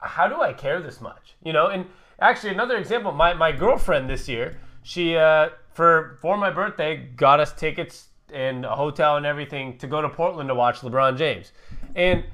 how 0.00 0.26
do 0.26 0.42
I 0.42 0.52
care 0.52 0.80
this 0.80 1.00
much, 1.00 1.36
you 1.44 1.52
know? 1.52 1.68
And 1.68 1.86
actually, 2.20 2.50
another 2.50 2.76
example, 2.76 3.12
my 3.12 3.34
my 3.34 3.52
girlfriend 3.52 4.08
this 4.08 4.28
year, 4.28 4.58
she 4.82 5.16
uh 5.16 5.50
for 5.72 6.16
for 6.20 6.36
my 6.36 6.50
birthday 6.50 6.96
got 7.16 7.40
us 7.40 7.52
tickets 7.52 8.08
and 8.32 8.64
a 8.64 8.74
hotel 8.74 9.16
and 9.16 9.26
everything 9.26 9.78
to 9.78 9.86
go 9.86 10.00
to 10.02 10.08
Portland 10.08 10.48
to 10.48 10.54
watch 10.54 10.80
LeBron 10.80 11.16
James. 11.16 11.52
And 11.94 12.24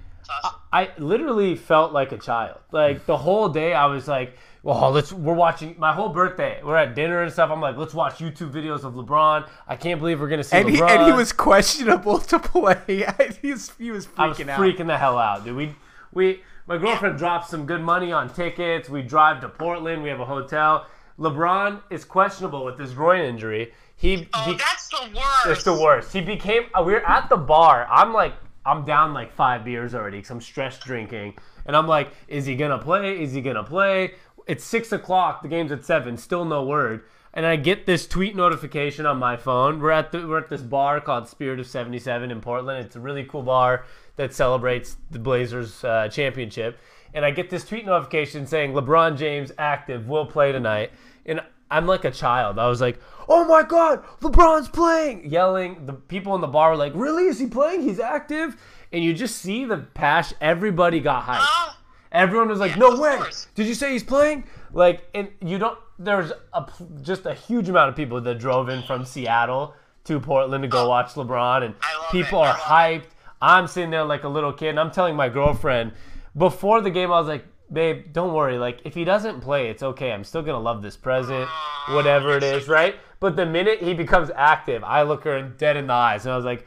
awesome. 0.44 0.58
I, 0.72 0.82
I 0.82 0.90
literally 0.98 1.56
felt 1.56 1.92
like 1.92 2.12
a 2.12 2.18
child. 2.18 2.58
Like 2.72 3.06
the 3.06 3.16
whole 3.16 3.48
day 3.48 3.74
I 3.74 3.86
was 3.86 4.08
like, 4.08 4.36
well, 4.62 4.90
let's 4.90 5.12
we're 5.12 5.34
watching 5.34 5.74
my 5.78 5.92
whole 5.92 6.08
birthday. 6.10 6.60
We're 6.62 6.76
at 6.76 6.94
dinner 6.94 7.22
and 7.22 7.32
stuff. 7.32 7.50
I'm 7.50 7.60
like, 7.60 7.76
let's 7.76 7.94
watch 7.94 8.14
YouTube 8.18 8.52
videos 8.52 8.84
of 8.84 8.94
LeBron. 8.94 9.48
I 9.66 9.76
can't 9.76 9.98
believe 10.00 10.20
we're 10.20 10.28
gonna 10.28 10.44
see 10.44 10.56
And 10.56 10.68
he, 10.68 10.76
LeBron. 10.76 10.90
and 10.90 11.06
he 11.06 11.12
was 11.12 11.32
questionable 11.32 12.18
to 12.32 12.38
play. 12.38 12.78
he 13.42 13.52
was, 13.52 13.72
he 13.78 13.90
was 13.90 14.08
I 14.16 14.26
was 14.28 14.38
freaking 14.38 14.48
out. 14.48 14.60
freaking 14.60 14.86
the 14.86 14.98
hell 14.98 15.18
out, 15.18 15.44
dude. 15.44 15.56
We 15.56 15.74
we 16.12 16.42
my 16.70 16.78
girlfriend 16.78 17.18
drops 17.18 17.50
some 17.50 17.66
good 17.66 17.80
money 17.82 18.12
on 18.12 18.32
tickets. 18.32 18.88
We 18.88 19.02
drive 19.02 19.40
to 19.40 19.48
Portland. 19.48 20.02
We 20.04 20.08
have 20.08 20.20
a 20.20 20.24
hotel. 20.24 20.86
LeBron 21.18 21.82
is 21.90 22.04
questionable 22.04 22.64
with 22.64 22.78
his 22.78 22.92
groin 22.94 23.20
injury. 23.22 23.72
He 23.96 24.28
Oh, 24.32 24.52
be- 24.52 24.56
that's 24.56 24.88
the 24.88 25.10
worst. 25.14 25.46
It's 25.46 25.64
the 25.64 25.74
worst. 25.74 26.12
He 26.12 26.20
became. 26.20 26.66
uh, 26.72 26.82
We 26.86 26.92
were 26.92 27.06
at 27.06 27.28
the 27.28 27.36
bar. 27.36 27.88
I'm 27.90 28.12
like, 28.14 28.34
I'm 28.64 28.84
down 28.84 29.12
like 29.12 29.32
five 29.32 29.64
beers 29.64 29.94
already 29.96 30.18
because 30.18 30.30
I'm 30.30 30.40
stress 30.40 30.78
drinking, 30.78 31.34
and 31.66 31.76
I'm 31.76 31.88
like, 31.88 32.12
is 32.28 32.46
he 32.46 32.54
gonna 32.54 32.78
play? 32.78 33.20
Is 33.20 33.32
he 33.32 33.40
gonna 33.40 33.64
play? 33.64 34.14
It's 34.46 34.62
six 34.64 34.92
o'clock. 34.92 35.42
The 35.42 35.48
game's 35.48 35.72
at 35.72 35.84
seven. 35.84 36.16
Still 36.16 36.44
no 36.44 36.62
word. 36.64 37.02
and 37.32 37.46
I 37.46 37.54
get 37.56 37.86
this 37.86 38.06
tweet 38.08 38.34
notification 38.34 39.06
on 39.06 39.18
my 39.18 39.36
phone. 39.36 39.80
We're 39.80 39.92
at 39.92 40.12
the 40.12 40.26
we're 40.26 40.38
at 40.38 40.48
this 40.48 40.62
bar 40.62 41.00
called 41.00 41.28
Spirit 41.28 41.60
of 41.60 41.66
Seventy 41.66 41.98
Seven 41.98 42.30
in 42.30 42.40
Portland. 42.40 42.84
It's 42.86 42.96
a 42.96 43.00
really 43.00 43.24
cool 43.24 43.42
bar 43.42 43.84
that 44.20 44.34
celebrates 44.34 44.98
the 45.10 45.18
Blazers 45.18 45.82
uh, 45.82 46.06
championship. 46.08 46.78
And 47.14 47.24
I 47.24 47.30
get 47.30 47.48
this 47.48 47.64
tweet 47.64 47.86
notification 47.86 48.46
saying 48.46 48.72
LeBron 48.74 49.16
James 49.16 49.50
active 49.56 50.06
will 50.08 50.26
play 50.26 50.52
tonight, 50.52 50.92
and 51.24 51.40
I'm 51.70 51.86
like 51.86 52.04
a 52.04 52.10
child. 52.10 52.58
I 52.58 52.68
was 52.68 52.82
like, 52.82 53.00
"Oh 53.30 53.44
my 53.46 53.62
god, 53.62 54.04
LeBron's 54.20 54.68
playing!" 54.68 55.28
Yelling. 55.28 55.86
The 55.86 55.94
people 55.94 56.34
in 56.34 56.42
the 56.42 56.46
bar 56.46 56.70
were 56.70 56.76
like, 56.76 56.92
"Really? 56.94 57.24
Is 57.24 57.38
he 57.38 57.46
playing? 57.46 57.80
He's 57.82 57.98
active!" 57.98 58.60
And 58.92 59.02
you 59.02 59.14
just 59.14 59.38
see 59.38 59.64
the 59.64 59.78
passion. 59.78 60.36
Everybody 60.42 61.00
got 61.00 61.24
hyped. 61.24 61.38
Oh, 61.40 61.76
Everyone 62.12 62.48
was 62.48 62.60
like, 62.60 62.72
Yeah, 62.72 62.80
"No 62.90 63.00
way! 63.00 63.16
course. 63.16 63.48
Did 63.54 63.66
you 63.66 63.74
say 63.74 63.92
he's 63.92 64.04
playing?" 64.04 64.44
Like, 64.72 65.08
and 65.14 65.30
you 65.40 65.58
don't. 65.58 65.78
There's 65.98 66.30
a 66.52 66.66
just 67.02 67.24
a 67.24 67.32
huge 67.34 67.68
amount 67.70 67.88
of 67.88 67.96
people 67.96 68.20
that 68.20 68.38
drove 68.38 68.68
in 68.68 68.82
from 68.82 69.04
Seattle 69.06 69.74
to 70.04 70.20
Portland 70.20 70.62
to 70.62 70.68
go 70.68 70.88
watch 70.88 71.14
LeBron, 71.14 71.64
and 71.64 71.74
Oh. 71.82 72.08
People 72.12 72.44
it. 72.44 72.48
Are 72.48 72.54
hyped. 72.54 73.06
I'm 73.40 73.66
sitting 73.66 73.90
there 73.90 74.04
like 74.04 74.24
a 74.24 74.28
little 74.28 74.52
kid, 74.52 74.68
and 74.70 74.80
I'm 74.80 74.90
telling 74.90 75.16
my 75.16 75.28
girlfriend 75.28 75.92
before 76.36 76.80
the 76.80 76.90
game, 76.90 77.10
I 77.12 77.18
was 77.18 77.28
like, 77.28 77.44
"Babe, 77.72 78.12
don't 78.12 78.34
worry. 78.34 78.58
Like, 78.58 78.80
if 78.84 78.94
he 78.94 79.04
doesn't 79.04 79.40
play, 79.40 79.68
it's 79.70 79.82
okay. 79.82 80.12
I'm 80.12 80.24
still 80.24 80.42
gonna 80.42 80.60
love 80.60 80.82
this 80.82 80.96
present, 80.96 81.48
whatever 81.90 82.36
it 82.36 82.42
is, 82.42 82.68
right?" 82.68 82.96
But 83.18 83.36
the 83.36 83.46
minute 83.46 83.80
he 83.82 83.94
becomes 83.94 84.30
active, 84.34 84.82
I 84.84 85.02
look 85.02 85.24
her 85.24 85.42
dead 85.42 85.76
in 85.76 85.86
the 85.88 85.92
eyes, 85.94 86.24
and 86.26 86.32
I 86.32 86.36
was 86.36 86.44
like. 86.44 86.66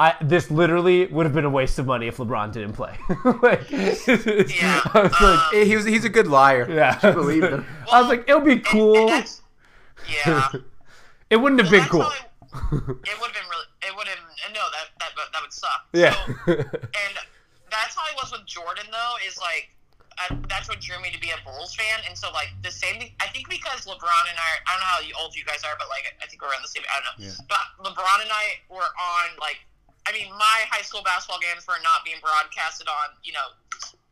I, 0.00 0.14
this 0.22 0.48
literally 0.48 1.06
would 1.06 1.26
have 1.26 1.32
been 1.34 1.44
a 1.44 1.50
waste 1.50 1.76
of 1.80 1.86
money 1.86 2.06
if 2.06 2.18
LeBron 2.18 2.52
didn't 2.52 2.74
play. 2.74 2.96
like, 3.42 3.68
Yeah, 3.68 4.80
I 4.94 5.00
was 5.02 5.20
like, 5.20 5.66
He 5.66 5.74
was 5.74 5.84
he's 5.86 6.04
a 6.04 6.08
good 6.08 6.28
liar. 6.28 6.68
yeah, 6.70 6.96
I 7.02 7.10
believe 7.10 7.42
him. 7.42 7.66
I 7.92 8.00
was 8.00 8.08
like, 8.08 8.22
it'll 8.28 8.40
be 8.42 8.60
cool. 8.60 8.96
and 8.96 9.08
that's- 9.08 9.42
yeah. 10.08 10.50
it 11.30 11.36
wouldn't 11.38 11.60
have 11.60 11.72
Well, 11.72 11.80
been 11.80 11.88
cool. 11.90 12.02
it, 12.02 12.12
it 12.70 12.80
would 12.80 12.94
have 13.02 13.34
been 13.34 13.48
really. 13.50 13.66
It 13.82 13.96
would 13.96 14.06
have. 14.06 14.18
No, 14.54 14.60
that 14.70 14.86
that 15.00 15.10
would- 15.48 15.52
suck. 15.56 15.80
Yeah. 15.96 16.12
So, 16.12 16.52
and 16.52 17.14
that's 17.72 17.96
how 17.96 18.04
I 18.04 18.14
was 18.20 18.30
with 18.32 18.44
Jordan 18.46 18.86
though. 18.92 19.14
Is 19.26 19.38
like. 19.40 19.72
I, 20.18 20.34
that's 20.50 20.66
what 20.66 20.82
drew 20.82 20.98
me 20.98 21.14
to 21.14 21.20
be 21.22 21.30
a 21.30 21.38
Bulls 21.46 21.78
fan, 21.78 22.02
and 22.02 22.18
so 22.18 22.34
like 22.34 22.50
the 22.66 22.74
same. 22.74 22.98
thing- 22.98 23.14
I 23.22 23.30
think 23.30 23.46
because 23.46 23.86
LeBron 23.86 24.24
and 24.26 24.34
I, 24.34 24.50
I 24.66 24.74
don't 24.74 24.82
know 24.82 25.14
how 25.14 25.22
old 25.22 25.30
you 25.38 25.46
guys 25.46 25.62
are, 25.62 25.78
but 25.78 25.86
like 25.86 26.10
I 26.18 26.26
think 26.26 26.42
we're 26.42 26.50
around 26.50 26.66
the 26.66 26.74
same. 26.74 26.82
I 26.90 26.98
don't 26.98 27.06
know. 27.06 27.30
Yeah. 27.30 27.38
But 27.46 27.62
LeBron 27.86 28.26
and 28.26 28.32
I 28.34 28.58
were 28.66 28.82
on 28.98 29.38
like, 29.38 29.62
I 30.06 30.12
mean, 30.12 30.26
my 30.34 30.58
high 30.74 30.82
school 30.82 31.06
basketball 31.06 31.38
games 31.38 31.70
were 31.70 31.78
not 31.86 32.02
being 32.02 32.18
broadcasted 32.18 32.90
on, 32.90 33.14
you 33.22 33.30
know, 33.30 33.46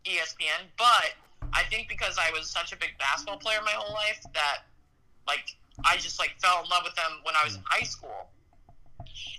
ESPN. 0.07 0.71
But 0.79 1.19
I 1.51 1.67
think 1.75 1.89
because 1.91 2.19
I 2.23 2.31
was 2.31 2.47
such 2.47 2.71
a 2.71 2.77
big 2.79 2.95
basketball 3.03 3.39
player 3.43 3.59
my 3.67 3.75
whole 3.75 3.95
life 3.95 4.23
that, 4.35 4.63
like, 5.27 5.59
I 5.85 5.97
just 5.99 6.23
like 6.23 6.39
fell 6.39 6.63
in 6.63 6.71
love 6.71 6.87
with 6.87 6.95
them 6.95 7.19
when 7.27 7.35
I 7.35 7.43
was 7.43 7.57
in 7.59 7.63
high 7.67 7.83
school. 7.83 8.31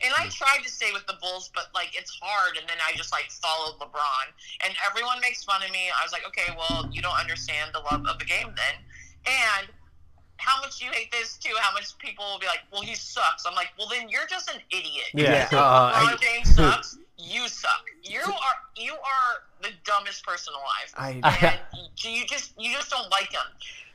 And 0.03 0.13
I 0.17 0.27
tried 0.29 0.63
to 0.63 0.69
stay 0.69 0.91
with 0.93 1.05
the 1.07 1.15
Bulls, 1.21 1.49
but 1.53 1.69
like 1.73 1.89
it's 1.97 2.17
hard. 2.21 2.57
And 2.57 2.67
then 2.67 2.77
I 2.85 2.95
just 2.95 3.11
like 3.11 3.31
followed 3.31 3.79
LeBron, 3.79 4.25
and 4.65 4.73
everyone 4.87 5.19
makes 5.21 5.43
fun 5.43 5.63
of 5.63 5.71
me. 5.71 5.89
I 5.89 6.03
was 6.03 6.11
like, 6.11 6.25
okay, 6.27 6.53
well, 6.57 6.89
you 6.91 7.01
don't 7.01 7.17
understand 7.19 7.71
the 7.73 7.79
love 7.79 8.05
of 8.07 8.19
the 8.19 8.25
game 8.25 8.53
then. 8.55 8.75
And 9.25 9.67
how 10.37 10.61
much 10.61 10.81
you 10.81 10.89
hate 10.91 11.11
this 11.11 11.37
too? 11.37 11.53
How 11.59 11.73
much 11.73 11.97
people 11.97 12.25
will 12.31 12.39
be 12.39 12.45
like, 12.45 12.61
well, 12.71 12.81
he 12.81 12.95
sucks. 12.95 13.45
I'm 13.45 13.55
like, 13.55 13.69
well, 13.77 13.87
then 13.89 14.07
you're 14.09 14.27
just 14.27 14.49
an 14.49 14.61
idiot. 14.69 15.11
Yeah. 15.13 15.47
Yeah, 15.51 15.59
uh, 15.59 15.93
LeBron 15.93 16.21
James 16.21 16.55
sucks. 16.55 16.97
You 17.17 17.47
suck. 17.47 17.85
You 18.03 18.21
are 18.25 18.57
you 18.75 18.93
are 18.93 19.31
the 19.61 19.69
dumbest 19.85 20.23
person 20.25 20.53
alive. 20.53 21.21
I, 21.23 21.59
And 22.05 22.13
you 22.15 22.25
just 22.27 22.53
you 22.57 22.71
just 22.71 22.89
don't 22.89 23.09
like 23.09 23.31
him. 23.31 23.41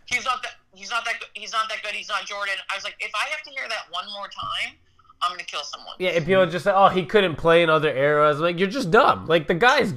He's 0.07 0.25
not 0.25 0.43
that 0.43 0.55
he's 0.75 0.91
not 0.91 1.05
that. 1.05 1.23
He's 1.35 1.53
not 1.53 1.69
that 1.69 1.83
good. 1.83 1.93
He's 1.95 2.09
not 2.09 2.27
Jordan. 2.27 2.55
I 2.71 2.77
was 2.77 2.85
like, 2.85 2.97
if 2.99 3.13
I 3.15 3.29
have 3.31 3.43
to 3.45 3.51
hear 3.51 3.69
that 3.69 3.87
one 3.91 4.05
more 4.13 4.27
time, 4.27 4.75
I'm 5.23 5.31
gonna 5.33 5.45
kill 5.45 5.63
someone. 5.63 5.95
Yeah, 5.99 6.11
and 6.11 6.27
people 6.27 6.45
just 6.47 6.65
say, 6.65 6.73
"Oh, 6.75 6.89
he 6.89 7.05
couldn't 7.07 7.37
play 7.37 7.63
in 7.63 7.71
other 7.71 7.95
eras." 7.95 8.41
Like 8.41 8.59
you're 8.59 8.69
just 8.69 8.91
dumb. 8.91 9.27
Like 9.27 9.47
the 9.47 9.55
guy's, 9.55 9.95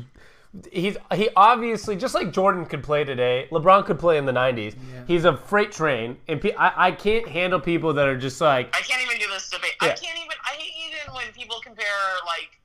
he's 0.72 0.98
he 1.14 1.30
obviously 1.36 1.96
just 1.96 2.14
like 2.14 2.32
Jordan 2.32 2.66
could 2.66 2.84
play 2.84 3.04
today. 3.04 3.48
LeBron 3.52 3.86
could 3.86 3.98
play 4.00 4.18
in 4.18 4.26
the 4.26 4.32
'90s. 4.32 4.76
He's 5.08 5.26
a 5.26 5.36
freight 5.36 5.72
train, 5.72 6.18
and 6.28 6.40
pe- 6.40 6.54
I 6.56 6.88
I 6.88 6.92
can't 6.92 7.28
handle 7.28 7.60
people 7.60 7.94
that 7.94 8.08
are 8.08 8.18
just 8.18 8.40
like, 8.40 8.76
I 8.76 8.82
can't 8.82 9.02
even 9.02 9.20
do 9.20 9.28
this 9.34 9.50
debate. 9.50 9.74
I 9.82 9.88
can't 9.90 10.18
even. 10.18 10.38
I 10.46 10.52
hate 10.52 10.74
even 10.88 11.14
when 11.14 11.26
people 11.34 11.58
compare 11.64 11.86
like, 12.26 12.60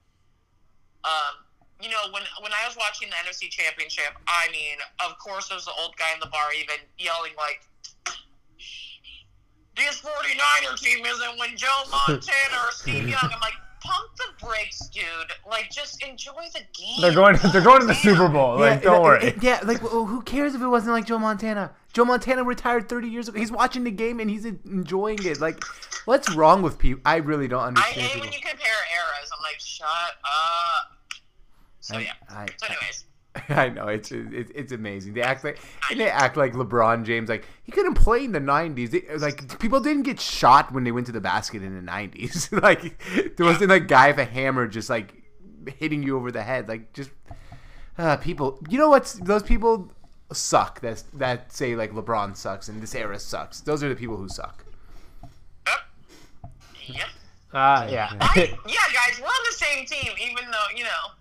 um, 1.04 1.44
you 1.80 1.88
know, 1.88 2.12
when 2.12 2.22
when 2.42 2.52
I 2.52 2.66
was 2.68 2.76
watching 2.76 3.08
the 3.08 3.16
NFC 3.16 3.48
Championship. 3.48 4.12
I 4.28 4.48
mean, 4.52 4.76
of 5.04 5.18
course, 5.18 5.48
there's 5.48 5.64
the 5.64 5.72
old 5.80 5.96
guy 5.96 6.12
in 6.12 6.20
the 6.20 6.28
bar 6.28 6.48
even 6.58 6.76
yelling 6.98 7.32
like. 7.36 7.62
This 9.76 10.00
49er 10.02 10.78
team 10.80 11.04
isn't 11.06 11.38
when 11.38 11.56
Joe 11.56 11.66
Montana 11.90 12.56
or 12.66 12.72
Steve 12.72 13.08
Young. 13.08 13.20
I'm 13.22 13.40
like, 13.40 13.54
pump 13.82 14.10
the 14.16 14.44
brakes, 14.46 14.88
dude. 14.88 15.04
Like, 15.48 15.70
just 15.70 16.02
enjoy 16.02 16.44
the 16.52 16.60
game. 16.78 17.00
they're 17.00 17.14
going 17.14 17.36
they're 17.52 17.62
going 17.62 17.80
to 17.80 17.86
the 17.86 17.94
Damn. 17.94 18.02
Super 18.16 18.28
Bowl. 18.28 18.58
Like, 18.58 18.82
don't 18.82 19.02
worry. 19.02 19.24
it- 19.24 19.42
yeah, 19.42 19.60
like 19.64 19.82
well, 19.82 20.04
who 20.06 20.20
cares 20.22 20.54
if 20.54 20.60
it 20.60 20.66
wasn't 20.66 20.92
like 20.92 21.06
Joe 21.06 21.18
Montana? 21.18 21.72
Joe 21.92 22.04
Montana 22.04 22.44
retired 22.44 22.88
30 22.88 23.08
years 23.08 23.28
ago. 23.28 23.38
He's 23.38 23.50
watching 23.52 23.84
the 23.84 23.90
game 23.90 24.20
and 24.20 24.28
he's 24.30 24.44
enjoying 24.44 25.24
it. 25.24 25.40
Like, 25.40 25.64
what's 26.04 26.30
wrong 26.34 26.62
with 26.62 26.78
people? 26.78 27.00
I 27.06 27.16
really 27.16 27.48
don't 27.48 27.62
understand. 27.62 27.96
I 27.96 28.00
hate 28.02 28.08
people. 28.12 28.20
when 28.26 28.32
you 28.32 28.40
compare 28.40 28.66
eras. 28.94 29.30
I'm 29.36 29.42
like, 29.42 29.60
shut 29.60 29.86
up. 30.24 30.92
So 31.80 31.96
I- 31.96 32.00
yeah. 32.00 32.12
I- 32.28 32.46
so 32.58 32.66
anyways, 32.66 33.04
I 33.48 33.68
know 33.68 33.88
it's 33.88 34.10
it's, 34.12 34.50
it's 34.54 34.72
amazing. 34.72 35.14
They 35.14 35.22
act 35.22 35.44
like 35.44 35.58
and 35.90 36.00
they 36.00 36.08
act 36.08 36.36
like 36.36 36.52
LeBron 36.52 37.04
James. 37.04 37.28
Like 37.28 37.46
he 37.62 37.72
couldn't 37.72 37.94
play 37.94 38.24
in 38.24 38.32
the 38.32 38.40
'90s. 38.40 38.90
They, 38.90 39.16
like 39.16 39.58
people 39.58 39.80
didn't 39.80 40.02
get 40.02 40.20
shot 40.20 40.72
when 40.72 40.84
they 40.84 40.92
went 40.92 41.06
to 41.06 41.12
the 41.12 41.20
basket 41.20 41.62
in 41.62 41.74
the 41.74 41.90
'90s. 41.90 42.60
like 42.62 43.36
there 43.36 43.46
wasn't 43.46 43.70
like 43.70 43.88
guy 43.88 44.08
with 44.08 44.18
a 44.18 44.24
hammer 44.24 44.66
just 44.66 44.90
like 44.90 45.14
hitting 45.78 46.02
you 46.02 46.16
over 46.16 46.30
the 46.30 46.42
head. 46.42 46.68
Like 46.68 46.92
just 46.92 47.10
uh, 47.98 48.16
people. 48.16 48.58
You 48.68 48.78
know 48.78 48.88
what's 48.88 49.14
those 49.14 49.42
people 49.42 49.92
suck. 50.32 50.80
That 50.80 51.02
that 51.14 51.52
say 51.52 51.76
like 51.76 51.92
LeBron 51.92 52.36
sucks 52.36 52.68
and 52.68 52.82
this 52.82 52.94
era 52.94 53.18
sucks. 53.18 53.60
Those 53.60 53.82
are 53.82 53.88
the 53.88 53.96
people 53.96 54.16
who 54.16 54.28
suck. 54.28 54.64
yep. 55.66 55.78
Yep. 56.86 57.06
Uh, 57.52 57.88
yeah. 57.90 58.12
I, 58.20 58.56
yeah, 58.68 58.74
guys, 58.92 59.20
we're 59.20 59.26
on 59.26 59.44
the 59.50 59.56
same 59.56 59.84
team, 59.84 60.12
even 60.20 60.50
though 60.52 60.76
you 60.76 60.84
know 60.84 61.19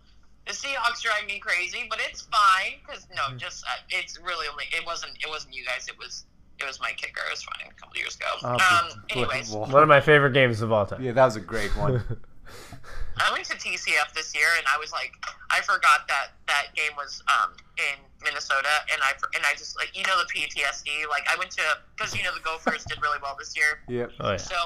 the 0.49 0.55
Seahawks 0.55 1.01
drive 1.03 1.27
me 1.27 1.37
crazy, 1.37 1.85
but 1.87 1.99
it's 2.09 2.21
fine 2.21 2.81
because 2.83 3.07
no, 3.15 3.37
just 3.37 3.63
uh, 3.65 3.81
it's 3.89 4.19
really 4.19 4.47
only 4.51 4.65
it 4.71 4.83
wasn't 4.83 5.11
it 5.23 5.29
wasn't 5.29 5.53
you 5.53 5.63
guys, 5.63 5.87
it 5.87 5.97
was 5.97 6.25
it 6.59 6.65
was 6.65 6.81
my 6.81 6.91
kicker. 6.97 7.21
It 7.27 7.31
was 7.31 7.43
fine 7.43 7.69
a 7.69 7.73
couple 7.79 7.95
years 7.97 8.15
ago. 8.15 8.25
Oh, 8.43 8.57
um, 8.57 9.03
anyways, 9.11 9.51
One 9.53 9.83
of 9.83 9.87
my 9.87 10.01
favorite 10.01 10.33
games 10.33 10.61
of 10.61 10.71
all 10.71 10.87
time. 10.87 11.03
Yeah, 11.03 11.11
that 11.11 11.25
was 11.25 11.35
a 11.35 11.41
great 11.41 11.69
one. 11.77 12.01
I 13.21 13.31
went 13.31 13.45
to 13.45 13.57
TCF 13.57 14.13
this 14.15 14.33
year, 14.33 14.47
and 14.57 14.65
I 14.73 14.79
was 14.79 14.91
like, 14.91 15.11
I 15.51 15.61
forgot 15.61 16.07
that 16.07 16.33
that 16.47 16.73
game 16.73 16.97
was 16.97 17.21
um, 17.29 17.53
in 17.77 18.01
Minnesota, 18.25 18.73
and 18.91 18.99
I 19.03 19.13
and 19.35 19.45
I 19.45 19.53
just 19.53 19.77
like 19.77 19.95
you 19.95 20.01
know 20.09 20.17
the 20.17 20.27
PTSD. 20.33 21.05
Like 21.09 21.29
I 21.29 21.37
went 21.37 21.51
to 21.51 21.63
because 21.95 22.17
you 22.17 22.23
know 22.23 22.33
the 22.33 22.41
Gophers 22.41 22.85
did 22.85 22.99
really 23.03 23.19
well 23.21 23.35
this 23.37 23.55
year. 23.55 23.85
yep. 23.87 24.09
Oh 24.19 24.31
yeah. 24.31 24.37
So, 24.37 24.57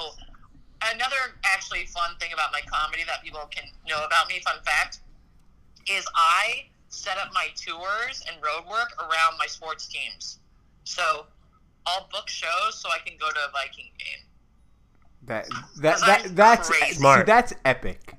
another 0.94 1.36
actually 1.44 1.84
fun 1.92 2.16
thing 2.18 2.32
about 2.32 2.52
my 2.52 2.60
comedy 2.72 3.04
that 3.04 3.22
people 3.22 3.44
can 3.50 3.68
know 3.86 4.00
about 4.06 4.28
me, 4.28 4.40
fun 4.40 4.56
fact, 4.64 5.00
is 5.90 6.06
I 6.14 6.66
set 6.88 7.18
up 7.18 7.30
my 7.34 7.48
tours 7.56 8.24
and 8.28 8.36
road 8.42 8.70
work 8.70 8.92
around 8.98 9.38
my 9.38 9.46
sports 9.46 9.86
teams. 9.86 10.38
So, 10.84 11.26
I'll 11.86 12.08
book 12.12 12.28
shows 12.28 12.74
so 12.74 12.88
I 12.90 12.98
can 13.04 13.16
go 13.18 13.28
to 13.30 13.36
a 13.36 13.50
Viking 13.52 13.90
game. 13.98 14.26
That 15.26 15.48
that, 15.80 16.00
that 16.00 16.36
that's 16.36 16.68
crazy. 16.68 16.86
see, 16.86 16.94
Smart. 16.94 17.26
that's 17.26 17.52
epic. 17.64 18.14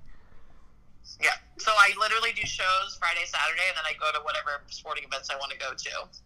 Yeah. 1.21 1.29
So 1.57 1.71
I 1.71 1.91
literally 1.99 2.31
do 2.33 2.45
shows 2.45 2.97
Friday, 2.99 3.25
Saturday, 3.25 3.63
and 3.67 3.77
then 3.77 3.85
I 3.85 3.93
go 3.99 4.11
to 4.17 4.23
whatever 4.23 4.61
sporting 4.67 5.03
events 5.03 5.29
I 5.29 5.35
want 5.35 5.51
to 5.51 5.57
go 5.57 5.73
to. 5.73 6.19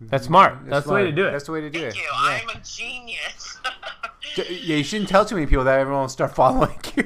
That's 0.00 0.26
smart. 0.26 0.54
Mm-hmm. 0.54 0.70
That's, 0.70 0.86
the 0.86 0.92
way 0.92 1.04
to 1.04 1.12
do 1.12 1.26
it. 1.26 1.32
That's 1.32 1.44
the 1.44 1.52
way 1.52 1.62
to 1.62 1.70
do 1.70 1.80
Thank 1.80 1.94
it. 1.94 1.98
you. 1.98 2.04
Yeah. 2.04 2.40
I'm 2.42 2.48
a 2.50 2.60
genius. 2.62 3.58
Yeah, 4.36 4.76
you 4.76 4.84
shouldn't 4.84 5.08
tell 5.08 5.24
too 5.24 5.34
many 5.34 5.46
people 5.46 5.64
that 5.64 5.78
everyone 5.78 6.02
will 6.02 6.08
start 6.08 6.34
following 6.34 6.74
you. 6.96 7.04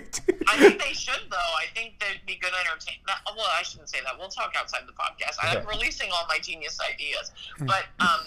I 0.49 0.57
think 0.59 0.83
they 0.83 0.93
should, 0.93 1.21
though. 1.31 1.37
I 1.37 1.67
think 1.75 2.01
they'd 2.01 2.25
be 2.27 2.37
good 2.37 2.53
entertainment. 2.53 3.07
Well, 3.37 3.47
I 3.57 3.63
shouldn't 3.63 3.89
say 3.89 3.99
that. 4.05 4.19
We'll 4.19 4.29
talk 4.29 4.55
outside 4.59 4.83
the 4.87 4.93
podcast. 4.93 5.37
I'm 5.43 5.67
releasing 5.67 6.11
all 6.11 6.27
my 6.29 6.39
genius 6.39 6.79
ideas, 6.81 7.31
but 7.61 7.85
um, 8.01 8.21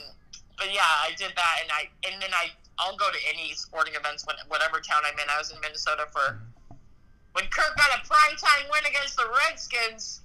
but 0.57 0.73
yeah, 0.73 0.81
I 0.81 1.11
did 1.17 1.31
that, 1.35 1.55
and 1.61 1.71
I 1.71 1.89
and 2.09 2.21
then 2.21 2.29
I 2.33 2.47
I'll 2.79 2.95
go 2.95 3.09
to 3.11 3.17
any 3.27 3.53
sporting 3.53 3.95
events 3.95 4.25
when 4.25 4.35
whatever 4.47 4.79
town 4.79 5.01
I'm 5.05 5.17
in. 5.19 5.25
I 5.29 5.37
was 5.37 5.51
in 5.51 5.59
Minnesota 5.61 6.05
for 6.11 6.41
when 7.33 7.45
Kirk 7.45 7.75
got 7.77 7.89
a 7.99 8.01
primetime 8.07 8.69
win 8.71 8.85
against 8.89 9.17
the 9.17 9.25
Redskins. 9.47 10.21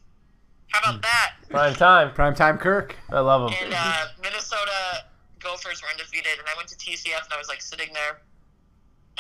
How 0.68 0.90
about 0.90 1.02
that? 1.02 1.32
Prime 1.48 1.74
time. 1.74 2.12
Prime 2.12 2.34
time, 2.34 2.58
Kirk. 2.58 2.94
I 3.10 3.20
love 3.20 3.50
him. 3.50 3.58
And 3.64 3.74
uh, 3.74 4.06
Minnesota 4.22 5.04
Gophers 5.40 5.82
were 5.82 5.88
undefeated, 5.88 6.38
and 6.38 6.46
I 6.46 6.54
went 6.56 6.68
to 6.68 6.76
TCF, 6.76 7.24
and 7.24 7.32
I 7.32 7.38
was 7.38 7.48
like 7.48 7.62
sitting 7.62 7.88
there, 7.94 8.20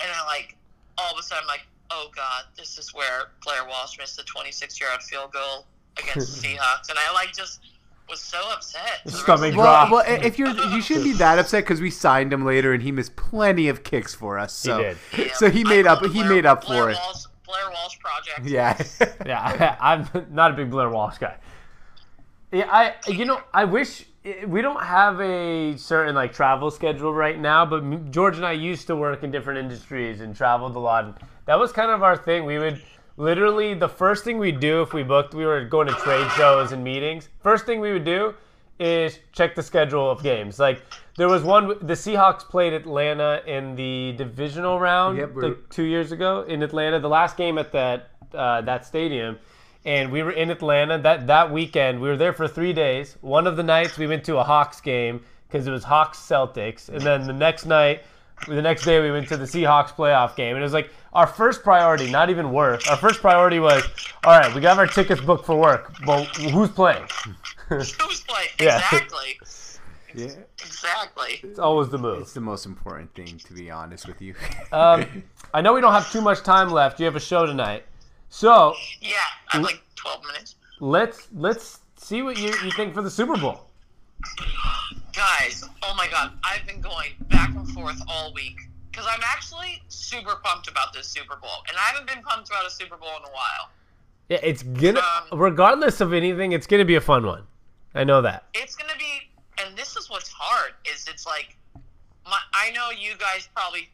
and 0.02 0.10
I 0.12 0.24
like 0.26 0.56
all 0.96 1.12
of 1.12 1.18
a 1.18 1.22
sudden 1.22 1.44
I'm 1.44 1.48
like, 1.48 1.66
oh 1.90 2.10
god, 2.14 2.44
this 2.56 2.78
is 2.78 2.94
where 2.94 3.30
Blair 3.44 3.64
Walsh 3.66 3.98
missed 3.98 4.16
the 4.16 4.24
26 4.24 4.80
yard 4.80 5.02
field 5.02 5.32
goal 5.32 5.66
against 5.98 6.42
the 6.42 6.48
Seahawks, 6.56 6.90
and 6.90 6.98
I 6.98 7.12
like 7.12 7.32
just 7.34 7.60
was 8.08 8.20
so 8.20 8.38
upset. 8.50 9.00
His 9.04 9.12
for 9.12 9.18
the 9.18 9.22
stomach 9.22 9.28
rest 9.28 9.42
of 9.42 9.50
the 9.50 9.62
dropped. 9.62 9.92
Well, 9.92 10.04
well, 10.06 10.24
if 10.24 10.38
you're, 10.38 10.48
you 10.48 10.80
shouldn't 10.80 11.04
be 11.04 11.12
that 11.14 11.38
upset 11.38 11.64
because 11.64 11.80
we 11.80 11.90
signed 11.90 12.32
him 12.32 12.44
later 12.44 12.72
and 12.72 12.82
he 12.82 12.90
missed 12.90 13.16
plenty 13.16 13.68
of 13.68 13.84
kicks 13.84 14.14
for 14.14 14.38
us. 14.38 14.54
So, 14.54 14.78
did. 14.80 14.96
Yeah, 15.16 15.34
so 15.34 15.50
he 15.50 15.62
made 15.64 15.86
up. 15.86 16.00
the 16.00 16.08
He 16.08 16.22
made 16.22 16.46
up 16.46 16.64
Blair 16.64 16.84
for 16.84 16.90
it. 16.90 16.98
Blair 17.46 17.70
Walsh 17.70 17.98
project. 17.98 18.46
Yeah. 18.48 18.80
Yeah, 19.26 19.76
I, 19.80 19.92
I'm 19.94 20.26
not 20.30 20.52
a 20.52 20.54
big 20.54 20.70
Blair 20.70 20.88
Walsh 20.88 21.18
guy. 21.18 21.36
Yeah, 22.52 22.68
I 22.70 22.94
you 23.10 23.26
know 23.26 23.42
I 23.52 23.64
wish 23.64 24.06
we 24.46 24.62
don't 24.62 24.82
have 24.82 25.20
a 25.20 25.76
certain 25.76 26.14
like 26.14 26.32
travel 26.32 26.70
schedule 26.70 27.14
right 27.14 27.38
now, 27.38 27.64
but 27.64 28.10
George 28.10 28.36
and 28.36 28.44
I 28.46 28.52
used 28.52 28.86
to 28.88 28.96
work 28.96 29.22
in 29.22 29.30
different 29.30 29.58
industries 29.58 30.20
and 30.20 30.34
traveled 30.34 30.76
a 30.76 30.78
lot. 30.78 31.04
And 31.04 31.14
that 31.46 31.58
was 31.58 31.72
kind 31.72 31.90
of 31.90 32.02
our 32.02 32.16
thing. 32.16 32.44
We 32.44 32.58
would 32.58 32.82
literally 33.16 33.74
the 33.74 33.88
first 33.88 34.24
thing 34.24 34.38
we'd 34.38 34.60
do 34.60 34.82
if 34.82 34.92
we 34.92 35.02
booked 35.02 35.34
we 35.34 35.44
were 35.44 35.64
going 35.64 35.88
to 35.88 35.94
trade 35.94 36.30
shows 36.32 36.72
and 36.72 36.82
meetings. 36.82 37.28
First 37.42 37.66
thing 37.66 37.80
we 37.80 37.92
would 37.92 38.04
do 38.04 38.34
is 38.78 39.18
check 39.32 39.54
the 39.54 39.62
schedule 39.62 40.10
of 40.10 40.22
games. 40.22 40.58
Like 40.58 40.82
there 41.16 41.28
was 41.28 41.42
one 41.42 41.68
the 41.68 41.94
Seahawks 41.94 42.42
played 42.42 42.72
Atlanta 42.72 43.42
in 43.46 43.74
the 43.74 44.14
divisional 44.16 44.78
round 44.78 45.18
Yep, 45.18 45.30
like 45.36 45.68
two 45.68 45.84
years 45.84 46.12
ago 46.12 46.42
in 46.42 46.62
Atlanta. 46.62 47.00
The 47.00 47.08
last 47.08 47.36
game 47.36 47.58
at 47.58 47.72
that 47.72 48.10
uh, 48.34 48.60
that 48.62 48.84
stadium, 48.86 49.38
and 49.84 50.10
we 50.12 50.22
were 50.22 50.32
in 50.32 50.50
Atlanta 50.50 50.98
that 50.98 51.26
that 51.26 51.52
weekend. 51.52 52.00
We 52.00 52.08
were 52.08 52.16
there 52.16 52.32
for 52.32 52.48
three 52.48 52.72
days. 52.72 53.16
One 53.20 53.46
of 53.46 53.56
the 53.56 53.62
nights 53.62 53.98
we 53.98 54.06
went 54.06 54.24
to 54.24 54.38
a 54.38 54.44
Hawks 54.44 54.80
game 54.80 55.22
because 55.48 55.66
it 55.66 55.70
was 55.70 55.84
Hawks 55.84 56.18
Celtics, 56.18 56.88
and 56.88 57.00
then 57.00 57.26
the 57.26 57.32
next 57.32 57.64
night, 57.64 58.02
the 58.46 58.60
next 58.62 58.84
day 58.84 59.00
we 59.00 59.10
went 59.10 59.28
to 59.28 59.36
the 59.36 59.46
Seahawks 59.46 59.88
playoff 59.92 60.36
game, 60.36 60.54
and 60.54 60.58
it 60.58 60.62
was 60.62 60.72
like 60.74 60.90
our 61.12 61.26
first 61.26 61.62
priority, 61.62 62.10
not 62.10 62.28
even 62.30 62.52
work. 62.52 62.82
Our 62.90 62.96
first 62.96 63.20
priority 63.20 63.58
was, 63.60 63.82
all 64.24 64.38
right, 64.38 64.54
we 64.54 64.60
got 64.60 64.78
our 64.78 64.86
tickets 64.86 65.20
booked 65.20 65.46
for 65.46 65.58
work, 65.58 65.94
but 66.04 66.24
who's 66.36 66.68
playing? 66.70 67.06
Who's 67.68 67.94
playing? 67.94 68.48
Yeah. 68.60 68.76
Exactly. 68.76 69.38
yeah. 70.14 70.30
Exactly. 70.64 71.40
It's 71.42 71.58
always 71.58 71.88
the 71.88 71.98
move. 71.98 72.22
It's 72.22 72.32
the 72.34 72.40
most 72.40 72.66
important 72.66 73.14
thing, 73.14 73.38
to 73.38 73.52
be 73.52 73.70
honest 73.70 74.06
with 74.06 74.20
you. 74.20 74.34
Um, 74.72 75.24
I 75.54 75.60
know 75.60 75.72
we 75.74 75.80
don't 75.80 75.92
have 75.92 76.10
too 76.12 76.20
much 76.20 76.42
time 76.42 76.70
left. 76.70 76.98
You 77.00 77.06
have 77.06 77.16
a 77.16 77.20
show 77.20 77.46
tonight, 77.46 77.84
so 78.28 78.74
Yeah, 79.00 79.16
I 79.52 79.56
have 79.56 79.62
like 79.64 79.80
12 79.96 80.24
minutes. 80.26 80.54
let's 80.80 81.28
let's 81.34 81.80
see 81.96 82.22
what 82.22 82.38
you, 82.38 82.48
you 82.64 82.70
think 82.72 82.94
for 82.94 83.02
the 83.02 83.10
Super 83.10 83.36
Bowl. 83.36 83.60
Guys, 85.14 85.64
oh 85.82 85.94
my 85.96 86.08
god, 86.08 86.32
I've 86.44 86.66
been 86.66 86.80
going 86.80 87.10
back 87.28 87.50
and 87.54 87.68
forth 87.70 88.00
all 88.08 88.32
week 88.34 88.56
because 88.90 89.06
I'm 89.08 89.20
actually 89.24 89.82
super 89.88 90.36
pumped 90.44 90.68
about 90.68 90.92
this 90.92 91.06
Super 91.08 91.36
Bowl, 91.36 91.50
and 91.68 91.76
I 91.76 91.80
haven't 91.80 92.06
been 92.06 92.22
pumped 92.22 92.48
about 92.48 92.66
a 92.66 92.70
Super 92.70 92.96
Bowl 92.96 93.10
in 93.16 93.22
a 93.28 93.32
while. 93.32 93.70
Yeah, 94.28 94.38
it's 94.42 94.62
gonna 94.62 95.00
Um, 95.32 95.38
regardless 95.38 96.00
of 96.00 96.12
anything, 96.12 96.52
it's 96.52 96.66
gonna 96.66 96.84
be 96.84 96.96
a 96.96 97.00
fun 97.00 97.26
one. 97.26 97.46
I 97.94 98.04
know 98.04 98.20
that. 98.22 98.44
It's 98.54 98.76
gonna 98.76 98.96
be, 98.98 99.30
and 99.62 99.76
this 99.76 99.96
is 99.96 100.08
what's 100.10 100.28
hard 100.28 100.72
is 100.84 101.06
it's 101.08 101.26
like, 101.26 101.56
my 102.26 102.38
I 102.54 102.70
know 102.72 102.90
you 102.90 103.16
guys 103.18 103.48
probably. 103.54 103.88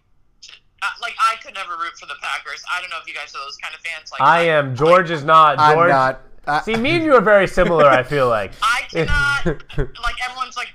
Uh, 0.84 0.88
Like 1.00 1.14
I 1.18 1.36
could 1.42 1.54
never 1.54 1.72
root 1.72 1.96
for 1.98 2.06
the 2.06 2.14
Packers. 2.20 2.62
I 2.74 2.80
don't 2.80 2.90
know 2.90 2.98
if 3.00 3.08
you 3.08 3.14
guys 3.14 3.34
are 3.34 3.44
those 3.44 3.56
kind 3.56 3.74
of 3.74 3.80
fans. 3.80 4.10
Like 4.12 4.20
I 4.20 4.42
am. 4.42 4.74
George 4.76 5.10
is 5.10 5.24
not. 5.24 5.58
I'm 5.58 5.76
George. 5.76 5.88
not. 5.90 6.20
Uh, 6.46 6.60
See, 6.60 6.76
me 6.76 6.90
and 6.96 7.04
you 7.04 7.14
are 7.14 7.22
very 7.22 7.46
similar. 7.48 7.86
I 7.86 8.02
feel 8.02 8.28
like. 8.28 8.52
I 8.62 8.82
cannot. 8.90 9.46
like 9.78 10.16
everyone's 10.28 10.56
like, 10.58 10.72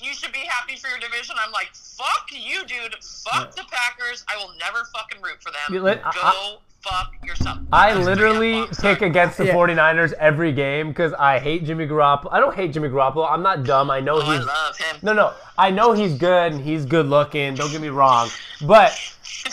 you 0.00 0.14
should 0.14 0.32
be 0.32 0.38
happy 0.40 0.76
for 0.76 0.88
your 0.88 0.98
division. 0.98 1.36
I'm 1.38 1.52
like, 1.52 1.68
fuck 1.74 2.26
you, 2.32 2.64
dude. 2.66 2.94
Fuck 3.30 3.54
the 3.54 3.64
Packers. 3.70 4.24
I 4.28 4.36
will 4.38 4.52
never 4.58 4.78
fucking 4.94 5.20
root 5.22 5.42
for 5.42 5.50
them. 5.50 5.60
You 5.74 5.82
lit- 5.82 6.02
Go 6.02 6.10
I- 6.14 6.56
fuck 6.82 7.12
yourself. 7.24 7.58
I 7.72 7.94
That's 7.94 8.04
literally 8.06 8.66
pick 8.80 9.00
against 9.02 9.38
the 9.38 9.46
Yeah. 9.46 9.54
49ers 9.54 10.12
every 10.14 10.52
game 10.52 10.88
because 10.88 11.12
I 11.14 11.38
hate 11.38 11.64
Jimmy 11.64 11.86
Garoppolo. 11.86 12.28
I 12.32 12.40
don't 12.40 12.54
hate 12.54 12.72
Jimmy 12.72 12.88
Garoppolo. 12.88 13.30
I'm 13.30 13.42
not 13.42 13.64
dumb. 13.64 13.90
I 13.90 14.00
know 14.00 14.16
Oh, 14.16 14.20
I 14.22 14.36
he's 14.36 14.46
love 14.46 14.76
him. 14.78 14.96
no, 15.02 15.12
no. 15.14 15.32
I 15.56 15.70
know 15.70 15.92
he's 15.92 16.14
good 16.18 16.52
and 16.52 16.60
he's 16.62 16.84
good 16.86 17.06
looking. 17.06 17.54
Don't 17.54 17.70
get 17.70 17.80
me 17.80 17.88
wrong, 17.88 18.28
but 18.66 18.92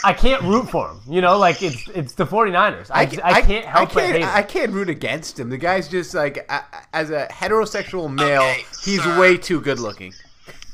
I 0.04 0.14
can't 0.14 0.42
root 0.44 0.70
for 0.70 0.90
him. 0.90 1.00
You 1.08 1.22
know, 1.22 1.38
like 1.38 1.62
it's 1.62 1.88
it's 1.90 2.14
the 2.14 2.26
49ers. 2.26 2.88
I, 2.92 3.06
ca- 3.06 3.22
I, 3.24 3.42
can't 3.42 3.66
help 3.66 3.90
I 3.90 3.94
can't, 3.94 4.16
hate. 4.18 4.24
I 4.24 4.42
can't 4.42 4.72
root 4.72 4.90
against 4.90 5.40
him. 5.40 5.50
The 5.50 5.58
guy's 5.58 5.88
just 5.88 6.14
like, 6.14 6.46
uh, 6.50 6.62
as 6.94 7.10
a 7.10 7.28
heterosexual 7.28 8.12
male, 8.14 8.42
Okay, 8.42 8.66
he's 8.84 9.04
sir. 9.04 9.20
way 9.20 9.38
too 9.38 9.62
good 9.62 9.80
looking. 9.80 10.14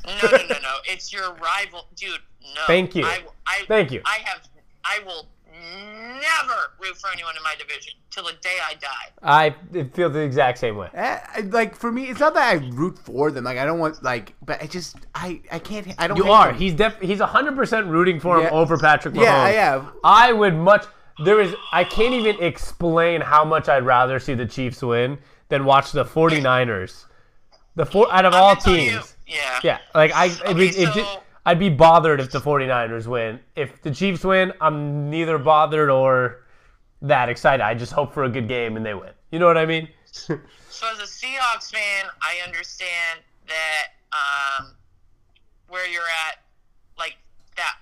No, 0.06 0.14
no, 0.24 0.38
no, 0.38 0.48
no. 0.48 0.76
It's 0.86 1.12
your 1.12 1.34
rival, 1.34 1.88
dude. 1.96 2.12
No. 2.56 2.62
Thank 2.66 2.96
you. 2.96 3.04
I, 3.06 3.20
I, 3.46 3.66
Thank 3.68 3.92
you. 3.92 4.02
I 4.06 4.20
have. 4.24 4.48
I 4.86 5.00
will 5.06 5.28
never 5.62 6.54
root 6.80 6.98
for 6.98 7.10
anyone 7.12 7.36
in 7.36 7.44
my 7.44 7.56
division 7.58 7.94
till 8.12 8.24
the 8.26 8.34
day 8.42 8.58
I 8.68 8.74
die. 8.76 9.12
I 9.24 9.84
feel 9.94 10.10
the 10.10 10.20
exact 10.20 10.58
same 10.60 10.76
way. 10.78 10.90
Eh, 10.94 11.20
I- 11.36 11.40
like 11.42 11.76
for 11.76 11.92
me, 11.92 12.06
it's 12.06 12.20
not 12.20 12.34
that 12.34 12.48
I 12.56 12.66
root 12.74 12.98
for 13.00 13.32
them. 13.32 13.44
Like 13.44 13.58
I 13.58 13.66
don't 13.66 13.80
want 13.80 14.02
like, 14.04 14.34
but 14.46 14.62
I 14.62 14.68
just 14.68 14.98
I 15.16 15.42
I 15.52 15.60
can't. 15.60 15.88
I 15.98 16.08
don't. 16.08 16.18
You 16.18 16.32
are. 16.32 16.48
them. 16.48 16.56
He's 16.58 16.74
def- 16.74 17.00
he's 17.02 17.20
100% 17.20 17.90
rooting 17.90 18.20
for 18.20 18.38
him 18.38 18.44
Yeah. 18.44 18.50
over 18.52 18.78
Patrick 18.78 19.14
Mahomes. 19.16 19.24
Yeah, 19.24 19.50
yeah. 19.50 19.86
I 20.04 20.32
would 20.34 20.56
much 20.56 20.86
there 21.24 21.40
is 21.42 21.56
I 21.72 21.84
can't 21.84 22.14
even 22.14 22.42
explain 22.44 23.22
how 23.22 23.44
much 23.44 23.70
I'd 23.70 23.86
rather 23.86 24.20
see 24.20 24.34
the 24.36 24.46
Chiefs 24.46 24.82
win 24.82 25.18
than 25.50 25.66
watch 25.66 25.92
the 25.92 26.06
49ers. 26.06 27.06
The 27.76 27.86
four 27.86 28.12
out 28.12 28.26
of 28.26 28.34
I'm 28.34 28.42
all 28.42 28.56
gonna 28.56 28.78
you- 28.78 28.90
teams. 28.92 29.16
yeah. 29.28 29.60
Yeah, 29.64 29.78
like 29.96 30.12
I 30.14 30.26
it, 30.26 30.42
Okay, 30.46 30.68
it, 30.68 30.78
it 30.78 30.94
ju- 30.94 31.02
so- 31.04 31.24
I'd 31.48 31.60
be 31.60 31.70
bothered 31.70 32.20
if 32.20 32.30
the 32.30 32.42
49ers 32.42 33.08
win. 33.08 33.40
If 33.56 33.82
the 33.82 33.90
Chiefs 33.90 34.26
win, 34.26 34.52
I'm 34.60 35.10
neither 35.10 35.38
bothered 35.38 35.90
or 35.90 36.44
that 37.02 37.30
excited. 37.30 37.64
I 37.64 37.74
just 37.74 37.94
hope 37.94 38.14
for 38.14 38.26
a 38.26 38.30
good 38.30 38.50
game 38.50 38.76
and 38.76 38.86
they 38.86 38.94
win. 38.94 39.12
You 39.32 39.40
know 39.40 39.48
what 39.48 39.58
I 39.58 39.66
mean? 39.66 39.88
So 40.12 40.36
as 40.92 41.00
a 41.00 41.04
Seahawks 41.04 41.72
fan, 41.72 42.06
I 42.22 42.46
understand 42.46 43.22
that 43.48 43.96
um, 44.12 44.74
where 45.70 45.88
you're 45.88 46.12
at, 46.28 46.44
like 47.00 47.16
that, 47.56 47.78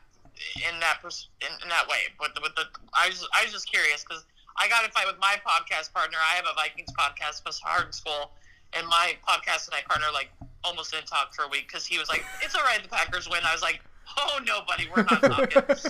in 0.55 0.79
that 0.79 0.99
pers- 1.01 1.29
in, 1.41 1.47
in 1.63 1.69
that 1.69 1.87
way. 1.87 2.13
But 2.19 2.35
the, 2.35 2.41
with 2.41 2.53
the, 2.55 2.65
I 2.93 3.09
was 3.09 3.27
I 3.33 3.43
was 3.43 3.51
just 3.51 3.69
curious 3.69 4.05
because 4.07 4.25
I 4.57 4.67
got 4.69 4.87
a 4.87 4.91
fight 4.91 5.07
with 5.07 5.19
my 5.19 5.35
podcast 5.45 5.91
partner. 5.91 6.17
I 6.31 6.35
have 6.35 6.45
a 6.45 6.53
Vikings 6.55 6.93
podcast, 6.97 7.43
plus 7.43 7.59
Hard 7.59 7.95
School, 7.95 8.31
and 8.73 8.87
my 8.87 9.13
podcast 9.27 9.67
and 9.67 9.75
I 9.75 9.81
partner 9.89 10.07
like 10.13 10.29
almost 10.65 10.91
didn't 10.91 11.07
talk 11.07 11.33
for 11.33 11.43
a 11.43 11.47
week 11.47 11.67
because 11.67 11.85
he 11.85 11.97
was 11.97 12.09
like, 12.09 12.23
"It's 12.41 12.55
all 12.55 12.63
right, 12.63 12.81
the 12.81 12.89
Packers 12.89 13.29
win." 13.29 13.41
I 13.45 13.53
was 13.53 13.61
like, 13.61 13.81
"Oh 14.17 14.39
no, 14.45 14.61
buddy, 14.67 14.87
we're 14.95 15.03
not 15.03 15.21
talking." 15.21 15.63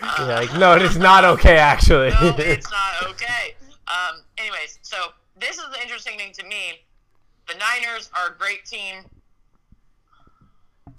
Uh, 0.00 0.14
Yeah, 0.28 0.34
like, 0.40 0.54
no, 0.58 0.74
it's 0.74 0.94
not 0.96 1.24
okay 1.34 1.56
actually. 1.58 2.10
no, 2.10 2.34
it's 2.38 2.70
not 2.70 3.04
okay. 3.10 3.56
Um, 3.88 4.22
anyways, 4.38 4.78
so 4.82 4.96
this 5.40 5.58
is 5.58 5.64
the 5.72 5.80
interesting 5.82 6.16
thing 6.18 6.32
to 6.34 6.44
me. 6.46 6.80
The 7.48 7.54
Niners 7.54 8.10
are 8.16 8.32
a 8.34 8.38
great 8.38 8.64
team. 8.64 9.04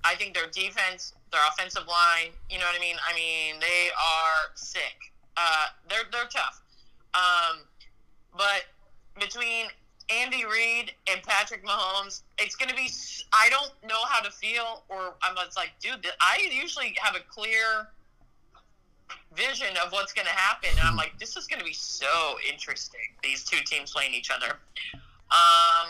I 0.04 0.16
think 0.16 0.34
their 0.34 0.48
defense, 0.48 1.14
their 1.32 1.42
offensive 1.54 1.86
line, 1.88 2.32
you 2.50 2.58
know 2.58 2.66
what 2.66 2.76
I 2.76 2.80
mean? 2.80 2.96
I 3.10 3.14
mean, 3.16 3.60
they 3.60 3.90
are 3.90 4.52
sick. 4.56 4.98
Uh, 5.38 5.66
they're 5.90 6.04
they're 6.12 6.28
tough. 6.30 6.62
Um, 7.14 7.60
but 8.38 8.64
between 9.20 9.68
Andy 10.10 10.44
Reid 10.46 10.92
and 11.12 11.22
Patrick 11.24 11.64
Mahomes, 11.66 12.22
it's 12.40 12.56
going 12.56 12.70
to 12.70 12.76
be. 12.76 12.90
I 13.32 13.50
don't 13.50 13.72
know 13.88 14.04
how 14.08 14.22
to 14.22 14.32
feel, 14.32 14.84
or 14.90 15.14
I'm 15.22 15.36
just 15.36 15.56
like, 15.56 15.72
dude. 15.80 16.06
I 16.20 16.50
usually 16.52 16.96
have 17.00 17.16
a 17.16 17.20
clear 17.30 17.88
vision 19.36 19.76
of 19.86 19.92
what's 19.92 20.14
going 20.14 20.26
to 20.26 20.34
happen, 20.34 20.70
and 20.78 20.88
I'm 20.88 20.96
like, 20.96 21.18
this 21.20 21.38
is 21.38 21.46
going 21.48 21.60
to 21.60 21.66
be 21.66 21.74
so 21.74 22.08
interesting. 22.52 23.02
These 23.24 23.44
two 23.44 23.60
teams 23.66 23.92
playing 23.92 24.14
each 24.14 24.32
other. 24.32 24.56
Um, 25.32 25.90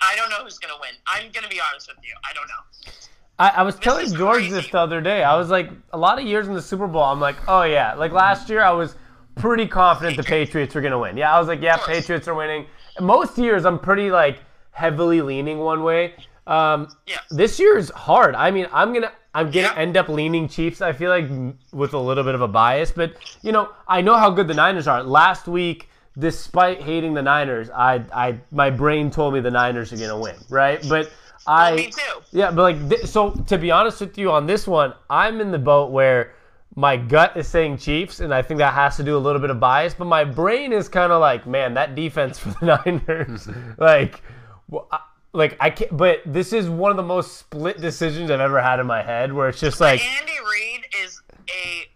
I 0.00 0.14
don't 0.16 0.30
know 0.30 0.44
who's 0.44 0.58
going 0.58 0.72
to 0.72 0.80
win. 0.80 0.90
I'm 1.06 1.32
going 1.32 1.44
to 1.44 1.50
be 1.50 1.60
honest 1.70 1.88
with 1.88 1.98
you. 2.04 2.14
I 2.28 2.32
don't 2.32 2.46
know. 2.46 2.92
I, 3.38 3.48
I 3.48 3.62
was 3.62 3.76
telling 3.76 4.12
George 4.14 4.42
crazy. 4.42 4.52
this 4.52 4.68
the 4.68 4.78
other 4.78 5.00
day. 5.00 5.24
I 5.24 5.36
was 5.36 5.50
like, 5.50 5.70
a 5.92 5.98
lot 5.98 6.20
of 6.20 6.26
years 6.26 6.46
in 6.46 6.54
the 6.54 6.62
Super 6.62 6.86
Bowl, 6.86 7.02
I'm 7.02 7.20
like, 7.20 7.36
oh 7.48 7.62
yeah. 7.62 7.94
Like 7.94 8.12
last 8.12 8.48
year, 8.48 8.62
I 8.62 8.70
was 8.70 8.94
pretty 9.36 9.66
confident 9.66 10.16
the 10.16 10.22
Patriots 10.22 10.74
were 10.74 10.80
gonna 10.80 10.98
win. 10.98 11.16
Yeah, 11.16 11.34
I 11.34 11.38
was 11.38 11.48
like, 11.48 11.60
yeah. 11.62 11.76
Patriots 11.78 12.28
are 12.28 12.34
winning. 12.34 12.66
Most 13.00 13.38
years, 13.38 13.64
I'm 13.64 13.78
pretty 13.78 14.10
like 14.10 14.40
heavily 14.72 15.20
leaning 15.22 15.58
one 15.58 15.82
way. 15.82 16.14
Um, 16.46 16.88
Yeah. 17.06 17.18
this 17.30 17.58
year's 17.60 17.90
hard. 17.90 18.34
I 18.34 18.50
mean, 18.50 18.66
I'm 18.72 18.92
gonna 18.92 19.12
I'm 19.34 19.46
gonna 19.46 19.68
Yeah. 19.68 19.74
end 19.76 19.96
up 19.96 20.08
leaning 20.08 20.48
Chiefs. 20.48 20.82
I 20.82 20.92
feel 20.92 21.10
like 21.10 21.26
with 21.72 21.94
a 21.94 21.98
little 21.98 22.24
bit 22.24 22.34
of 22.34 22.42
a 22.42 22.48
bias, 22.48 22.90
but 22.92 23.12
you 23.42 23.52
know, 23.52 23.70
I 23.88 24.00
know 24.02 24.16
how 24.16 24.30
good 24.30 24.46
the 24.48 24.54
Niners 24.54 24.86
are. 24.86 25.02
Last 25.02 25.46
week, 25.48 25.88
despite 26.18 26.82
hating 26.82 27.14
the 27.14 27.22
Niners, 27.22 27.70
I 27.70 28.02
I 28.12 28.38
my 28.50 28.68
brain 28.70 29.10
told 29.10 29.32
me 29.34 29.40
the 29.40 29.50
Niners 29.50 29.92
are 29.92 29.96
gonna 29.96 30.18
win, 30.18 30.34
right? 30.50 30.84
But 30.88 31.10
I 31.46 31.74
me 31.76 31.86
too. 31.86 32.20
yeah, 32.32 32.50
but 32.50 32.62
like, 32.62 32.88
th- 32.90 33.06
so 33.06 33.30
to 33.30 33.56
be 33.58 33.70
honest 33.70 34.00
with 34.00 34.18
you 34.18 34.30
on 34.30 34.46
this 34.46 34.66
one, 34.66 34.92
I'm 35.08 35.40
in 35.40 35.50
the 35.50 35.58
boat 35.58 35.90
where 35.90 36.32
my 36.74 36.96
gut 36.96 37.36
is 37.36 37.46
saying 37.48 37.78
Chiefs, 37.78 38.20
and 38.20 38.32
I 38.32 38.42
think 38.42 38.58
that 38.58 38.74
has 38.74 38.96
to 38.96 39.02
do 39.02 39.16
a 39.16 39.18
little 39.18 39.40
bit 39.40 39.50
of 39.50 39.60
bias, 39.60 39.94
but 39.94 40.06
my 40.06 40.24
brain 40.24 40.72
is 40.72 40.88
kind 40.88 41.12
of 41.12 41.20
like, 41.20 41.46
man, 41.46 41.74
that 41.74 41.94
defense 41.94 42.38
for 42.38 42.50
the 42.50 42.80
Niners, 42.84 43.48
like, 43.78 44.22
well, 44.68 44.88
I, 44.90 45.00
like 45.32 45.56
I 45.60 45.70
can't. 45.70 45.94
But 45.96 46.22
this 46.26 46.52
is 46.52 46.68
one 46.68 46.90
of 46.90 46.96
the 46.96 47.02
most 47.02 47.38
split 47.38 47.80
decisions 47.80 48.30
I've 48.30 48.40
ever 48.40 48.60
had 48.60 48.80
in 48.80 48.86
my 48.86 49.02
head, 49.02 49.32
where 49.32 49.48
it's 49.48 49.60
just 49.60 49.80
like, 49.80 50.00
Andy 50.00 50.32
Reid 50.50 50.86
is 51.02 51.20
a 51.48 51.88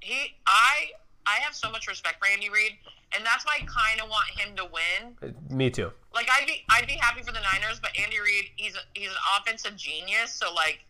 he. 0.00 0.34
I 0.46 0.90
I 1.26 1.40
have 1.40 1.54
so 1.54 1.70
much 1.70 1.88
respect 1.88 2.18
for 2.18 2.30
Andy 2.30 2.50
Reid, 2.50 2.72
and 3.16 3.24
that's 3.24 3.44
why 3.44 3.58
I 3.60 3.66
kind 3.66 4.00
of 4.02 4.08
want 4.08 4.28
him 4.30 4.56
to 4.56 4.64
win. 4.64 5.16
Uh, 5.22 5.54
me 5.54 5.70
too. 5.70 5.92
Like 6.14 6.28
I'd 6.30 6.46
be 6.46 6.64
I'd 6.70 6.86
be 6.86 6.94
happy 6.94 7.22
for 7.22 7.32
the 7.32 7.40
Niners, 7.40 7.80
but 7.80 7.90
Andy 7.98 8.20
Reid 8.20 8.46
he's 8.56 8.74
a, 8.74 8.80
he's 8.94 9.08
an 9.08 9.16
offensive 9.38 9.76
genius. 9.76 10.32
So 10.32 10.52
like, 10.52 10.84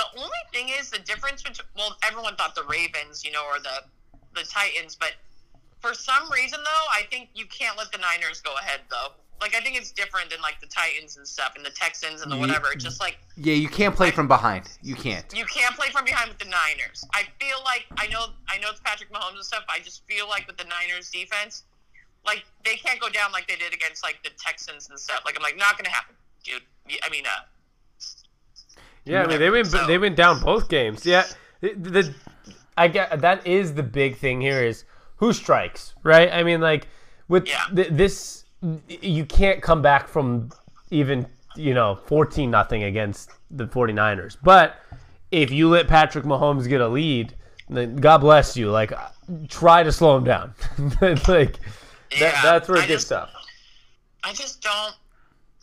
the 0.00 0.20
only 0.20 0.42
thing 0.52 0.70
is 0.78 0.90
the 0.90 0.98
difference 0.98 1.42
between 1.42 1.66
well, 1.76 1.96
everyone 2.06 2.36
thought 2.36 2.54
the 2.54 2.64
Ravens, 2.64 3.24
you 3.24 3.32
know, 3.32 3.44
or 3.44 3.58
the 3.60 3.84
the 4.34 4.46
Titans, 4.48 4.96
but 4.96 5.12
for 5.80 5.94
some 5.94 6.30
reason 6.30 6.60
though, 6.62 6.86
I 6.92 7.02
think 7.10 7.30
you 7.34 7.46
can't 7.46 7.76
let 7.76 7.90
the 7.92 7.98
Niners 7.98 8.40
go 8.40 8.54
ahead 8.60 8.80
though. 8.90 9.08
Like 9.40 9.54
I 9.54 9.60
think 9.60 9.76
it's 9.76 9.90
different 9.90 10.30
than 10.30 10.40
like 10.40 10.60
the 10.60 10.66
Titans 10.66 11.16
and 11.16 11.26
stuff, 11.26 11.54
and 11.56 11.64
the 11.64 11.70
Texans 11.70 12.22
and 12.22 12.30
the 12.30 12.36
whatever. 12.36 12.68
It's 12.72 12.84
just 12.84 13.00
like 13.00 13.18
Yeah, 13.36 13.54
you 13.54 13.68
can't 13.68 13.96
play 13.96 14.10
from 14.10 14.28
behind. 14.28 14.68
You 14.82 14.94
can't. 14.94 15.24
you 15.34 15.44
can't 15.46 15.74
play 15.74 15.88
from 15.88 16.04
behind 16.04 16.28
with 16.28 16.38
the 16.38 16.44
Niners. 16.44 17.04
I 17.14 17.24
feel 17.40 17.56
like 17.64 17.86
I 17.96 18.06
know 18.08 18.26
I 18.48 18.58
know 18.58 18.68
it's 18.70 18.80
Patrick 18.80 19.10
Mahomes 19.12 19.36
and 19.36 19.44
stuff. 19.44 19.64
But 19.66 19.76
I 19.76 19.80
just 19.80 20.06
feel 20.06 20.28
like 20.28 20.46
with 20.46 20.58
the 20.58 20.64
Niners 20.64 21.10
defense, 21.10 21.64
like 22.24 22.44
they 22.64 22.76
can't 22.76 23.00
go 23.00 23.08
down 23.08 23.32
like 23.32 23.48
they 23.48 23.56
did 23.56 23.72
against 23.72 24.02
like 24.02 24.22
the 24.22 24.30
Texans 24.38 24.90
and 24.90 24.98
stuff. 24.98 25.22
Like 25.24 25.36
I'm 25.36 25.42
like 25.42 25.56
not 25.56 25.78
gonna 25.78 25.88
happen, 25.88 26.14
dude. 26.44 26.62
I 27.02 27.08
mean, 27.08 27.24
uh, 27.26 27.44
Yeah, 29.04 29.22
I 29.22 29.26
mean 29.26 29.38
they 29.38 29.50
went 29.50 29.66
So- 29.68 29.86
they 29.86 29.98
went 29.98 30.16
down 30.16 30.40
both 30.40 30.68
games. 30.68 31.04
Yeah, 31.06 31.24
the, 31.60 31.74
the 31.74 32.14
I 32.76 32.88
get 32.88 33.20
that 33.20 33.46
is 33.46 33.74
the 33.74 33.82
big 33.82 34.16
thing 34.16 34.40
here 34.40 34.62
is 34.62 34.84
who 35.16 35.32
strikes, 35.32 35.94
right? 36.02 36.32
I 36.32 36.42
mean, 36.42 36.60
like 36.60 36.88
with 37.28 37.46
Yeah. 37.48 37.64
th- 37.74 37.88
this, 37.90 38.44
you 38.88 39.24
can't 39.26 39.62
come 39.62 39.82
back 39.82 40.08
from 40.08 40.50
even 40.90 41.26
you 41.56 41.74
know 41.74 41.98
fourteen 42.06 42.50
nothing 42.50 42.84
against 42.84 43.30
the 43.50 43.66
49ers. 43.66 44.36
But 44.42 44.76
if 45.30 45.50
you 45.50 45.68
let 45.68 45.88
Patrick 45.88 46.24
Mahomes 46.24 46.68
get 46.68 46.80
a 46.80 46.88
lead, 46.88 47.34
then 47.68 47.96
God 47.96 48.18
bless 48.18 48.56
you. 48.56 48.70
Like 48.70 48.92
try 49.48 49.82
to 49.82 49.92
slow 49.92 50.16
him 50.16 50.24
down. 50.24 50.54
like 51.28 51.58
that, 52.18 52.40
that's 52.42 52.68
where 52.68 52.78
it 52.78 52.84
I 52.84 52.86
gets 52.86 53.02
just- 53.04 53.08
tough. 53.08 53.30
I 54.24 54.32
just 54.34 54.60
don't. 54.62 54.94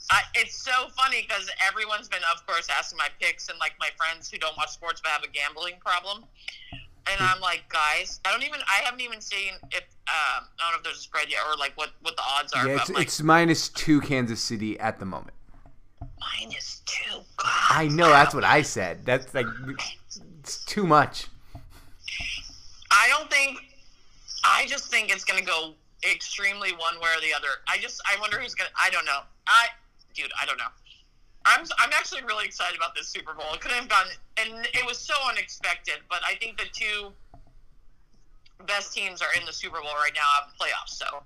I, 0.10 0.22
it's 0.36 0.55
so 0.64 0.72
funny 0.97 1.26
because 1.28 1.49
everyone's 1.68 2.08
been, 2.08 2.22
of 2.34 2.45
course, 2.47 2.68
asking 2.72 2.97
my 2.97 3.10
picks 3.20 3.49
and 3.49 3.60
like 3.60 3.74
my 3.80 3.89
friends 3.97 4.32
who 4.32 4.38
don't 4.38 4.55
watch 4.58 4.70
sports 4.70 5.01
but 5.01 5.12
have 5.12 5.24
a 5.24 5.28
gambling 5.28 5.76
problem. 5.86 6.24
And 7.10 7.22
I'm 7.22 7.39
like, 7.41 7.64
guys, 7.70 8.20
I 8.26 8.32
don't 8.32 8.43
even, 8.43 8.60
I 8.68 8.84
haven't 8.84 9.01
even 9.01 9.22
seen 9.22 9.53
if, 9.72 9.84
um, 10.08 10.45
I 10.60 10.60
don't 10.60 10.72
know 10.72 10.78
if 10.78 10.84
there's 10.84 10.97
a 10.97 11.01
spread 11.01 11.30
yet 11.30 11.39
or 11.49 11.58
like 11.58 11.72
what, 11.76 11.91
what 12.01 12.16
the 12.16 12.24
odds 12.28 12.53
are. 12.53 12.68
Yeah, 12.68 12.76
it's, 12.76 12.89
like, 12.89 13.03
it's 13.03 13.22
minus 13.22 13.70
two 13.70 14.01
Kansas 14.01 14.41
City 14.41 14.80
at 14.80 14.99
the 14.99 15.05
moment. 15.05 15.34
minus 16.20 16.82
two. 16.86 17.20
God, 17.38 17.51
I 17.70 17.88
know 17.88 18.10
that's 18.10 18.34
what 18.34 18.43
I 18.43 18.62
said. 18.62 19.05
That's 19.05 19.34
like 19.34 19.45
it's 20.39 20.64
too 20.66 20.86
much. 20.86 21.28
I 22.91 23.08
don't 23.10 23.30
think. 23.30 23.60
I 24.43 24.66
just 24.68 24.89
think 24.89 25.12
it's 25.12 25.24
going 25.24 25.39
to 25.39 25.45
go 25.45 25.74
extremely 26.10 26.72
one 26.72 26.95
way 27.01 27.10
or 27.16 27.22
the 27.22 27.34
other. 27.36 27.47
I 27.68 27.78
just, 27.80 28.01
I 28.05 28.20
wonder 28.20 28.39
who's 28.39 28.55
going 28.55 28.70
to. 28.70 28.74
I 28.82 28.89
don't 28.89 29.05
know. 29.05 29.20
I, 29.47 29.68
dude, 30.18 30.32
I 30.41 30.45
don't 30.45 30.57
know. 30.57 30.72
I'm, 31.45 31.61
I'm 31.80 31.91
actually 31.93 32.24
really 32.24 32.45
excited 32.45 32.76
about 32.76 32.93
this 32.95 33.07
Super 33.07 33.34
Bowl. 33.34 33.45
It 33.53 33.61
couldn't 33.61 33.78
have 33.78 33.88
gone, 33.88 34.07
and 34.38 34.65
it 34.74 34.86
was 34.86 34.97
so 34.97 35.13
unexpected. 35.30 35.95
But 36.09 36.20
I 36.28 36.36
think 36.36 36.57
the 36.57 36.65
two 36.74 37.11
best 38.65 38.93
teams 38.93 39.22
are 39.22 39.30
in 39.39 39.45
the 39.45 39.53
Super 39.53 39.78
Bowl 39.80 39.93
right 39.95 40.11
now 40.13 40.22
out 40.38 40.47
of 40.47 40.53
the 40.57 40.63
playoffs. 40.65 40.97
So 40.97 41.24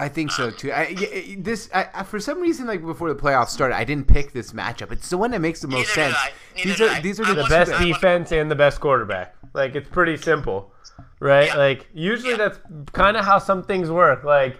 I 0.00 0.08
think 0.08 0.30
so 0.32 0.46
um, 0.46 0.54
too. 0.56 0.72
I, 0.72 0.94
y- 0.98 1.36
this 1.38 1.68
I, 1.74 1.88
I, 1.94 2.02
for 2.04 2.18
some 2.20 2.40
reason, 2.40 2.66
like 2.66 2.82
before 2.82 3.12
the 3.12 3.20
playoffs 3.20 3.48
started, 3.48 3.76
I 3.76 3.84
didn't 3.84 4.08
pick 4.08 4.32
this 4.32 4.52
matchup. 4.52 4.92
It's 4.92 5.10
the 5.10 5.18
one 5.18 5.30
that 5.32 5.40
makes 5.40 5.60
the 5.60 5.68
most 5.68 5.94
Neither 5.96 6.12
sense. 6.14 6.16
These 6.62 6.80
are 6.80 7.00
these 7.02 7.20
are 7.20 7.24
I 7.24 7.34
the, 7.34 7.42
the 7.42 7.48
best 7.48 7.72
defense 7.82 8.32
and 8.32 8.50
the 8.50 8.56
best 8.56 8.80
quarterback. 8.80 9.34
Like 9.52 9.74
it's 9.74 9.88
pretty 9.88 10.16
simple, 10.16 10.72
right? 11.20 11.48
Yeah. 11.48 11.56
Like 11.56 11.88
usually 11.92 12.30
Yeah. 12.32 12.48
that's 12.48 12.58
kind 12.92 13.16
of 13.16 13.24
how 13.26 13.38
some 13.38 13.62
things 13.62 13.90
work. 13.90 14.24
Like 14.24 14.58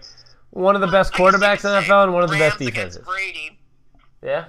one 0.55 0.75
of 0.75 0.81
the 0.81 0.87
best 0.87 1.13
I 1.15 1.19
guess 1.19 1.19
you 1.19 1.25
quarterbacks 1.25 1.61
could 1.61 1.69
in 1.69 1.75
the 1.75 1.83
say 1.83 1.89
NFL 1.89 2.05
and 2.05 2.15
one 2.15 2.23
of 2.23 2.31
the 2.31 2.37
Rams 2.39 2.55
best 2.55 2.59
defenses. 2.59 3.05
Brady. 3.05 3.59
Yeah. 4.23 4.47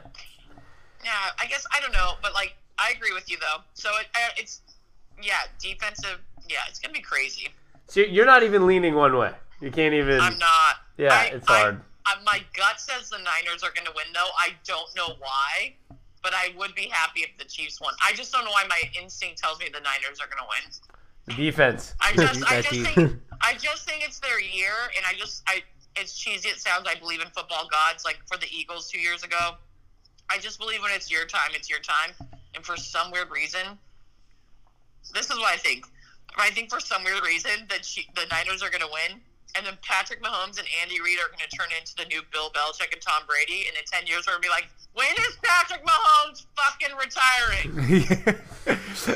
Yeah, 1.03 1.11
I 1.39 1.45
guess 1.47 1.65
I 1.75 1.79
don't 1.81 1.91
know, 1.93 2.13
but 2.21 2.33
like 2.33 2.55
I 2.77 2.93
agree 2.95 3.13
with 3.13 3.29
you 3.29 3.37
though. 3.39 3.61
So 3.73 3.89
it, 3.99 4.07
uh, 4.15 4.29
it's 4.37 4.61
yeah, 5.21 5.39
defensive. 5.59 6.19
Yeah, 6.47 6.59
it's 6.69 6.79
gonna 6.79 6.93
be 6.93 7.01
crazy. 7.01 7.49
So 7.87 7.99
you're 8.01 8.25
not 8.25 8.43
even 8.43 8.65
leaning 8.65 8.95
one 8.95 9.15
way. 9.17 9.31
You 9.61 9.71
can't 9.71 9.93
even. 9.93 10.19
I'm 10.19 10.37
not. 10.37 10.75
Yeah, 10.97 11.13
I- 11.13 11.25
it's 11.35 11.47
hard. 11.47 11.81
I, 12.05 12.21
my 12.23 12.39
gut 12.55 12.79
says 12.79 13.09
the 13.09 13.17
Niners 13.17 13.63
are 13.63 13.71
going 13.71 13.85
to 13.85 13.93
win, 13.95 14.05
though. 14.13 14.29
I 14.37 14.49
don't 14.63 14.95
know 14.95 15.15
why, 15.17 15.73
but 16.21 16.33
I 16.35 16.53
would 16.55 16.75
be 16.75 16.87
happy 16.91 17.21
if 17.21 17.35
the 17.39 17.45
Chiefs 17.45 17.81
won. 17.81 17.95
I 18.05 18.13
just 18.13 18.31
don't 18.31 18.45
know 18.45 18.51
why 18.51 18.65
my 18.69 18.79
instinct 19.01 19.39
tells 19.39 19.59
me 19.59 19.65
the 19.73 19.79
Niners 19.79 20.19
are 20.21 20.27
going 20.27 20.37
to 20.37 20.47
win. 20.47 20.71
The 21.25 21.33
defense. 21.33 21.95
I 21.99 22.11
just, 22.15 22.51
I 22.51 22.61
just 22.61 22.93
think, 22.93 23.15
I 23.41 23.53
just 23.53 23.89
think 23.89 24.05
it's 24.05 24.19
their 24.19 24.39
year, 24.39 24.73
and 24.95 25.03
I 25.07 25.17
just, 25.17 25.41
I, 25.47 25.63
as 26.01 26.13
cheesy 26.13 26.49
it 26.49 26.59
sounds, 26.59 26.87
I 26.87 26.95
believe 26.95 27.21
in 27.21 27.27
football 27.27 27.67
gods. 27.69 28.05
Like 28.05 28.19
for 28.25 28.37
the 28.37 28.47
Eagles 28.51 28.89
two 28.89 28.99
years 28.99 29.23
ago, 29.23 29.55
I 30.29 30.37
just 30.37 30.59
believe 30.59 30.81
when 30.81 30.91
it's 30.91 31.11
your 31.11 31.25
time, 31.25 31.51
it's 31.53 31.69
your 31.69 31.79
time. 31.79 32.11
And 32.55 32.65
for 32.65 32.77
some 32.77 33.11
weird 33.11 33.29
reason, 33.29 33.77
this 35.13 35.29
is 35.29 35.37
what 35.37 35.53
I 35.53 35.57
think. 35.57 35.85
I 36.37 36.49
think 36.49 36.69
for 36.69 36.79
some 36.79 37.03
weird 37.03 37.23
reason 37.23 37.51
that 37.69 37.85
she, 37.85 38.07
the 38.15 38.25
Niners 38.31 38.61
are 38.61 38.69
going 38.69 38.81
to 38.81 38.89
win, 38.91 39.21
and 39.55 39.65
then 39.65 39.77
Patrick 39.81 40.21
Mahomes 40.21 40.59
and 40.59 40.67
Andy 40.81 40.99
Reid 41.01 41.17
are 41.19 41.29
going 41.29 41.39
to 41.49 41.55
turn 41.55 41.67
into 41.77 41.95
the 41.95 42.05
new 42.05 42.21
Bill 42.31 42.49
Belichick 42.51 42.91
and 42.91 43.01
Tom 43.01 43.23
Brady, 43.27 43.67
and 43.67 43.77
in 43.77 43.83
ten 43.85 44.05
years 44.05 44.25
we're 44.27 44.33
going 44.33 44.43
to 44.43 44.47
be 44.47 44.51
like, 44.51 44.67
when 44.95 45.11
is 45.19 45.37
Patrick 45.43 45.81
Mahomes 45.85 46.45
fucking 46.55 46.95
retiring? 46.95 48.39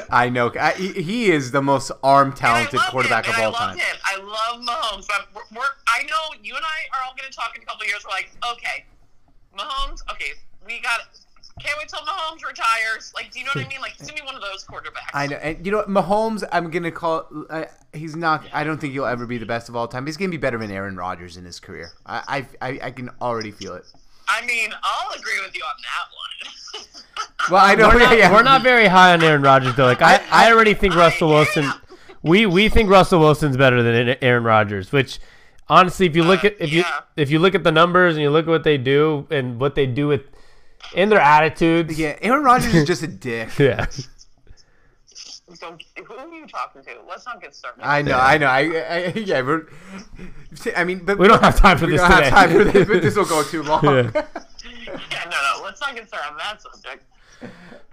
I 0.09 0.29
know. 0.29 0.51
I, 0.59 0.73
he 0.73 1.31
is 1.31 1.51
the 1.51 1.61
most 1.61 1.91
arm 2.03 2.33
talented 2.33 2.79
quarterback 2.89 3.25
him, 3.25 3.33
of 3.35 3.39
all 3.39 3.55
I 3.55 3.59
love 3.59 3.69
time. 3.69 3.77
Him. 3.77 3.97
I 4.03 4.17
love 4.17 4.61
Mahomes, 4.65 5.07
but 5.07 5.27
we're, 5.33 5.57
we're, 5.57 5.65
I 5.87 6.03
know 6.03 6.35
you 6.43 6.55
and 6.55 6.65
I 6.65 6.97
are 6.97 7.07
all 7.07 7.15
going 7.15 7.29
to 7.29 7.35
talk 7.35 7.55
in 7.55 7.61
a 7.61 7.65
couple 7.65 7.85
years. 7.85 8.03
We're 8.05 8.11
like, 8.11 8.31
okay, 8.51 8.85
Mahomes. 9.57 10.01
Okay, 10.11 10.31
we 10.65 10.79
got. 10.81 11.01
Can't 11.59 11.77
wait 11.77 11.89
till 11.89 11.99
Mahomes 11.99 12.45
retires. 12.47 13.11
Like, 13.15 13.31
do 13.31 13.39
you 13.39 13.45
know 13.45 13.51
what 13.53 13.65
I 13.65 13.67
mean? 13.69 13.81
Like, 13.81 13.93
he's 13.97 14.07
gonna 14.09 14.21
be 14.21 14.25
one 14.25 14.35
of 14.35 14.41
those 14.41 14.63
quarterbacks. 14.65 15.09
I 15.13 15.27
know, 15.27 15.35
and 15.37 15.65
you 15.65 15.71
know 15.71 15.77
what, 15.79 15.89
Mahomes. 15.89 16.43
I'm 16.51 16.69
gonna 16.71 16.91
call. 16.91 17.27
Uh, 17.49 17.65
he's 17.93 18.15
not. 18.15 18.43
I 18.53 18.63
don't 18.63 18.79
think 18.79 18.93
he'll 18.93 19.05
ever 19.05 19.25
be 19.25 19.37
the 19.37 19.45
best 19.45 19.69
of 19.69 19.75
all 19.75 19.87
time. 19.87 20.05
He's 20.05 20.17
gonna 20.17 20.29
be 20.31 20.37
better 20.37 20.57
than 20.57 20.71
Aaron 20.71 20.95
Rodgers 20.95 21.37
in 21.37 21.45
his 21.45 21.59
career. 21.59 21.91
I 22.05 22.45
I, 22.61 22.67
I, 22.69 22.79
I 22.83 22.91
can 22.91 23.09
already 23.21 23.51
feel 23.51 23.73
it. 23.75 23.85
I 24.27 24.45
mean, 24.45 24.69
I'll 24.83 25.11
agree 25.19 25.39
with 25.43 25.55
you 25.55 25.63
on 25.63 25.75
that 25.83 26.83
one. 26.85 26.85
Well, 27.49 27.65
I 27.65 27.73
know. 27.73 27.87
We're 27.89 27.99
not, 27.99 28.11
yeah, 28.11 28.17
yeah. 28.17 28.33
we're 28.33 28.43
not 28.43 28.61
very 28.61 28.87
high 28.87 29.13
on 29.13 29.23
Aaron 29.23 29.41
Rodgers 29.41 29.75
though. 29.75 29.85
Like 29.85 30.01
I, 30.01 30.21
I 30.31 30.51
already 30.51 30.73
think 30.73 30.93
Russell 30.95 31.29
Wilson. 31.29 31.71
We 32.21 32.45
we 32.45 32.69
think 32.69 32.89
Russell 32.89 33.19
Wilson's 33.19 33.57
better 33.57 33.81
than 33.81 34.15
Aaron 34.21 34.43
Rodgers. 34.43 34.91
Which 34.91 35.19
honestly, 35.67 36.05
if 36.05 36.15
you 36.15 36.23
look 36.23 36.43
Uh, 36.43 36.47
at 36.47 36.61
if 36.61 36.71
you 36.71 36.81
yeah. 36.81 36.99
if 37.15 37.31
you 37.31 37.39
look 37.39 37.55
at 37.55 37.63
the 37.63 37.71
numbers 37.71 38.15
and 38.15 38.21
you 38.21 38.29
look 38.29 38.45
at 38.45 38.49
what 38.49 38.63
they 38.63 38.77
do 38.77 39.25
and 39.31 39.59
what 39.59 39.75
they 39.75 39.85
do 39.87 40.07
with 40.07 40.23
in 40.93 41.09
their 41.09 41.19
attitudes, 41.19 41.97
Yeah, 41.99 42.17
Aaron 42.21 42.43
Rodgers 42.43 42.73
is 42.73 42.85
just 42.87 43.03
a 43.03 43.07
dick. 43.07 43.49
yeah. 43.59 43.85
Don't, 45.59 45.83
who 46.07 46.13
are 46.13 46.27
you 46.27 46.45
talking 46.47 46.83
to? 46.83 46.89
Let's 47.07 47.25
not 47.25 47.41
get 47.41 47.55
started. 47.55 47.81
I 47.83 48.01
know, 48.03 48.17
I 48.17 48.37
know. 48.37 48.45
I, 48.45 48.59
I 48.59 49.05
yeah, 49.15 49.41
we're, 49.41 49.65
I 50.75 50.83
mean, 50.83 50.99
but 51.03 51.17
We 51.17 51.27
don't 51.27 51.41
have 51.43 51.57
time 51.57 51.77
for 51.77 51.85
we 51.87 51.93
this 51.93 52.01
don't 52.01 52.11
today. 52.11 52.29
have 52.29 52.33
time 52.33 52.51
for 52.51 52.63
this. 52.65 52.87
But 52.87 53.01
this 53.01 53.15
will 53.15 53.25
go 53.25 53.43
too 53.49 53.63
long. 53.63 53.83
Yeah. 53.83 54.11
yeah, 54.13 55.23
no, 55.25 55.31
no. 55.31 55.61
Let's 55.63 55.81
not 55.81 55.95
get 55.95 56.07
started 56.07 56.29
on 56.31 56.37
that 56.37 56.61
subject. 56.61 57.03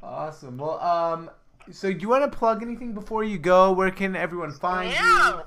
awesome. 0.03 0.59
Well, 0.59 0.79
um, 0.81 1.31
so 1.73 1.91
do 1.93 1.99
you 1.99 2.09
want 2.11 2.31
to 2.31 2.37
plug 2.39 2.63
anything 2.63 2.93
before 2.93 3.25
you 3.25 3.39
go? 3.39 3.73
Where 3.73 3.91
can 3.91 4.15
everyone 4.15 4.53
find 4.53 4.93
Yeah. 4.93 5.29
you? 5.31 5.43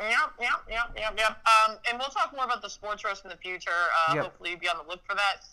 Yep, 0.00 0.10
yep, 0.40 0.50
yep, 0.68 0.92
yep, 0.96 1.14
yep. 1.16 1.46
Um, 1.46 1.76
and 1.88 1.96
we'll 1.98 2.08
talk 2.08 2.34
more 2.34 2.44
about 2.44 2.60
the 2.60 2.68
sports 2.68 3.04
roast 3.04 3.24
in 3.24 3.30
the 3.30 3.36
future. 3.36 3.70
Uh, 4.08 4.14
Yep. 4.16 4.24
Hopefully, 4.24 4.56
be 4.56 4.68
on 4.68 4.76
the 4.78 4.88
look 4.90 5.00
for 5.06 5.14
that. 5.14 5.44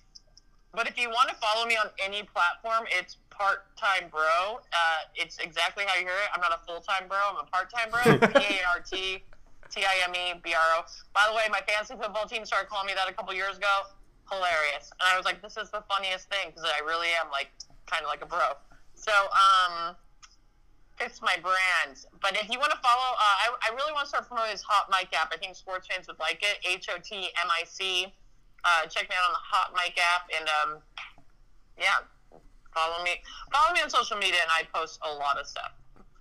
But 0.73 0.87
if 0.87 0.97
you 0.97 1.09
want 1.09 1.29
to 1.29 1.35
follow 1.35 1.65
me 1.65 1.75
on 1.75 1.89
any 1.97 2.23
platform, 2.23 2.85
it's 2.91 3.17
part 3.29 3.65
time 3.77 4.09
bro. 4.11 4.59
Uh, 4.59 5.09
it's 5.15 5.37
exactly 5.39 5.85
how 5.87 5.97
you 5.97 6.05
hear 6.05 6.19
it. 6.27 6.29
I'm 6.35 6.41
not 6.41 6.53
a 6.53 6.61
full 6.67 6.81
time 6.81 7.07
bro. 7.07 7.17
I'm 7.31 7.41
a 7.41 7.49
part 7.49 7.71
time 7.71 7.89
bro. 7.89 8.27
P 8.39 8.61
A 8.61 8.67
R 8.75 8.79
T 8.83 9.23
T 9.71 9.81
I 9.81 10.05
M 10.05 10.13
E 10.13 10.39
B 10.43 10.53
R 10.53 10.69
O. 10.77 10.85
By 11.13 11.25
the 11.29 11.35
way, 11.35 11.43
my 11.49 11.61
fantasy 11.65 11.95
football 11.95 12.27
team 12.27 12.45
started 12.45 12.69
calling 12.69 12.87
me 12.87 12.93
that 12.93 13.09
a 13.09 13.13
couple 13.13 13.33
years 13.33 13.57
ago. 13.57 13.89
Hilarious. 14.29 14.91
And 15.01 15.09
I 15.09 15.17
was 15.17 15.25
like, 15.25 15.41
this 15.41 15.57
is 15.57 15.71
the 15.71 15.81
funniest 15.89 16.29
thing 16.29 16.53
because 16.53 16.69
I 16.69 16.85
really 16.85 17.09
am 17.17 17.31
like 17.31 17.49
kind 17.87 18.03
of 18.03 18.09
like 18.09 18.21
a 18.21 18.29
bro. 18.29 18.53
So, 18.93 19.11
um, 19.11 19.95
it's 20.99 21.21
my 21.21 21.35
brand. 21.41 22.05
But 22.21 22.35
if 22.35 22.51
you 22.51 22.59
want 22.59 22.71
to 22.71 22.79
follow, 22.83 23.15
uh, 23.15 23.45
I, 23.47 23.71
I 23.71 23.75
really 23.75 23.93
want 23.93 24.05
to 24.05 24.09
start 24.09 24.27
promoting 24.27 24.51
this 24.51 24.63
Hot 24.67 24.91
Mic 24.91 25.15
app. 25.15 25.31
I 25.33 25.37
think 25.37 25.55
sports 25.55 25.87
fans 25.87 26.07
would 26.07 26.19
like 26.19 26.43
it. 26.43 26.59
H 26.67 26.87
O 26.93 26.99
T 27.01 27.15
M 27.15 27.49
I 27.49 27.63
C. 27.65 28.13
Uh, 28.63 28.87
check 28.87 29.09
me 29.09 29.15
out 29.15 29.29
on 29.29 29.33
the 29.33 29.45
Hot 29.51 29.73
Mic 29.73 29.97
app, 29.97 30.29
and 30.37 30.49
um, 30.63 30.81
yeah, 31.77 32.39
follow 32.73 33.03
me. 33.03 33.11
Follow 33.51 33.73
me 33.73 33.81
on 33.81 33.89
social 33.89 34.17
media, 34.17 34.39
and 34.41 34.51
I 34.51 34.67
post 34.77 34.99
a 35.03 35.13
lot 35.13 35.37
of 35.39 35.47
stuff. 35.47 35.71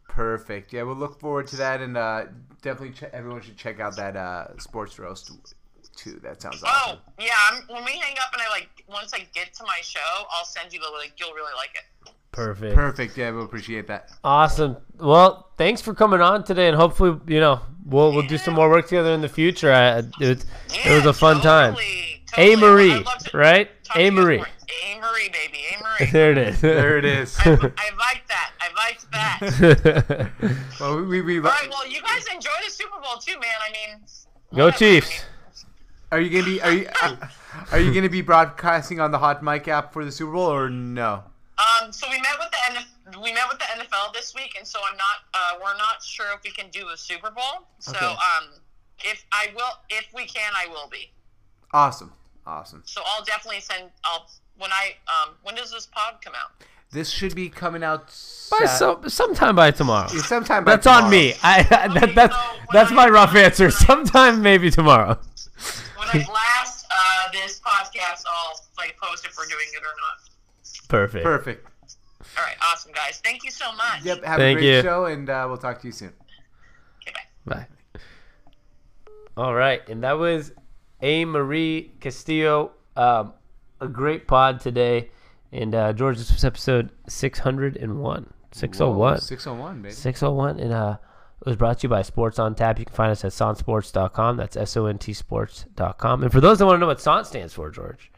Perfect. 0.08 0.72
Yeah, 0.72 0.82
we'll 0.82 0.96
look 0.96 1.20
forward 1.20 1.46
to 1.48 1.56
that, 1.56 1.80
and 1.80 1.96
uh, 1.96 2.26
definitely 2.62 2.94
che- 2.94 3.10
everyone 3.12 3.42
should 3.42 3.56
check 3.56 3.80
out 3.80 3.96
that 3.96 4.16
uh, 4.16 4.56
sports 4.58 4.98
roast 4.98 5.30
too. 5.96 6.20
That 6.22 6.40
sounds 6.40 6.62
awesome. 6.62 6.98
Oh 6.98 7.12
yeah, 7.20 7.34
I'm, 7.50 7.62
when 7.74 7.84
we 7.84 7.92
hang 7.92 8.16
up, 8.18 8.32
and 8.32 8.42
I 8.42 8.48
like 8.50 8.68
once 8.88 9.12
I 9.14 9.26
get 9.34 9.52
to 9.54 9.64
my 9.64 9.80
show, 9.82 10.00
I'll 10.32 10.44
send 10.44 10.72
you 10.72 10.80
the 10.80 10.90
link. 10.96 11.14
You'll 11.18 11.34
really 11.34 11.52
like 11.56 11.70
it. 11.74 12.12
Perfect. 12.30 12.74
Perfect. 12.74 13.16
Yeah, 13.16 13.30
we'll 13.30 13.44
appreciate 13.44 13.86
that. 13.88 14.10
Awesome. 14.22 14.76
Well, 14.98 15.50
thanks 15.56 15.80
for 15.80 15.94
coming 15.94 16.20
on 16.20 16.44
today, 16.44 16.68
and 16.68 16.76
hopefully, 16.76 17.18
you 17.26 17.40
know, 17.40 17.60
we'll 17.84 18.12
we'll 18.12 18.26
do 18.26 18.38
some 18.38 18.54
more 18.54 18.68
work 18.70 18.86
together 18.86 19.10
in 19.12 19.20
the 19.20 19.28
future. 19.28 19.72
I, 19.72 19.98
it, 20.20 20.44
it 20.70 20.94
was 20.94 21.06
a 21.06 21.12
fun 21.12 21.40
time. 21.40 21.74
Totally, 22.32 22.52
A. 22.52 22.56
Marie, 22.56 22.92
I'd 22.92 23.04
love 23.04 23.18
to 23.18 23.36
right? 23.38 23.84
talk 23.84 23.96
to 23.96 24.00
A 24.02 24.10
Marie. 24.10 24.36
more. 24.38 24.46
A 24.46 25.00
Marie, 25.00 25.28
baby. 25.30 25.58
A 25.74 25.82
Marie. 25.82 26.10
There 26.12 26.30
it 26.32 26.38
is. 26.38 26.60
There 26.60 26.98
it 26.98 27.04
is. 27.04 27.36
I, 27.40 27.50
I 27.50 27.54
like 27.96 28.22
that. 28.28 28.52
I 28.60 28.68
like 28.76 29.00
that. 29.12 30.30
well, 30.80 31.02
we, 31.04 31.22
we, 31.22 31.38
All 31.38 31.44
right. 31.44 31.68
Well, 31.70 31.86
you 31.88 32.00
guys 32.02 32.24
enjoy 32.32 32.50
the 32.64 32.70
Super 32.70 33.00
Bowl 33.02 33.16
too, 33.16 33.32
man. 33.40 33.50
I 33.66 33.72
mean, 33.72 34.00
Go 34.54 34.66
whatever. 34.66 34.78
Chiefs. 34.78 35.24
are 36.12 36.20
you 36.20 36.30
gonna 36.30 36.44
be 36.44 36.60
are 36.62 36.72
you 36.72 36.88
uh, 37.02 37.16
are 37.72 37.80
you 37.80 37.92
gonna 37.92 38.08
be 38.08 38.22
broadcasting 38.22 39.00
on 39.00 39.10
the 39.10 39.18
Hot 39.18 39.42
Mic 39.42 39.66
app 39.68 39.92
for 39.92 40.04
the 40.04 40.12
Super 40.12 40.32
Bowl 40.32 40.52
or 40.52 40.70
no? 40.70 41.24
Um, 41.58 41.90
so 41.92 42.06
we 42.08 42.16
met 42.20 42.36
with 42.38 42.50
the 42.50 42.56
NF- 42.78 43.22
we 43.22 43.32
met 43.32 43.44
with 43.50 43.58
the 43.58 43.64
NFL 43.64 44.12
this 44.14 44.32
week, 44.34 44.54
and 44.56 44.66
so 44.66 44.78
I'm 44.88 44.96
not. 44.96 45.16
Uh, 45.34 45.58
we're 45.62 45.76
not 45.76 46.02
sure 46.02 46.26
if 46.34 46.42
we 46.44 46.50
can 46.50 46.70
do 46.70 46.88
a 46.90 46.96
Super 46.96 47.30
Bowl. 47.30 47.66
So 47.80 47.92
Okay. 47.96 48.06
um, 48.06 48.60
if 49.00 49.24
I 49.32 49.48
will, 49.56 49.72
if 49.90 50.06
we 50.14 50.26
can, 50.26 50.52
I 50.54 50.68
will 50.68 50.88
be. 50.88 51.10
Awesome. 51.72 52.12
Awesome. 52.48 52.82
So 52.86 53.02
I'll 53.04 53.22
definitely 53.24 53.60
send. 53.60 53.90
I'll 54.04 54.26
when 54.56 54.72
I 54.72 54.94
um 55.06 55.34
when 55.42 55.54
does 55.54 55.70
this 55.70 55.86
pod 55.86 56.14
come 56.24 56.32
out? 56.34 56.50
This 56.90 57.10
should 57.10 57.34
be 57.34 57.50
coming 57.50 57.82
out 57.84 58.06
By 58.50 58.64
Sat- 58.64 58.78
some, 58.78 59.08
sometime 59.10 59.54
by 59.54 59.70
tomorrow. 59.72 60.08
Yeah, 60.10 60.22
sometime 60.22 60.64
by 60.64 60.76
That's 60.76 60.86
on 60.86 61.10
me. 61.10 61.34
I, 61.42 61.62
that, 61.70 61.90
Okay, 61.94 62.12
that's 62.14 62.34
so 62.34 62.42
that's 62.72 62.90
I- 62.90 62.94
my 62.94 63.08
rough 63.10 63.34
answer. 63.36 63.66
I- 63.66 63.68
Sometime 63.90 64.40
maybe 64.40 64.70
tomorrow. 64.70 65.18
When 65.98 66.08
I 66.08 66.24
blast 66.24 66.86
uh, 66.90 67.30
this 67.32 67.60
podcast, 67.60 68.22
I'll 68.26 68.58
like 68.78 68.96
post 68.96 69.26
if 69.26 69.36
we're 69.36 69.44
doing 69.44 69.66
it 69.74 69.82
or 69.82 69.92
not. 70.00 70.30
Perfect. 70.88 71.24
Perfect. 71.24 71.66
All 72.38 72.44
right, 72.44 72.56
awesome 72.72 72.92
guys. 72.92 73.20
Thank 73.22 73.44
you 73.44 73.50
so 73.50 73.70
much. 73.72 74.04
Yep. 74.04 74.24
Have 74.24 74.38
Thank 74.38 74.58
a 74.58 74.62
great 74.62 74.76
you. 74.76 74.82
show, 74.82 75.04
and 75.04 75.28
uh, 75.28 75.44
we'll 75.46 75.58
talk 75.58 75.80
to 75.82 75.86
you 75.88 75.92
soon. 75.92 76.14
Okay, 77.02 77.12
bye. 77.44 77.66
Bye. 77.94 78.00
All 79.36 79.54
right, 79.54 79.86
and 79.90 80.02
that 80.04 80.12
was 80.18 80.52
A. 81.02 81.24
Marie 81.24 81.92
Castillo. 82.00 82.72
Um, 82.96 83.32
a 83.80 83.86
great 83.86 84.26
pod 84.26 84.58
today, 84.60 85.10
and 85.52 85.72
uh, 85.74 85.92
George, 85.92 86.18
this 86.18 86.32
was 86.32 86.44
episode 86.44 86.90
six 87.08 87.38
hundred 87.38 87.76
and 87.76 88.00
one. 88.00 88.32
Six 88.50 88.80
oh 88.80 88.90
one. 88.90 89.20
Six 89.20 89.46
oh 89.46 89.54
one, 89.54 89.82
baby. 89.82 89.94
601 89.94 90.58
and 90.58 90.72
uh 90.72 90.96
it 91.40 91.46
was 91.46 91.56
brought 91.56 91.78
to 91.78 91.84
you 91.84 91.88
by 91.88 92.02
Sports 92.02 92.40
on 92.40 92.56
Tap. 92.56 92.80
You 92.80 92.84
can 92.84 92.94
find 92.94 93.12
us 93.12 93.24
at 93.24 93.30
sontsports.com. 93.30 94.36
That's 94.36 94.56
S 94.56 94.76
O 94.76 94.86
N 94.86 94.98
T 94.98 95.12
sports.com. 95.12 96.24
And 96.24 96.32
for 96.32 96.40
those 96.40 96.58
that 96.58 96.66
want 96.66 96.76
to 96.76 96.80
know 96.80 96.88
what 96.88 97.00
SONT 97.00 97.28
stands 97.28 97.54
for, 97.54 97.70
George, 97.70 98.10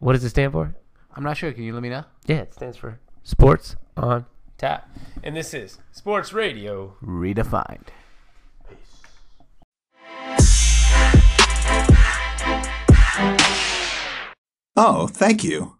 what 0.00 0.14
does 0.14 0.24
it 0.24 0.30
stand 0.30 0.50
for? 0.52 0.74
I'm 1.14 1.22
not 1.22 1.36
sure. 1.36 1.52
Can 1.52 1.62
you 1.62 1.72
let 1.72 1.82
me 1.82 1.90
know? 1.90 2.02
Yeah, 2.26 2.38
it 2.38 2.52
stands 2.52 2.76
for 2.76 2.98
Sports 3.22 3.76
on 3.96 4.26
Tap. 4.58 4.88
And 5.22 5.36
this 5.36 5.54
is 5.54 5.78
Sports 5.92 6.32
Radio. 6.32 6.96
Redefined. 7.04 7.86
Oh, 14.76 15.06
thank 15.06 15.44
you. 15.44 15.76